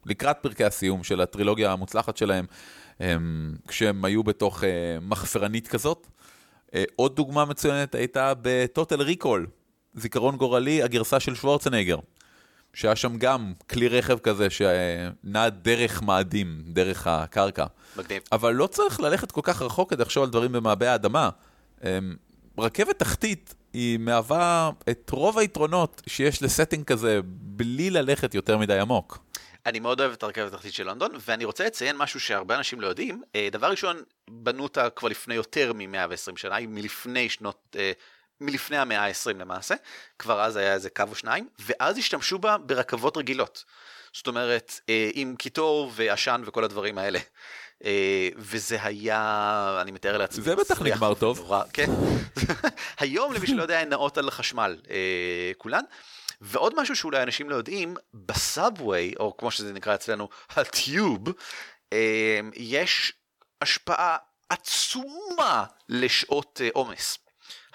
לקראת 0.06 0.36
פרקי 0.40 0.64
הסיום 0.64 1.04
של 1.04 1.20
הטרילוגיה 1.20 1.72
המוצלחת 1.72 2.16
שלהם, 2.16 2.46
הם, 3.00 3.54
כשהם 3.68 4.04
היו 4.04 4.22
בתוך 4.22 4.64
אה, 4.64 4.68
מחפרנית 5.02 5.68
כזאת. 5.68 6.06
אה, 6.74 6.84
עוד 6.96 7.16
דוגמה 7.16 7.44
מצוינת 7.44 7.94
הייתה 7.94 8.32
בטוטל 8.42 9.02
ריקול, 9.02 9.46
זיכרון 9.94 10.36
גורלי, 10.36 10.82
הגרסה 10.82 11.20
של 11.20 11.34
שוורצנגר. 11.34 11.98
שהיה 12.74 12.96
שם 12.96 13.16
גם 13.18 13.52
כלי 13.70 13.88
רכב 13.88 14.18
כזה 14.18 14.50
שנע 14.50 15.48
דרך 15.48 16.02
מאדים, 16.02 16.62
דרך 16.66 17.06
הקרקע. 17.06 17.64
מגניב. 17.96 18.22
אבל 18.32 18.54
לא 18.54 18.66
צריך 18.66 19.00
ללכת 19.00 19.32
כל 19.32 19.40
כך 19.44 19.62
רחוק 19.62 19.90
כדי 19.90 20.02
לחשוב 20.02 20.22
על 20.24 20.30
דברים 20.30 20.52
במעבה 20.52 20.92
האדמה. 20.92 21.30
אמ, 21.84 22.16
רכבת 22.58 22.98
תחתית 22.98 23.54
היא 23.72 23.98
מהווה 23.98 24.70
את 24.90 25.10
רוב 25.10 25.38
היתרונות 25.38 26.02
שיש 26.06 26.42
לסטינג 26.42 26.84
כזה 26.84 27.20
בלי 27.24 27.90
ללכת 27.90 28.34
יותר 28.34 28.58
מדי 28.58 28.78
עמוק. 28.78 29.18
אני 29.66 29.80
מאוד 29.80 30.00
אוהב 30.00 30.12
את 30.12 30.22
הרכבת 30.22 30.52
התחתית 30.52 30.74
של 30.74 30.84
לונדון, 30.84 31.10
ואני 31.28 31.44
רוצה 31.44 31.66
לציין 31.66 31.96
משהו 31.96 32.20
שהרבה 32.20 32.56
אנשים 32.56 32.80
לא 32.80 32.86
יודעים. 32.86 33.22
אה, 33.34 33.48
דבר 33.52 33.70
ראשון, 33.70 33.96
בנו 34.30 34.62
אותה 34.62 34.90
כבר 34.90 35.08
לפני 35.08 35.34
יותר 35.34 35.72
מ-120 35.72 36.36
שנה, 36.36 36.56
היא 36.56 36.68
מלפני 36.68 37.28
שנות, 37.28 37.76
אה, 37.78 37.92
מלפני 38.42 38.78
המאה 38.78 39.06
ה-20 39.06 39.38
למעשה, 39.38 39.74
כבר 40.18 40.40
אז 40.40 40.56
היה 40.56 40.74
איזה 40.74 40.90
קו 40.90 41.04
או 41.10 41.14
שניים, 41.14 41.48
ואז 41.58 41.98
השתמשו 41.98 42.38
בה 42.38 42.58
ברכבות 42.58 43.16
רגילות. 43.16 43.64
זאת 44.12 44.26
אומרת, 44.26 44.80
אה, 44.88 45.10
עם 45.14 45.36
קיטור 45.38 45.90
ועשן 45.94 46.42
וכל 46.46 46.64
הדברים 46.64 46.98
האלה. 46.98 47.18
אה, 47.84 48.28
וזה 48.36 48.82
היה, 48.82 49.78
אני 49.80 49.90
מתאר 49.90 50.18
לעצמי, 50.18 50.44
זה 50.44 50.56
בטח 50.56 50.82
נגמר 50.82 51.14
טוב. 51.14 51.40
ונורא, 51.40 51.62
כן. 51.72 51.90
היום, 52.98 53.32
למי 53.32 53.46
שלא 53.46 53.62
יודע, 53.62 53.80
הן 53.80 53.88
נעות 53.88 54.18
על 54.18 54.30
חשמל, 54.30 54.76
אה, 54.90 55.52
כולן. 55.58 55.82
ועוד 56.40 56.80
משהו 56.80 56.96
שאולי 56.96 57.22
אנשים 57.22 57.50
לא 57.50 57.56
יודעים, 57.56 57.96
בסאבווי, 58.14 59.14
או 59.20 59.36
כמו 59.36 59.50
שזה 59.50 59.72
נקרא 59.72 59.94
אצלנו, 59.94 60.28
הטיוב, 60.50 61.28
יש 62.54 63.12
השפעה 63.60 64.16
עצומה 64.48 65.64
לשעות 65.88 66.60
עומס. 66.72 67.18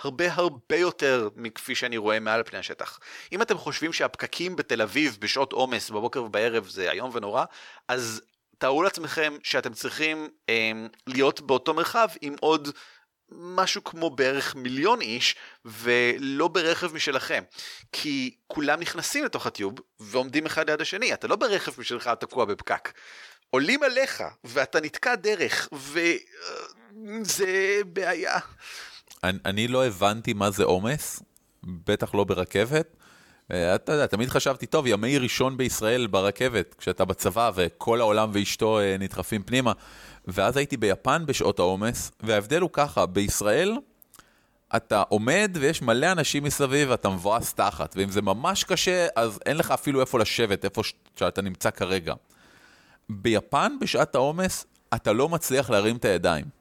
הרבה 0.07 0.33
הרבה 0.33 0.75
יותר 0.75 1.29
מכפי 1.35 1.75
שאני 1.75 1.97
רואה 1.97 2.19
מעל 2.19 2.43
פני 2.43 2.59
השטח. 2.59 2.99
אם 3.31 3.41
אתם 3.41 3.57
חושבים 3.57 3.93
שהפקקים 3.93 4.55
בתל 4.55 4.81
אביב 4.81 5.17
בשעות 5.19 5.53
עומס 5.53 5.89
בבוקר 5.89 6.23
ובערב 6.23 6.67
זה 6.67 6.91
איום 6.91 7.11
ונורא, 7.13 7.45
אז 7.87 8.21
תארו 8.57 8.83
לעצמכם 8.83 9.33
שאתם 9.43 9.73
צריכים 9.73 10.27
אה, 10.49 10.71
להיות 11.07 11.41
באותו 11.41 11.73
מרחב 11.73 12.07
עם 12.21 12.35
עוד 12.39 12.69
משהו 13.31 13.83
כמו 13.83 14.09
בערך 14.09 14.55
מיליון 14.55 15.01
איש, 15.01 15.35
ולא 15.65 16.47
ברכב 16.47 16.93
משלכם. 16.93 17.43
כי 17.91 18.35
כולם 18.47 18.79
נכנסים 18.79 19.25
לתוך 19.25 19.47
הטיוב 19.47 19.73
ועומדים 19.99 20.45
אחד 20.45 20.69
ליד 20.69 20.81
השני, 20.81 21.13
אתה 21.13 21.27
לא 21.27 21.35
ברכב 21.35 21.81
משלך 21.81 22.09
תקוע 22.19 22.45
בפקק. 22.45 22.91
עולים 23.49 23.83
עליך 23.83 24.23
ואתה 24.43 24.81
נתקע 24.81 25.15
דרך, 25.15 25.69
וזה 25.73 27.81
בעיה. 27.85 28.39
אני, 29.23 29.37
אני 29.45 29.67
לא 29.67 29.85
הבנתי 29.85 30.33
מה 30.33 30.51
זה 30.51 30.63
עומס, 30.63 31.23
בטח 31.63 32.15
לא 32.15 32.23
ברכבת. 32.23 32.95
אה, 33.51 33.75
אתה 33.75 33.91
יודע, 33.91 34.05
תמיד 34.05 34.29
חשבתי, 34.29 34.65
טוב, 34.65 34.87
ימי 34.87 35.17
ראשון 35.17 35.57
בישראל 35.57 36.07
ברכבת, 36.07 36.75
כשאתה 36.77 37.05
בצבא 37.05 37.51
וכל 37.55 38.01
העולם 38.01 38.29
ואשתו 38.33 38.79
אה, 38.79 38.95
נדחפים 38.99 39.43
פנימה. 39.43 39.71
ואז 40.27 40.57
הייתי 40.57 40.77
ביפן 40.77 41.25
בשעות 41.25 41.59
העומס, 41.59 42.11
וההבדל 42.19 42.61
הוא 42.61 42.69
ככה, 42.73 43.05
בישראל 43.05 43.77
אתה 44.75 45.03
עומד 45.09 45.51
ויש 45.59 45.81
מלא 45.81 46.11
אנשים 46.11 46.43
מסביב 46.43 46.89
ואתה 46.89 47.09
מבואס 47.09 47.53
תחת, 47.53 47.95
ואם 47.97 48.09
זה 48.09 48.21
ממש 48.21 48.63
קשה, 48.63 49.07
אז 49.15 49.39
אין 49.45 49.57
לך 49.57 49.71
אפילו 49.71 50.01
איפה 50.01 50.19
לשבת, 50.19 50.65
איפה 50.65 50.83
ש- 50.83 50.93
שאתה 51.15 51.41
נמצא 51.41 51.71
כרגע. 51.71 52.13
ביפן, 53.09 53.77
בשעת 53.81 54.15
העומס, 54.15 54.65
אתה 54.95 55.13
לא 55.13 55.29
מצליח 55.29 55.69
להרים 55.69 55.95
את 55.95 56.05
הידיים. 56.05 56.56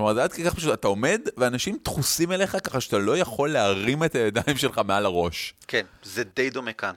כלומר, 0.00 0.14
זה 0.14 0.22
עד 0.22 0.32
כדי 0.32 0.44
כך 0.44 0.54
פשוט, 0.54 0.74
אתה 0.74 0.88
עומד 0.88 1.20
ואנשים 1.36 1.78
דחוסים 1.84 2.32
אליך 2.32 2.56
ככה 2.64 2.80
שאתה 2.80 2.98
לא 2.98 3.18
יכול 3.18 3.50
להרים 3.50 4.04
את 4.04 4.14
הידיים 4.14 4.56
שלך 4.56 4.80
מעל 4.84 5.04
הראש. 5.04 5.54
כן, 5.68 5.86
זה 6.02 6.24
די 6.24 6.50
דומה 6.50 6.72
כאן. 6.72 6.94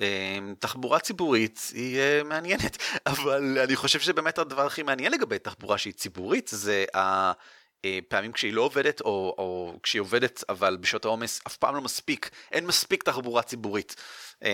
אה, 0.00 0.38
תחבורה 0.58 0.98
ציבורית 0.98 1.70
היא 1.74 1.98
אה, 1.98 2.22
מעניינת, 2.24 2.76
אבל 3.06 3.58
אני 3.58 3.76
חושב 3.76 4.00
שבאמת 4.00 4.38
הדבר 4.38 4.66
הכי 4.66 4.82
מעניין 4.82 5.12
לגבי 5.12 5.38
תחבורה 5.38 5.78
שהיא 5.78 5.92
ציבורית 5.92 6.50
זה 6.52 6.84
הפעמים 6.94 8.32
כשהיא 8.32 8.52
לא 8.52 8.62
עובדת, 8.62 9.00
או, 9.00 9.34
או 9.38 9.78
כשהיא 9.82 10.00
עובדת 10.00 10.44
אבל 10.48 10.76
בשעות 10.76 11.04
העומס 11.04 11.40
אף 11.46 11.56
פעם 11.56 11.74
לא 11.74 11.80
מספיק, 11.80 12.30
אין 12.52 12.66
מספיק 12.66 13.02
תחבורה 13.02 13.42
ציבורית. 13.42 13.96
אה, 14.44 14.50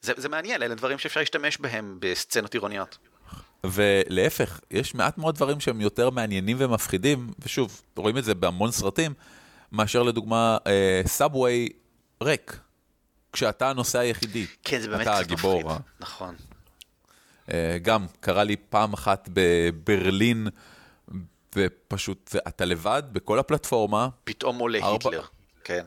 זה, 0.00 0.12
זה 0.16 0.28
מעניין, 0.28 0.62
אלה 0.62 0.74
דברים 0.74 0.98
שאפשר 0.98 1.20
להשתמש 1.20 1.58
בהם 1.58 1.96
בסצנות 2.00 2.54
עירוניות. 2.54 2.98
ולהפך, 3.66 4.60
יש 4.70 4.94
מעט 4.94 5.18
מאוד 5.18 5.34
דברים 5.34 5.60
שהם 5.60 5.80
יותר 5.80 6.10
מעניינים 6.10 6.56
ומפחידים, 6.60 7.30
ושוב, 7.38 7.82
רואים 7.96 8.18
את 8.18 8.24
זה 8.24 8.34
בהמון 8.34 8.70
סרטים, 8.70 9.14
מאשר 9.72 10.02
לדוגמה 10.02 10.56
סאבווי 11.06 11.68
ריק. 12.22 12.60
כשאתה 13.32 13.70
הנוסע 13.70 13.98
היחידי. 13.98 14.46
כן, 14.64 14.80
זה 14.80 14.88
באמת 14.88 15.02
אתה 15.02 15.10
קצת 15.14 15.20
הגיבור. 15.24 15.62
מפחיד. 15.64 15.82
נכון. 16.00 16.34
אה, 17.52 17.76
גם 17.82 18.06
קרה 18.20 18.44
לי 18.44 18.56
פעם 18.56 18.92
אחת 18.92 19.28
בברלין, 19.32 20.46
ופשוט 21.56 22.34
אתה 22.48 22.64
לבד 22.64 23.02
בכל 23.12 23.38
הפלטפורמה, 23.38 24.08
פתאום 24.24 24.58
עולה 24.58 24.78
ארבע- 24.78 24.92
היטלר. 24.92 25.22
כן. 25.64 25.84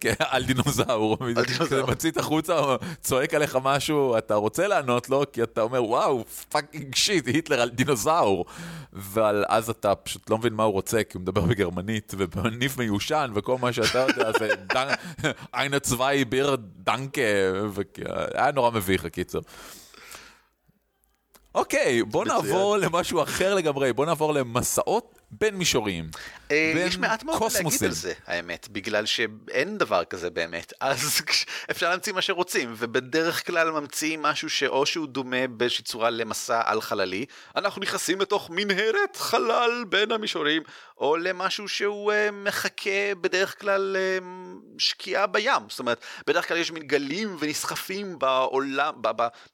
כן, 0.00 0.14
על 0.18 0.44
דינוזאור, 0.44 1.16
דינוזאור. 1.16 1.44
כזה 1.44 1.82
מציץ 1.82 2.16
החוצה, 2.16 2.76
צועק 3.00 3.34
עליך 3.34 3.58
משהו, 3.62 4.18
אתה 4.18 4.34
רוצה 4.34 4.66
לענות 4.66 5.08
לו, 5.08 5.22
כי 5.32 5.42
אתה 5.42 5.60
אומר, 5.60 5.84
וואו, 5.84 6.24
fucking 6.48 6.94
shit, 6.94 7.26
היטלר 7.26 7.60
על 7.60 7.70
דינוזאור. 7.70 8.44
אבל 8.92 9.44
אז 9.48 9.70
אתה 9.70 9.94
פשוט 9.94 10.30
לא 10.30 10.38
מבין 10.38 10.52
מה 10.54 10.62
הוא 10.62 10.72
רוצה, 10.72 11.04
כי 11.04 11.16
הוא 11.16 11.22
מדבר 11.22 11.40
בגרמנית, 11.40 12.14
ובניב 12.18 12.78
מיושן, 12.78 13.32
וכל 13.34 13.56
מה 13.60 13.72
שאתה 13.72 13.98
יודע 13.98 14.30
זה 14.38 14.50
eine 15.54 15.78
zwei 15.78 16.24
Bier 16.24 16.56
danke, 16.76 17.22
היה 18.34 18.52
נורא 18.52 18.70
מביך, 18.70 19.04
הקיצור. 19.04 19.42
אוקיי, 21.54 22.02
בוא. 22.02 22.24
נעבור 22.24 22.76
למשהו 22.76 23.22
אחר 23.22 23.54
לגמרי, 23.54 23.92
בוא 23.92 24.06
נעבור 24.06 24.34
למסעות 24.34 25.15
בין 25.30 25.54
מישוריים. 25.54 26.10
אה, 26.50 26.72
בין 26.74 26.86
יש 26.86 26.98
מעט 26.98 27.22
מאוד 27.22 27.52
להגיד. 27.54 27.84
על 27.84 27.90
זה, 27.90 28.12
האמת, 28.26 28.68
בגלל 28.68 29.06
שאין 29.06 29.78
דבר 29.78 30.04
כזה 30.04 30.30
באמת, 30.30 30.72
אז 30.80 31.20
אפשר 31.70 31.90
להמציא 31.90 32.12
מה 32.12 32.22
שרוצים, 32.22 32.74
ובדרך 32.76 33.46
כלל 33.46 33.70
ממציאים 33.70 34.22
משהו 34.22 34.50
שאו 34.50 34.86
שהוא 34.86 35.06
דומה 35.06 35.46
באיזושהי 35.46 35.84
צורה 35.84 36.10
למסע 36.10 36.62
על 36.64 36.80
חללי, 36.80 37.24
אנחנו 37.56 37.82
נכנסים 37.82 38.20
לתוך 38.20 38.50
מנהרת 38.50 39.16
חלל 39.16 39.84
בין 39.88 40.12
המישורים, 40.12 40.62
או 40.98 41.16
למשהו 41.16 41.68
שהוא 41.68 42.12
אה, 42.12 42.30
מחכה 42.30 43.14
בדרך 43.20 43.60
כלל 43.60 43.96
אה, 43.96 44.26
שקיעה 44.78 45.26
בים, 45.26 45.62
זאת 45.68 45.78
אומרת, 45.78 46.04
בדרך 46.26 46.48
כלל 46.48 46.56
יש 46.56 46.70
מין 46.70 46.82
גלים 46.82 47.36
ונסחפים 47.40 48.18
בעולם, 48.18 48.94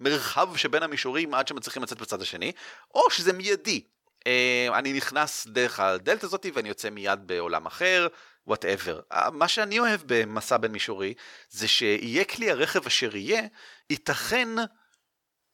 במרחב 0.00 0.56
שבין 0.56 0.82
המישורים 0.82 1.34
עד 1.34 1.48
שמצליחים 1.48 1.82
לצאת 1.82 2.00
בצד 2.00 2.22
השני, 2.22 2.52
או 2.94 3.10
שזה 3.10 3.32
מיידי. 3.32 3.82
אה, 4.26 4.78
אני 4.78 4.92
נכנס 4.92 5.46
דרך 5.46 5.80
הדלת 5.80 6.24
הזאתי 6.24 6.50
ואני 6.54 6.68
יוצא 6.68 6.90
מיד 6.90 7.20
בעולם 7.26 7.66
אחר, 7.66 8.06
whatever. 8.46 9.00
מה 9.32 9.48
שאני 9.48 9.78
אוהב 9.78 10.00
במסע 10.06 10.56
בין 10.56 10.72
מישורי, 10.72 11.14
זה 11.50 11.68
שיהיה 11.68 12.24
כלי 12.24 12.50
הרכב 12.50 12.86
אשר 12.86 13.16
יהיה, 13.16 13.42
ייתכן 13.90 14.48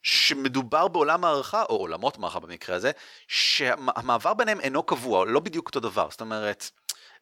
שמדובר 0.03 0.89
בעולם 0.89 1.25
מערכה, 1.25 1.63
או 1.63 1.77
עולמות 1.77 2.19
מערכה 2.19 2.41
במקרה 2.41 2.77
הזה, 2.77 2.91
שהמעבר 3.29 4.35
ביניהם 4.35 4.61
אינו 4.61 4.83
קבוע, 4.83 5.27
לא 5.27 5.41
בדיוק 5.41 5.67
אותו 5.67 5.81
דבר. 5.81 6.09
זאת 6.11 6.21
אומרת, 6.21 6.71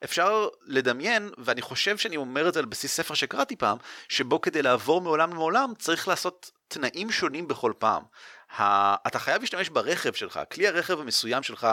אפשר 0.04 0.48
לדמיין, 0.66 1.30
ואני 1.38 1.62
חושב 1.62 1.96
שאני 1.96 2.16
אומר 2.16 2.48
את 2.48 2.54
זה 2.54 2.60
על 2.60 2.66
בסיס 2.66 2.96
ספר 2.96 3.14
שקראתי 3.14 3.56
פעם, 3.56 3.78
שבו 4.08 4.40
כדי 4.40 4.62
לעבור 4.62 5.00
מעולם 5.00 5.34
לעולם 5.34 5.72
צריך 5.78 6.08
לעשות 6.08 6.50
תנאים 6.68 7.10
שונים 7.10 7.48
בכל 7.48 7.72
פעם. 7.78 8.02
אתה 9.06 9.18
חייב 9.18 9.40
להשתמש 9.40 9.68
ברכב 9.68 10.12
שלך, 10.12 10.40
כלי 10.52 10.68
הרכב 10.68 11.00
המסוים 11.00 11.42
שלך 11.42 11.66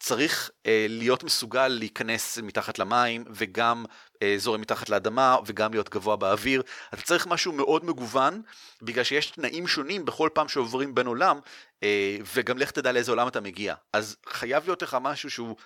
צריך 0.00 0.50
אה, 0.66 0.86
להיות 0.88 1.24
מסוגל 1.24 1.68
להיכנס 1.68 2.38
מתחת 2.38 2.78
למים 2.78 3.24
וגם 3.30 3.84
אה, 4.22 4.34
זורם 4.38 4.60
מתחת 4.60 4.88
לאדמה 4.88 5.36
וגם 5.46 5.72
להיות 5.72 5.88
גבוה 5.88 6.16
באוויר. 6.16 6.62
אתה 6.94 7.02
צריך 7.02 7.26
משהו 7.26 7.52
מאוד 7.52 7.84
מגוון 7.84 8.42
בגלל 8.82 9.04
שיש 9.04 9.26
תנאים 9.26 9.66
שונים 9.66 10.04
בכל 10.04 10.28
פעם 10.34 10.48
שעוברים 10.48 10.94
בין 10.94 11.06
עולם 11.06 11.40
אה, 11.82 12.16
וגם 12.34 12.58
לך 12.58 12.70
תדע 12.70 12.92
לאיזה 12.92 13.12
עולם 13.12 13.28
אתה 13.28 13.40
מגיע. 13.40 13.74
אז 13.92 14.16
חייב 14.28 14.64
להיות 14.64 14.82
לך 14.82 14.96
משהו 15.00 15.30
שהוא 15.30 15.56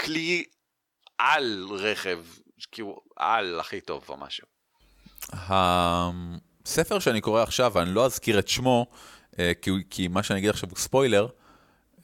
כלי 0.00 0.44
על 1.18 1.66
רכב, 1.70 2.18
כאילו 2.72 3.00
על 3.16 3.60
הכי 3.60 3.80
טוב 3.80 4.04
או 4.08 4.16
משהו. 4.16 4.46
הספר 6.64 6.98
שאני 6.98 7.20
קורא 7.20 7.42
עכשיו, 7.42 7.72
ואני 7.74 7.94
לא 7.94 8.06
אזכיר 8.06 8.38
את 8.38 8.48
שמו, 8.48 8.86
כי, 9.62 9.70
הוא- 9.70 9.78
כי 9.90 10.08
מה 10.08 10.22
שאני 10.22 10.38
אגיד 10.38 10.50
עכשיו 10.50 10.70
הוא 10.70 10.78
ספוילר, 10.78 11.26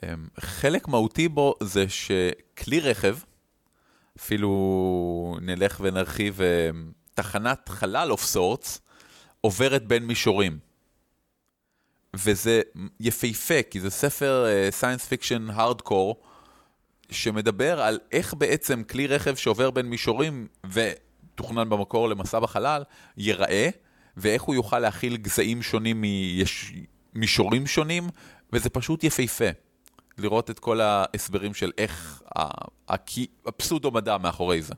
אה, 0.04 0.08
חלק 0.40 0.88
מהותי 0.88 1.28
בו 1.28 1.54
זה 1.62 1.84
שכלי 1.88 2.80
רכב, 2.80 3.16
אפילו 4.18 5.38
נלך 5.40 5.80
ונרחיב, 5.80 6.40
אה, 6.40 6.70
תחנת 7.14 7.68
חלל 7.68 8.10
of 8.12 8.24
sorts, 8.24 8.80
עוברת 9.40 9.84
בין 9.86 10.04
מישורים. 10.06 10.58
וזה 12.16 12.62
יפהפה, 13.00 13.62
כי 13.70 13.80
זה 13.80 13.90
ספר 13.90 14.46
science 14.70 15.04
fiction 15.06 15.46
hardcore, 15.50 16.22
שמדבר 17.10 17.80
על 17.80 17.98
איך 18.12 18.34
בעצם 18.34 18.82
כלי 18.84 19.06
רכב 19.06 19.34
שעובר 19.34 19.70
בין 19.70 19.86
מישורים 19.86 20.46
ותוכנן 20.70 21.68
במקור 21.70 22.08
למסע 22.08 22.40
בחלל, 22.40 22.82
ייראה, 23.16 23.68
ואיך 24.16 24.42
הוא 24.42 24.54
יוכל 24.54 24.78
להכיל 24.78 25.16
גזעים 25.16 25.62
שונים 25.62 26.04
ממישורים 27.14 27.66
שונים, 27.66 28.08
וזה 28.52 28.70
פשוט 28.70 29.04
יפהפה. 29.04 29.48
לראות 30.18 30.50
את 30.50 30.58
כל 30.58 30.80
ההסברים 30.80 31.54
של 31.54 31.72
איך 31.78 32.22
הפסודו-מדע 33.46 34.18
מאחורי 34.18 34.62
זה. 34.62 34.74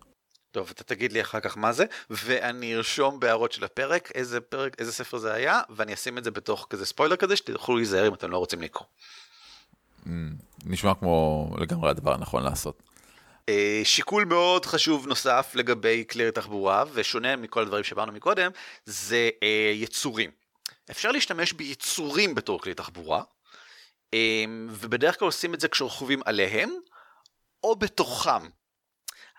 טוב, 0.51 0.69
אתה 0.71 0.85
תגיד 0.85 1.13
לי 1.13 1.21
אחר 1.21 1.41
כך 1.41 1.59
מה 1.59 1.73
זה, 1.73 1.85
ואני 2.11 2.75
ארשום 2.75 3.21
בהערות 3.21 3.53
של 3.53 3.65
הפרק 3.65 4.13
איזה 4.15 4.41
פרק, 4.41 4.77
איזה 4.79 4.93
ספר 4.93 5.19
זה 5.19 5.33
היה, 5.33 5.61
ואני 5.71 5.95
אשים 5.95 6.19
את 6.19 6.25
זה 6.25 6.31
בתוך 6.31 6.67
כזה 6.71 6.87
ספוילר 6.87 7.17
כזה, 7.17 7.37
שתוכלו 7.37 7.77
להיזהר 7.77 8.09
אם 8.09 8.15
אתם 8.15 8.31
לא 8.31 8.39
רוצים 8.39 8.63
לקרוא. 8.63 8.87
נשמע 10.65 10.95
כמו 10.95 11.51
לגמרי 11.59 11.91
הדבר 11.91 12.15
הנכון 12.15 12.43
לעשות. 12.43 12.83
אה, 13.49 13.81
שיקול 13.85 14.25
מאוד 14.25 14.67
חשוב 14.67 15.07
נוסף 15.07 15.53
לגבי 15.55 16.05
כלי 16.11 16.31
תחבורה, 16.31 16.85
ושונה 16.93 17.37
מכל 17.37 17.63
הדברים 17.63 17.85
שאמרנו 17.85 18.13
מקודם, 18.13 18.51
זה 18.85 19.31
אה, 19.43 19.73
יצורים. 19.75 20.31
אפשר 20.91 21.13
להשתמש 21.13 21.53
ביצורים 21.53 22.35
בתור 22.35 22.61
כלי 22.61 22.75
תחבורה, 22.75 23.23
אה, 24.15 24.45
ובדרך 24.71 25.19
כלל 25.19 25.27
עושים 25.27 25.55
את 25.55 25.61
זה 25.61 25.69
כשרוכבים 25.69 26.21
עליהם, 26.25 26.71
או 27.63 27.77
בתוכם. 27.77 28.49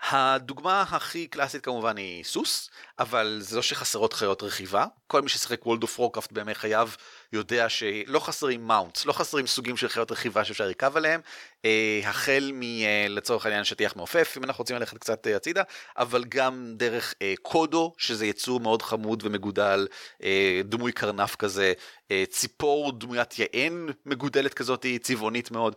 הדוגמה 0.09 0.81
הכי 0.81 1.27
קלאסית 1.27 1.63
כמובן 1.63 1.97
היא 1.97 2.23
סוס, 2.23 2.69
אבל 2.99 3.37
זה 3.41 3.55
לא 3.55 3.61
שחסרות 3.61 4.13
חיות 4.13 4.43
רכיבה. 4.43 4.85
כל 5.07 5.21
מי 5.21 5.29
ששיחק 5.29 5.65
World 5.65 5.84
of 5.84 5.99
Warcraft 5.99 6.32
בימי 6.31 6.55
חייו 6.55 6.89
יודע 7.33 7.69
שלא 7.69 8.19
חסרים 8.19 8.67
מאונטס, 8.67 9.05
לא 9.05 9.13
חסרים 9.13 9.47
סוגים 9.47 9.77
של 9.77 9.87
חיות 9.87 10.11
רכיבה 10.11 10.45
שאפשר 10.45 10.65
לרכב 10.65 10.97
עליהם, 10.97 11.21
אה, 11.65 12.01
החל 12.03 12.51
מ... 12.53 12.61
אה, 12.63 13.07
העניין 13.43 13.63
שטיח 13.63 13.95
מעופף, 13.95 14.33
אם 14.37 14.43
אנחנו 14.43 14.61
רוצים 14.61 14.75
ללכת 14.75 14.97
קצת 14.97 15.27
אה, 15.27 15.35
הצידה, 15.35 15.63
אבל 15.97 16.23
גם 16.29 16.73
דרך 16.77 17.13
אה, 17.21 17.33
קודו, 17.41 17.93
שזה 17.97 18.25
יצור 18.25 18.59
מאוד 18.59 18.81
חמוד 18.81 19.25
ומגודל, 19.25 19.87
אה, 20.23 20.61
דמוי 20.65 20.91
קרנף 20.91 21.35
כזה, 21.35 21.73
אה, 22.11 22.23
ציפור 22.29 22.91
דמוית 22.91 23.39
יען 23.39 23.89
מגודלת 24.05 24.53
כזאת, 24.53 24.85
צבעונית 25.01 25.51
מאוד, 25.51 25.75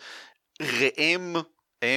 ראם 0.63 1.37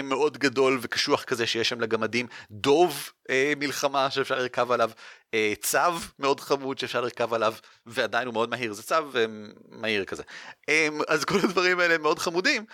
מאוד 0.04 0.38
גדול 0.38 0.80
וקשוח 0.82 1.24
כזה 1.24 1.48
שיש 1.48 1.70
שם 1.70 1.82
לגמדים, 1.82 2.28
דוב 2.52 3.10
אה, 3.30 3.54
מלחמה 3.58 4.12
שאפשר 4.12 4.36
לרכב 4.36 4.72
עליו, 4.72 4.92
אה, 5.34 5.54
צב 5.62 5.80
מאוד 6.20 6.40
חמוד 6.40 6.80
שאפשר 6.80 7.02
לרכב 7.02 7.34
עליו, 7.34 7.54
ועדיין 7.86 8.28
הוא 8.28 8.34
מאוד 8.34 8.50
מהיר, 8.50 8.74
זה 8.74 8.84
צב 8.84 8.96
אה, 8.96 9.26
מהיר 9.70 10.06
כזה. 10.06 10.24
אה, 10.70 10.88
אז 11.08 11.26
כל 11.26 11.40
הדברים 11.44 11.80
האלה 11.80 11.98
מאוד 11.98 12.20
חמודים. 12.20 12.66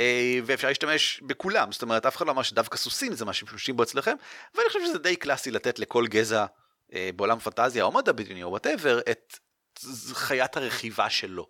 אה, 0.00 0.38
ואפשר 0.44 0.68
להשתמש 0.68 1.20
בכולם, 1.20 1.72
זאת 1.72 1.82
אומרת 1.82 2.06
אף 2.06 2.16
אחד 2.16 2.26
לא 2.26 2.32
אמר 2.32 2.42
שדווקא 2.42 2.76
סוסים 2.76 3.14
זה 3.14 3.24
מה 3.24 3.32
שמשתמשים 3.32 3.76
בו 3.76 3.82
אצלכם, 3.82 4.14
ואני 4.54 4.68
חושב 4.68 4.80
שזה 4.86 4.98
די 4.98 5.16
קלאסי 5.16 5.50
לתת 5.50 5.78
לכל 5.78 6.06
גזע 6.06 6.46
אה, 6.94 7.10
בעולם 7.16 7.38
פנטזיה 7.38 7.84
או 7.84 7.92
מדע 7.92 8.12
בדיוני 8.12 8.42
או 8.42 8.50
whatever 8.50 9.00
את 9.10 9.38
חיית 10.12 10.56
הרכיבה 10.56 11.10
שלו. 11.10 11.48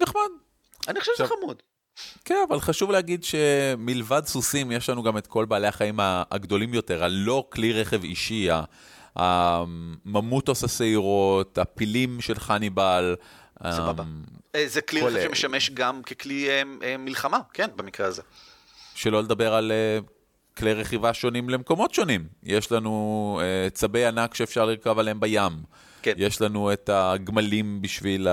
נחמד. 0.00 0.30
אני 0.88 1.00
חושב 1.00 1.12
שזה 1.16 1.26
חמוד. 1.26 1.62
כן, 2.24 2.34
אבל 2.48 2.60
חשוב 2.60 2.90
להגיד 2.90 3.24
שמלבד 3.24 4.22
סוסים, 4.26 4.72
יש 4.72 4.88
לנו 4.88 5.02
גם 5.02 5.18
את 5.18 5.26
כל 5.26 5.44
בעלי 5.44 5.66
החיים 5.66 5.96
הגדולים 6.02 6.74
יותר, 6.74 7.04
הלא 7.04 7.46
כלי 7.52 7.72
רכב 7.72 8.04
אישי, 8.04 8.48
ה- 8.50 8.62
הממוטוס 9.16 10.64
השעירות, 10.64 11.58
הפילים 11.58 12.20
של 12.20 12.38
חניבל. 12.38 13.16
סבבה. 13.70 14.02
אמ, 14.02 14.22
אה, 14.54 14.64
זה 14.68 14.80
כלי 14.80 15.00
כל 15.00 15.06
רכב. 15.16 15.28
שמשמש 15.28 15.70
גם 15.70 16.02
ככלי 16.02 16.48
אה, 16.48 16.62
אה, 16.82 16.96
מלחמה, 16.96 17.38
כן, 17.54 17.68
במקרה 17.76 18.06
הזה. 18.06 18.22
שלא 18.94 19.22
לדבר 19.22 19.54
על 19.54 19.72
כלי 20.56 20.72
רכיבה 20.74 21.14
שונים 21.14 21.48
למקומות 21.50 21.94
שונים. 21.94 22.26
יש 22.42 22.72
לנו 22.72 23.40
צבי 23.72 24.04
ענק 24.06 24.34
שאפשר 24.34 24.64
לרכב 24.64 24.98
עליהם 24.98 25.20
בים. 25.20 25.52
כן. 26.02 26.12
יש 26.16 26.40
לנו 26.40 26.72
את 26.72 26.90
הגמלים 26.92 27.82
בשביל 27.82 28.28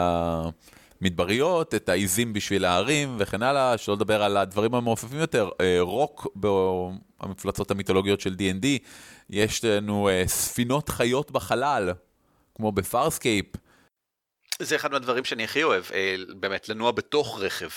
המדבריות, 1.01 1.75
את 1.75 1.89
העיזים 1.89 2.33
בשביל 2.33 2.65
ההרים 2.65 3.15
וכן 3.19 3.43
הלאה, 3.43 3.77
שלא 3.77 3.95
לדבר 3.95 4.23
על 4.23 4.37
הדברים 4.37 4.75
המעופפים 4.75 5.19
יותר, 5.19 5.49
אה, 5.61 5.77
רוק 5.81 6.27
במפלצות 6.35 7.71
המיתולוגיות 7.71 8.21
של 8.21 8.35
D&D, 8.39 8.65
יש 9.29 9.65
לנו 9.65 10.09
אה, 10.09 10.23
ספינות 10.27 10.89
חיות 10.89 11.31
בחלל, 11.31 11.93
כמו 12.55 12.71
בפארסקייפ. 12.71 13.45
זה 14.61 14.75
אחד 14.75 14.91
מהדברים 14.91 15.25
שאני 15.25 15.43
הכי 15.43 15.63
אוהב, 15.63 15.83
אה, 15.93 16.15
באמת, 16.35 16.69
לנוע 16.69 16.91
בתוך 16.91 17.39
רכב. 17.39 17.69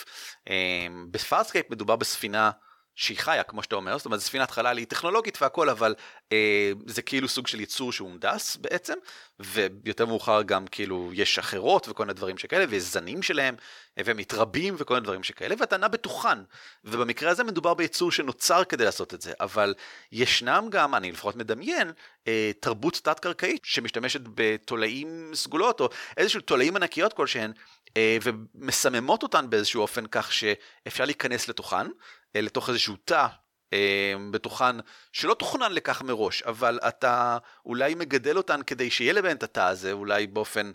בפארסקייפ 1.10 1.70
מדובר 1.70 1.96
בספינה 1.96 2.50
שהיא 2.95 3.18
חיה, 3.18 3.43
כמו 3.43 3.62
שאתה 3.62 3.76
אומר, 3.76 3.99
זאת 3.99 4.07
אומרת, 4.07 4.20
ספינת 4.20 4.51
חלל 4.51 4.78
היא 4.78 4.86
טכנולוגית 4.86 5.43
והכל, 5.43 5.68
אבל 5.68 5.95
אה, 6.32 6.72
זה 6.86 7.03
כאילו 7.03 7.28
סוג 7.28 7.47
של 7.47 7.61
יצור 7.60 7.92
שהונדס 7.93 8.57
בעצם, 8.57 8.95
ויותר 9.40 10.07
מאוחר 10.07 10.43
גם 10.43 10.66
כאילו 10.66 11.11
יש 11.12 11.38
אחרות 11.38 11.88
וכל 11.88 12.03
מיני 12.03 12.14
דברים 12.14 12.38
שכאלה, 12.38 12.64
ויש 12.68 12.82
זנים 12.82 13.22
שלהם, 13.22 13.55
והם 13.97 14.16
מתרבים 14.16 14.74
וכל 14.78 14.95
מיני 14.95 15.05
דברים 15.05 15.22
שכאלה, 15.22 15.55
ואתה 15.59 15.76
נע 15.76 15.88
בתוכן. 15.88 16.38
ובמקרה 16.84 17.30
הזה 17.30 17.45
מדובר 17.45 17.74
ביצור 17.74 18.12
שנוצר 18.12 18.64
כדי 18.64 18.84
לעשות 18.84 19.14
את 19.14 19.22
זה, 19.22 19.32
אבל 19.40 19.74
ישנם 20.12 20.66
גם, 20.70 20.95
אני 20.95 21.12
לפחות 21.12 21.36
מדמיין, 21.36 21.93
אה, 22.28 22.51
תרבות 22.61 23.01
תת-קרקעית 23.05 23.64
שמשתמשת 23.64 24.20
בתולעים 24.34 25.30
סגולות, 25.34 25.80
או 25.80 25.88
איזשהו 26.16 26.40
תולעים 26.40 26.76
ענקיות 26.76 27.12
כלשהן, 27.12 27.53
אה, 27.97 28.16
ומסממות 28.22 29.22
אותן 29.22 29.51
באיזשהו 29.51 29.82
אופן 29.82 30.05
כך 30.11 30.32
שאפשר 30.32 31.05
להיכנס 31.05 31.49
לתוכן, 31.49 31.86
לתוך 32.34 32.68
איזשהו 32.68 32.96
תא 33.04 33.26
אה, 33.72 34.14
בתוכן 34.30 34.76
שלא 35.12 35.34
תוכנן 35.34 35.72
לכך 35.72 36.02
מראש, 36.02 36.42
אבל 36.42 36.78
אתה 36.88 37.38
אולי 37.66 37.94
מגדל 37.94 38.36
אותן 38.36 38.60
כדי 38.66 38.90
שיהיה 38.90 39.12
לבן 39.12 39.36
את 39.36 39.42
התא 39.42 39.60
הזה, 39.60 39.92
אולי 39.92 40.26
באופן 40.26 40.72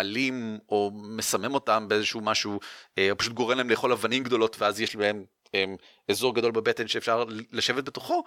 אלים, 0.00 0.58
או 0.68 0.90
מסמם 0.94 1.54
אותם 1.54 1.86
באיזשהו 1.88 2.20
משהו, 2.20 2.60
או 2.98 3.18
פשוט 3.18 3.32
גורם 3.32 3.56
להם 3.58 3.70
לאכול 3.70 3.92
אבנים 3.92 4.22
גדולות, 4.22 4.56
ואז 4.58 4.80
יש 4.80 4.96
להם 4.96 5.76
אזור 6.10 6.34
גדול 6.34 6.52
בבטן 6.52 6.88
שאפשר 6.88 7.24
לשבת 7.52 7.84
בתוכו, 7.84 8.24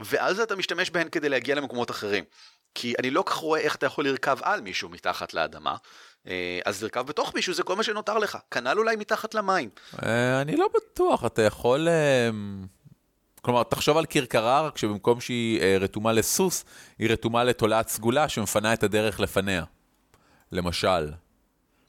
ואז 0.00 0.40
אתה 0.40 0.56
משתמש 0.56 0.90
בהן 0.90 1.08
כדי 1.08 1.28
להגיע 1.28 1.54
למקומות 1.54 1.90
אחרים. 1.90 2.24
כי 2.74 2.94
אני 2.98 3.10
לא 3.10 3.22
כך 3.26 3.34
רואה 3.34 3.60
איך 3.60 3.76
אתה 3.76 3.86
יכול 3.86 4.08
לרכב 4.08 4.38
על 4.42 4.60
מישהו 4.60 4.88
מתחת 4.88 5.34
לאדמה, 5.34 5.70
אה, 5.70 5.76
אז 6.64 6.82
לרכב 6.82 7.06
בתוך 7.06 7.34
מישהו 7.34 7.54
זה 7.54 7.62
כל 7.62 7.76
מה 7.76 7.82
שנותר 7.82 8.18
לך, 8.18 8.38
כנ"ל 8.50 8.78
אולי 8.78 8.96
מתחת 8.96 9.34
למים. 9.34 9.68
אה, 10.02 10.40
אני 10.40 10.56
לא 10.56 10.68
בטוח, 10.74 11.24
אתה 11.26 11.42
יכול... 11.42 11.88
אה, 11.88 12.30
כלומר, 13.42 13.62
תחשוב 13.62 13.96
על 13.96 14.06
כרכרה, 14.06 14.60
רק 14.60 14.78
שבמקום 14.78 15.20
שהיא 15.20 15.60
רתומה 15.80 16.12
לסוס, 16.12 16.64
היא 16.98 17.10
רתומה 17.10 17.44
לתולעת 17.44 17.88
סגולה 17.88 18.28
שמפנה 18.28 18.72
את 18.72 18.82
הדרך 18.82 19.20
לפניה. 19.20 19.64
למשל. 20.52 21.10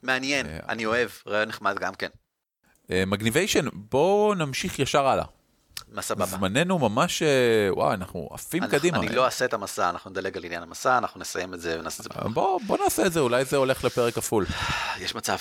מעניין, 0.02 0.46
אני 0.68 0.86
אוהב, 0.86 1.10
רעיון 1.26 1.48
נחמד 1.48 1.78
גם 1.78 1.94
כן. 1.94 2.08
מגניביישן, 2.90 3.66
בואו 3.72 4.34
נמשיך 4.34 4.78
ישר 4.78 5.06
הלאה. 5.06 5.24
מה 5.88 6.02
סבבה? 6.02 6.26
זמננו 6.26 6.78
ממש, 6.78 7.22
וואו, 7.70 7.92
אנחנו 7.94 8.28
עפים 8.32 8.62
אנחנו, 8.62 8.78
קדימה. 8.78 8.98
אני 8.98 9.08
לא 9.08 9.24
אעשה 9.24 9.44
את 9.44 9.54
המסע, 9.54 9.88
אנחנו 9.88 10.10
נדלג 10.10 10.36
על 10.36 10.44
עניין 10.44 10.62
המסע, 10.62 10.98
אנחנו 10.98 11.20
נסיים 11.20 11.54
את 11.54 11.60
זה 11.60 11.78
ונעשה 11.80 12.02
את 12.02 12.12
זה. 12.12 12.28
בוא, 12.28 12.60
בוא 12.66 12.78
נעשה 12.84 13.06
את 13.06 13.12
זה, 13.12 13.20
אולי 13.20 13.44
זה 13.44 13.56
הולך 13.56 13.84
לפרק 13.84 14.14
כפול. 14.14 14.46
יש 15.04 15.14
מצב. 15.14 15.36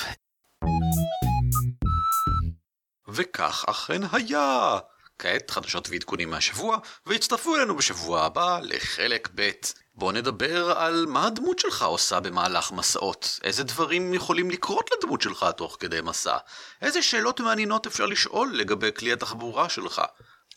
וכך 3.07 3.65
אכן 3.67 4.01
היה. 4.11 4.77
כעת 5.19 5.51
חדשות 5.51 5.89
ועדכונים 5.89 6.29
מהשבוע, 6.29 6.77
והצטרפו 7.05 7.55
אלינו 7.55 7.75
בשבוע 7.75 8.21
הבא 8.21 8.59
לחלק 8.63 9.29
ב'. 9.35 9.49
בוא 9.97 10.11
נדבר 10.11 10.71
על 10.71 11.05
מה 11.07 11.27
הדמות 11.27 11.59
שלך 11.59 11.83
עושה 11.83 12.19
במהלך 12.19 12.71
מסעות. 12.71 13.39
איזה 13.43 13.63
דברים 13.63 14.13
יכולים 14.13 14.49
לקרות 14.51 14.89
לדמות 14.97 15.21
שלך 15.21 15.45
תוך 15.57 15.77
כדי 15.79 16.01
מסע. 16.01 16.37
איזה 16.81 17.01
שאלות 17.01 17.39
מעניינות 17.39 17.87
אפשר 17.87 18.05
לשאול 18.05 18.51
לגבי 18.55 18.89
כלי 18.97 19.13
התחבורה 19.13 19.69
שלך. 19.69 20.01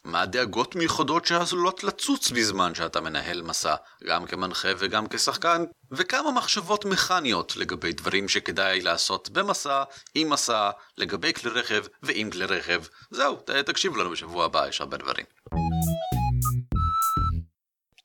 מה 0.04 0.22
הדאגות 0.22 0.76
מיוחדות 0.76 1.26
שעלולות 1.26 1.84
לצוץ 1.84 2.30
בזמן 2.30 2.74
שאתה 2.74 3.00
מנהל 3.00 3.42
מסע, 3.42 3.74
גם 4.04 4.26
כמנחה 4.26 4.68
וגם 4.78 5.06
כשחקן, 5.08 5.64
וכמה 5.92 6.30
מחשבות 6.30 6.84
מכניות 6.84 7.56
לגבי 7.56 7.92
דברים 7.92 8.28
שכדאי 8.28 8.80
לעשות 8.80 9.30
במסע, 9.30 9.82
עם 10.14 10.30
מסע, 10.30 10.70
לגבי 10.98 11.32
כלי 11.32 11.50
רכב 11.50 11.84
ועם 12.02 12.30
כלי 12.30 12.44
רכב. 12.44 12.82
זהו, 13.10 13.36
תקשיבו 13.66 13.96
לנו 13.96 14.10
בשבוע 14.10 14.44
הבא, 14.44 14.68
יש 14.68 14.80
הרבה 14.80 14.96
דברים. 14.96 15.24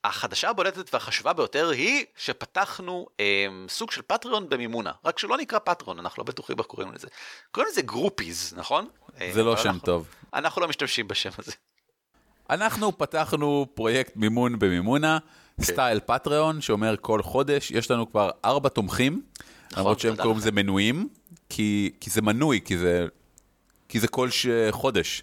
החדשה 0.06 0.50
הבולטת 0.50 0.94
והחשובה 0.94 1.32
ביותר 1.32 1.68
היא 1.68 2.04
שפתחנו 2.16 3.06
אה, 3.20 3.46
סוג 3.68 3.90
של 3.90 4.02
פטריון 4.06 4.48
במימונה, 4.48 4.92
רק 5.04 5.18
שלא 5.18 5.36
נקרא 5.36 5.58
פטריון, 5.58 5.98
אנחנו 5.98 6.20
לא 6.20 6.24
בטוחים 6.24 6.58
איך 6.58 6.66
קוראים 6.66 6.92
לזה. 6.92 7.08
קוראים 7.50 7.72
לזה 7.72 7.82
groupies, 7.82 8.54
נכון? 8.56 8.88
זה 9.32 9.42
לא 9.42 9.56
שם 9.56 9.68
אנחנו, 9.68 9.80
טוב. 9.80 10.06
אנחנו 10.34 10.62
לא 10.62 10.68
משתמשים 10.68 11.08
בשם 11.08 11.30
הזה. 11.38 11.52
אנחנו 12.50 12.98
פתחנו 12.98 13.66
פרויקט 13.74 14.16
מימון 14.16 14.58
במימונה, 14.58 15.18
כן. 15.56 15.62
סטייל 15.62 16.00
פטריון, 16.06 16.60
שאומר 16.60 16.94
כל 17.00 17.22
חודש, 17.22 17.70
יש 17.70 17.90
לנו 17.90 18.10
כבר 18.10 18.30
ארבע 18.44 18.68
תומכים, 18.68 19.22
נכון, 19.70 19.78
למרות 19.78 20.00
שהם 20.00 20.16
קוראים 20.16 20.38
לזה 20.38 20.52
מנויים, 20.52 21.08
כי, 21.48 21.90
כי 22.00 22.10
זה 22.10 22.22
מנוי, 22.22 22.60
כי 22.64 22.78
זה, 22.78 23.06
כי 23.88 24.00
זה 24.00 24.08
כל 24.08 24.30
ש... 24.30 24.46
חודש. 24.70 25.22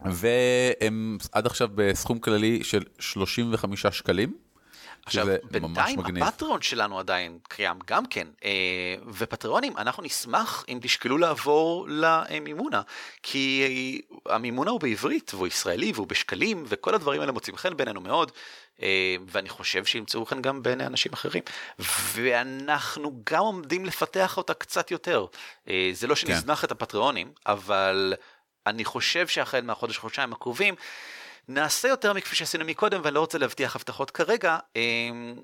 והם 0.00 1.18
עד 1.32 1.46
עכשיו 1.46 1.68
בסכום 1.74 2.18
כללי 2.18 2.64
של 2.64 2.82
35 2.98 3.86
שקלים. 3.86 4.48
עכשיו, 5.06 5.26
בינתיים 5.50 6.00
הפטרון 6.22 6.62
שלנו 6.62 6.98
עדיין 6.98 7.38
קיים 7.48 7.78
גם 7.86 8.06
כן, 8.06 8.26
אה, 8.44 8.50
ופטריונים, 9.06 9.76
אנחנו 9.78 10.02
נשמח 10.02 10.64
אם 10.68 10.78
תשקלו 10.82 11.18
לעבור 11.18 11.86
למימונה, 11.88 12.82
כי 13.22 14.02
המימונה 14.26 14.70
הוא 14.70 14.80
בעברית, 14.80 15.34
והוא 15.34 15.46
ישראלי, 15.46 15.92
והוא 15.94 16.06
בשקלים, 16.06 16.64
וכל 16.68 16.94
הדברים 16.94 17.20
האלה 17.20 17.32
מוצאים 17.32 17.56
חן 17.56 17.76
בינינו 17.76 18.00
מאוד, 18.00 18.32
אה, 18.82 19.16
ואני 19.26 19.48
חושב 19.48 19.84
שימצאו 19.84 20.26
חן 20.26 20.42
גם 20.42 20.62
בעיני 20.62 20.86
אנשים 20.86 21.12
אחרים, 21.12 21.42
ואנחנו 22.12 23.22
גם 23.30 23.40
עומדים 23.40 23.84
לפתח 23.84 24.36
אותה 24.36 24.54
קצת 24.54 24.90
יותר. 24.90 25.26
אה, 25.68 25.90
זה 25.92 26.06
לא 26.06 26.14
כן. 26.14 26.20
שנזנח 26.20 26.60
כן. 26.60 26.66
את 26.66 26.72
הפטריונים, 26.72 27.32
אבל 27.46 28.14
אני 28.68 28.84
חושב 28.84 29.26
שהחל 29.26 29.60
מהחודש, 29.60 29.98
חודשיים 29.98 30.32
הקרובים, 30.32 30.74
נעשה 31.48 31.88
יותר 31.88 32.12
מכפי 32.12 32.36
שעשינו 32.36 32.64
מקודם, 32.64 33.00
ואני 33.04 33.14
לא 33.14 33.20
רוצה 33.20 33.38
להבטיח 33.38 33.76
הבטחות 33.76 34.10
כרגע. 34.10 34.58
אמ, 34.76 35.34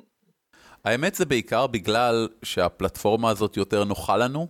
האמת 0.84 1.14
זה 1.14 1.24
בעיקר 1.24 1.66
בגלל 1.66 2.28
שהפלטפורמה 2.42 3.30
הזאת 3.30 3.56
יותר 3.56 3.84
נוחה 3.84 4.16
לנו, 4.16 4.48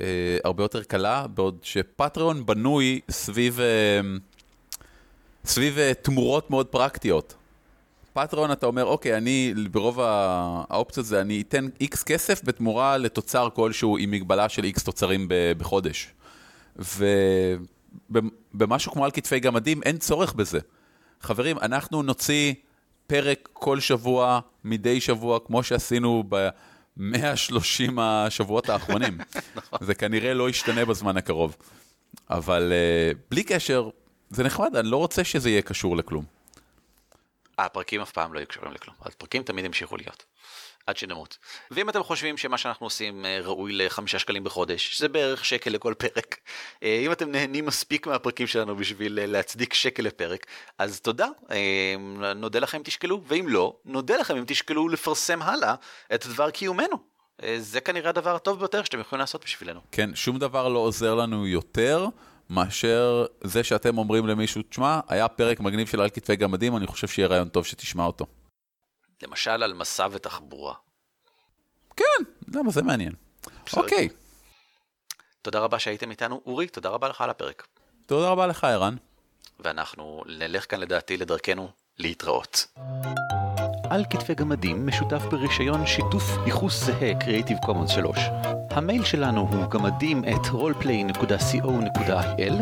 אה, 0.00 0.38
הרבה 0.44 0.64
יותר 0.64 0.82
קלה, 0.82 1.26
בעוד 1.26 1.58
שפטריון 1.62 2.46
בנוי 2.46 3.00
סביב, 3.10 3.60
אה, 3.60 4.00
סביב 5.44 5.78
אה, 5.78 5.92
תמורות 5.94 6.50
מאוד 6.50 6.66
פרקטיות. 6.66 7.34
פטריון 8.12 8.52
אתה 8.52 8.66
אומר, 8.66 8.84
אוקיי, 8.84 9.16
אני 9.16 9.54
ברוב 9.70 10.00
האופציות 10.00 11.06
זה, 11.06 11.20
אני 11.20 11.40
אתן 11.48 11.68
איקס 11.80 12.02
כסף 12.02 12.44
בתמורה 12.44 12.96
לתוצר 12.96 13.48
כלשהו 13.54 13.98
עם 13.98 14.10
מגבלה 14.10 14.48
של 14.48 14.64
איקס 14.64 14.84
תוצרים 14.84 15.26
בחודש. 15.58 16.12
ו... 16.78 17.06
במשהו 18.54 18.92
כמו 18.92 19.04
על 19.04 19.10
כתפי 19.10 19.40
גמדים, 19.40 19.82
אין 19.82 19.98
צורך 19.98 20.32
בזה. 20.32 20.58
חברים, 21.20 21.58
אנחנו 21.58 22.02
נוציא 22.02 22.54
פרק 23.06 23.48
כל 23.52 23.80
שבוע, 23.80 24.40
מדי 24.64 25.00
שבוע, 25.00 25.38
כמו 25.46 25.62
שעשינו 25.62 26.24
ב-130 26.28 28.00
השבועות 28.00 28.68
האחרונים. 28.68 29.18
נכון. 29.56 29.78
זה 29.82 29.94
כנראה 29.94 30.34
לא 30.34 30.50
ישתנה 30.50 30.84
בזמן 30.84 31.16
הקרוב. 31.16 31.56
אבל 32.30 32.72
uh, 32.72 33.18
בלי 33.30 33.42
קשר, 33.42 33.88
זה 34.30 34.44
נחמד, 34.44 34.76
אני 34.76 34.88
לא 34.88 34.96
רוצה 34.96 35.24
שזה 35.24 35.50
יהיה 35.50 35.62
קשור 35.62 35.96
לכלום. 35.96 36.24
הפרקים 37.58 38.00
אף 38.00 38.12
פעם 38.12 38.34
לא 38.34 38.38
יהיו 38.38 38.48
קשורים 38.48 38.72
לכלום, 38.72 38.96
הפרקים 39.00 39.42
תמיד 39.42 39.64
ימשיכו 39.64 39.96
להיות. 39.96 40.24
עד 40.88 40.96
שנמות. 40.96 41.38
ואם 41.70 41.88
אתם 41.88 42.02
חושבים 42.02 42.36
שמה 42.36 42.58
שאנחנו 42.58 42.86
עושים 42.86 43.24
אה, 43.24 43.40
ראוי 43.42 43.72
לחמישה 43.72 44.18
שקלים 44.18 44.44
בחודש, 44.44 44.94
שזה 44.94 45.08
בערך 45.08 45.44
שקל 45.44 45.70
לכל 45.70 45.94
פרק, 45.98 46.36
אה, 46.82 47.02
אם 47.06 47.12
אתם 47.12 47.30
נהנים 47.30 47.66
מספיק 47.66 48.06
מהפרקים 48.06 48.46
שלנו 48.46 48.76
בשביל 48.76 49.18
אה, 49.18 49.26
להצדיק 49.26 49.74
שקל 49.74 50.02
לפרק, 50.02 50.46
אז 50.78 51.00
תודה, 51.00 51.26
נודה 52.36 52.58
לכם 52.58 52.78
אם 52.78 52.82
תשקלו, 52.82 53.22
ואם 53.26 53.46
לא, 53.48 53.76
נודה 53.84 54.16
לכם 54.16 54.36
אם 54.36 54.44
תשקלו 54.46 54.88
לפרסם 54.88 55.42
הלאה 55.42 55.74
את 56.14 56.26
דבר 56.26 56.50
קיומנו. 56.50 56.96
זה 57.58 57.80
כנראה 57.80 58.10
הדבר 58.10 58.34
הטוב 58.34 58.58
ביותר 58.58 58.84
שאתם 58.84 59.00
יכולים 59.00 59.20
לעשות 59.20 59.44
בשבילנו. 59.44 59.80
כן, 59.92 60.10
שום 60.14 60.38
דבר 60.38 60.68
לא 60.68 60.78
עוזר 60.78 61.14
לנו 61.14 61.46
יותר 61.46 62.06
מאשר 62.50 63.26
זה 63.44 63.64
שאתם 63.64 63.98
אומרים 63.98 64.26
למישהו, 64.26 64.62
תשמע, 64.62 65.00
היה 65.08 65.28
פרק 65.28 65.60
מגניב 65.60 65.88
של 65.88 66.00
על 66.00 66.10
כתפי 66.10 66.36
גמדים, 66.36 66.76
אני 66.76 66.86
חושב 66.86 67.08
שיהיה 67.08 67.28
רעיון 67.28 67.48
טוב 67.48 67.66
שתשמע 67.66 68.04
אותו. 68.04 68.26
למשל 69.22 69.62
על 69.62 69.74
מסע 69.74 70.06
ותחבורה. 70.10 70.74
כן, 71.96 72.04
למה 72.54 72.70
זה 72.70 72.82
מעניין. 72.82 73.12
אוקיי. 73.76 74.08
תודה 75.42 75.58
רבה 75.58 75.78
שהייתם 75.78 76.10
איתנו, 76.10 76.42
אורי, 76.46 76.68
תודה 76.68 76.88
רבה 76.88 77.08
לך 77.08 77.20
על 77.20 77.30
הפרק. 77.30 77.66
תודה 78.06 78.28
רבה 78.28 78.46
לך, 78.46 78.64
ערן. 78.64 78.96
ואנחנו 79.60 80.22
נלך 80.26 80.70
כאן 80.70 80.80
לדעתי 80.80 81.16
לדרכנו 81.16 81.70
להתראות. 81.98 82.66
על 83.90 84.04
כתפי 84.10 84.34
גמדים 84.34 84.86
משותף 84.86 85.22
ברישיון 85.30 85.86
שיתוף 85.86 86.36
ייחוס 86.46 86.84
זהה 86.84 87.12
Creative 87.20 87.66
Commons 87.66 87.88
3. 87.88 88.18
המייל 88.70 89.04
שלנו 89.04 89.48
הוא 89.52 89.70
גמדים 89.70 90.24
את 90.24 90.46
roleplay.co.il 90.46 92.52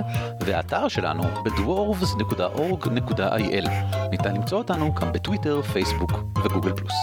והאתר 0.41 0.89
שלנו 0.89 1.23
בדוורבס.org.il. 1.45 3.69
ניתן 4.11 4.35
למצוא 4.35 4.59
אותנו 4.59 4.95
גם 4.95 5.13
בטוויטר, 5.13 5.63
פייסבוק 5.63 6.13
וגוגל 6.45 6.73
פלוס. 6.73 6.95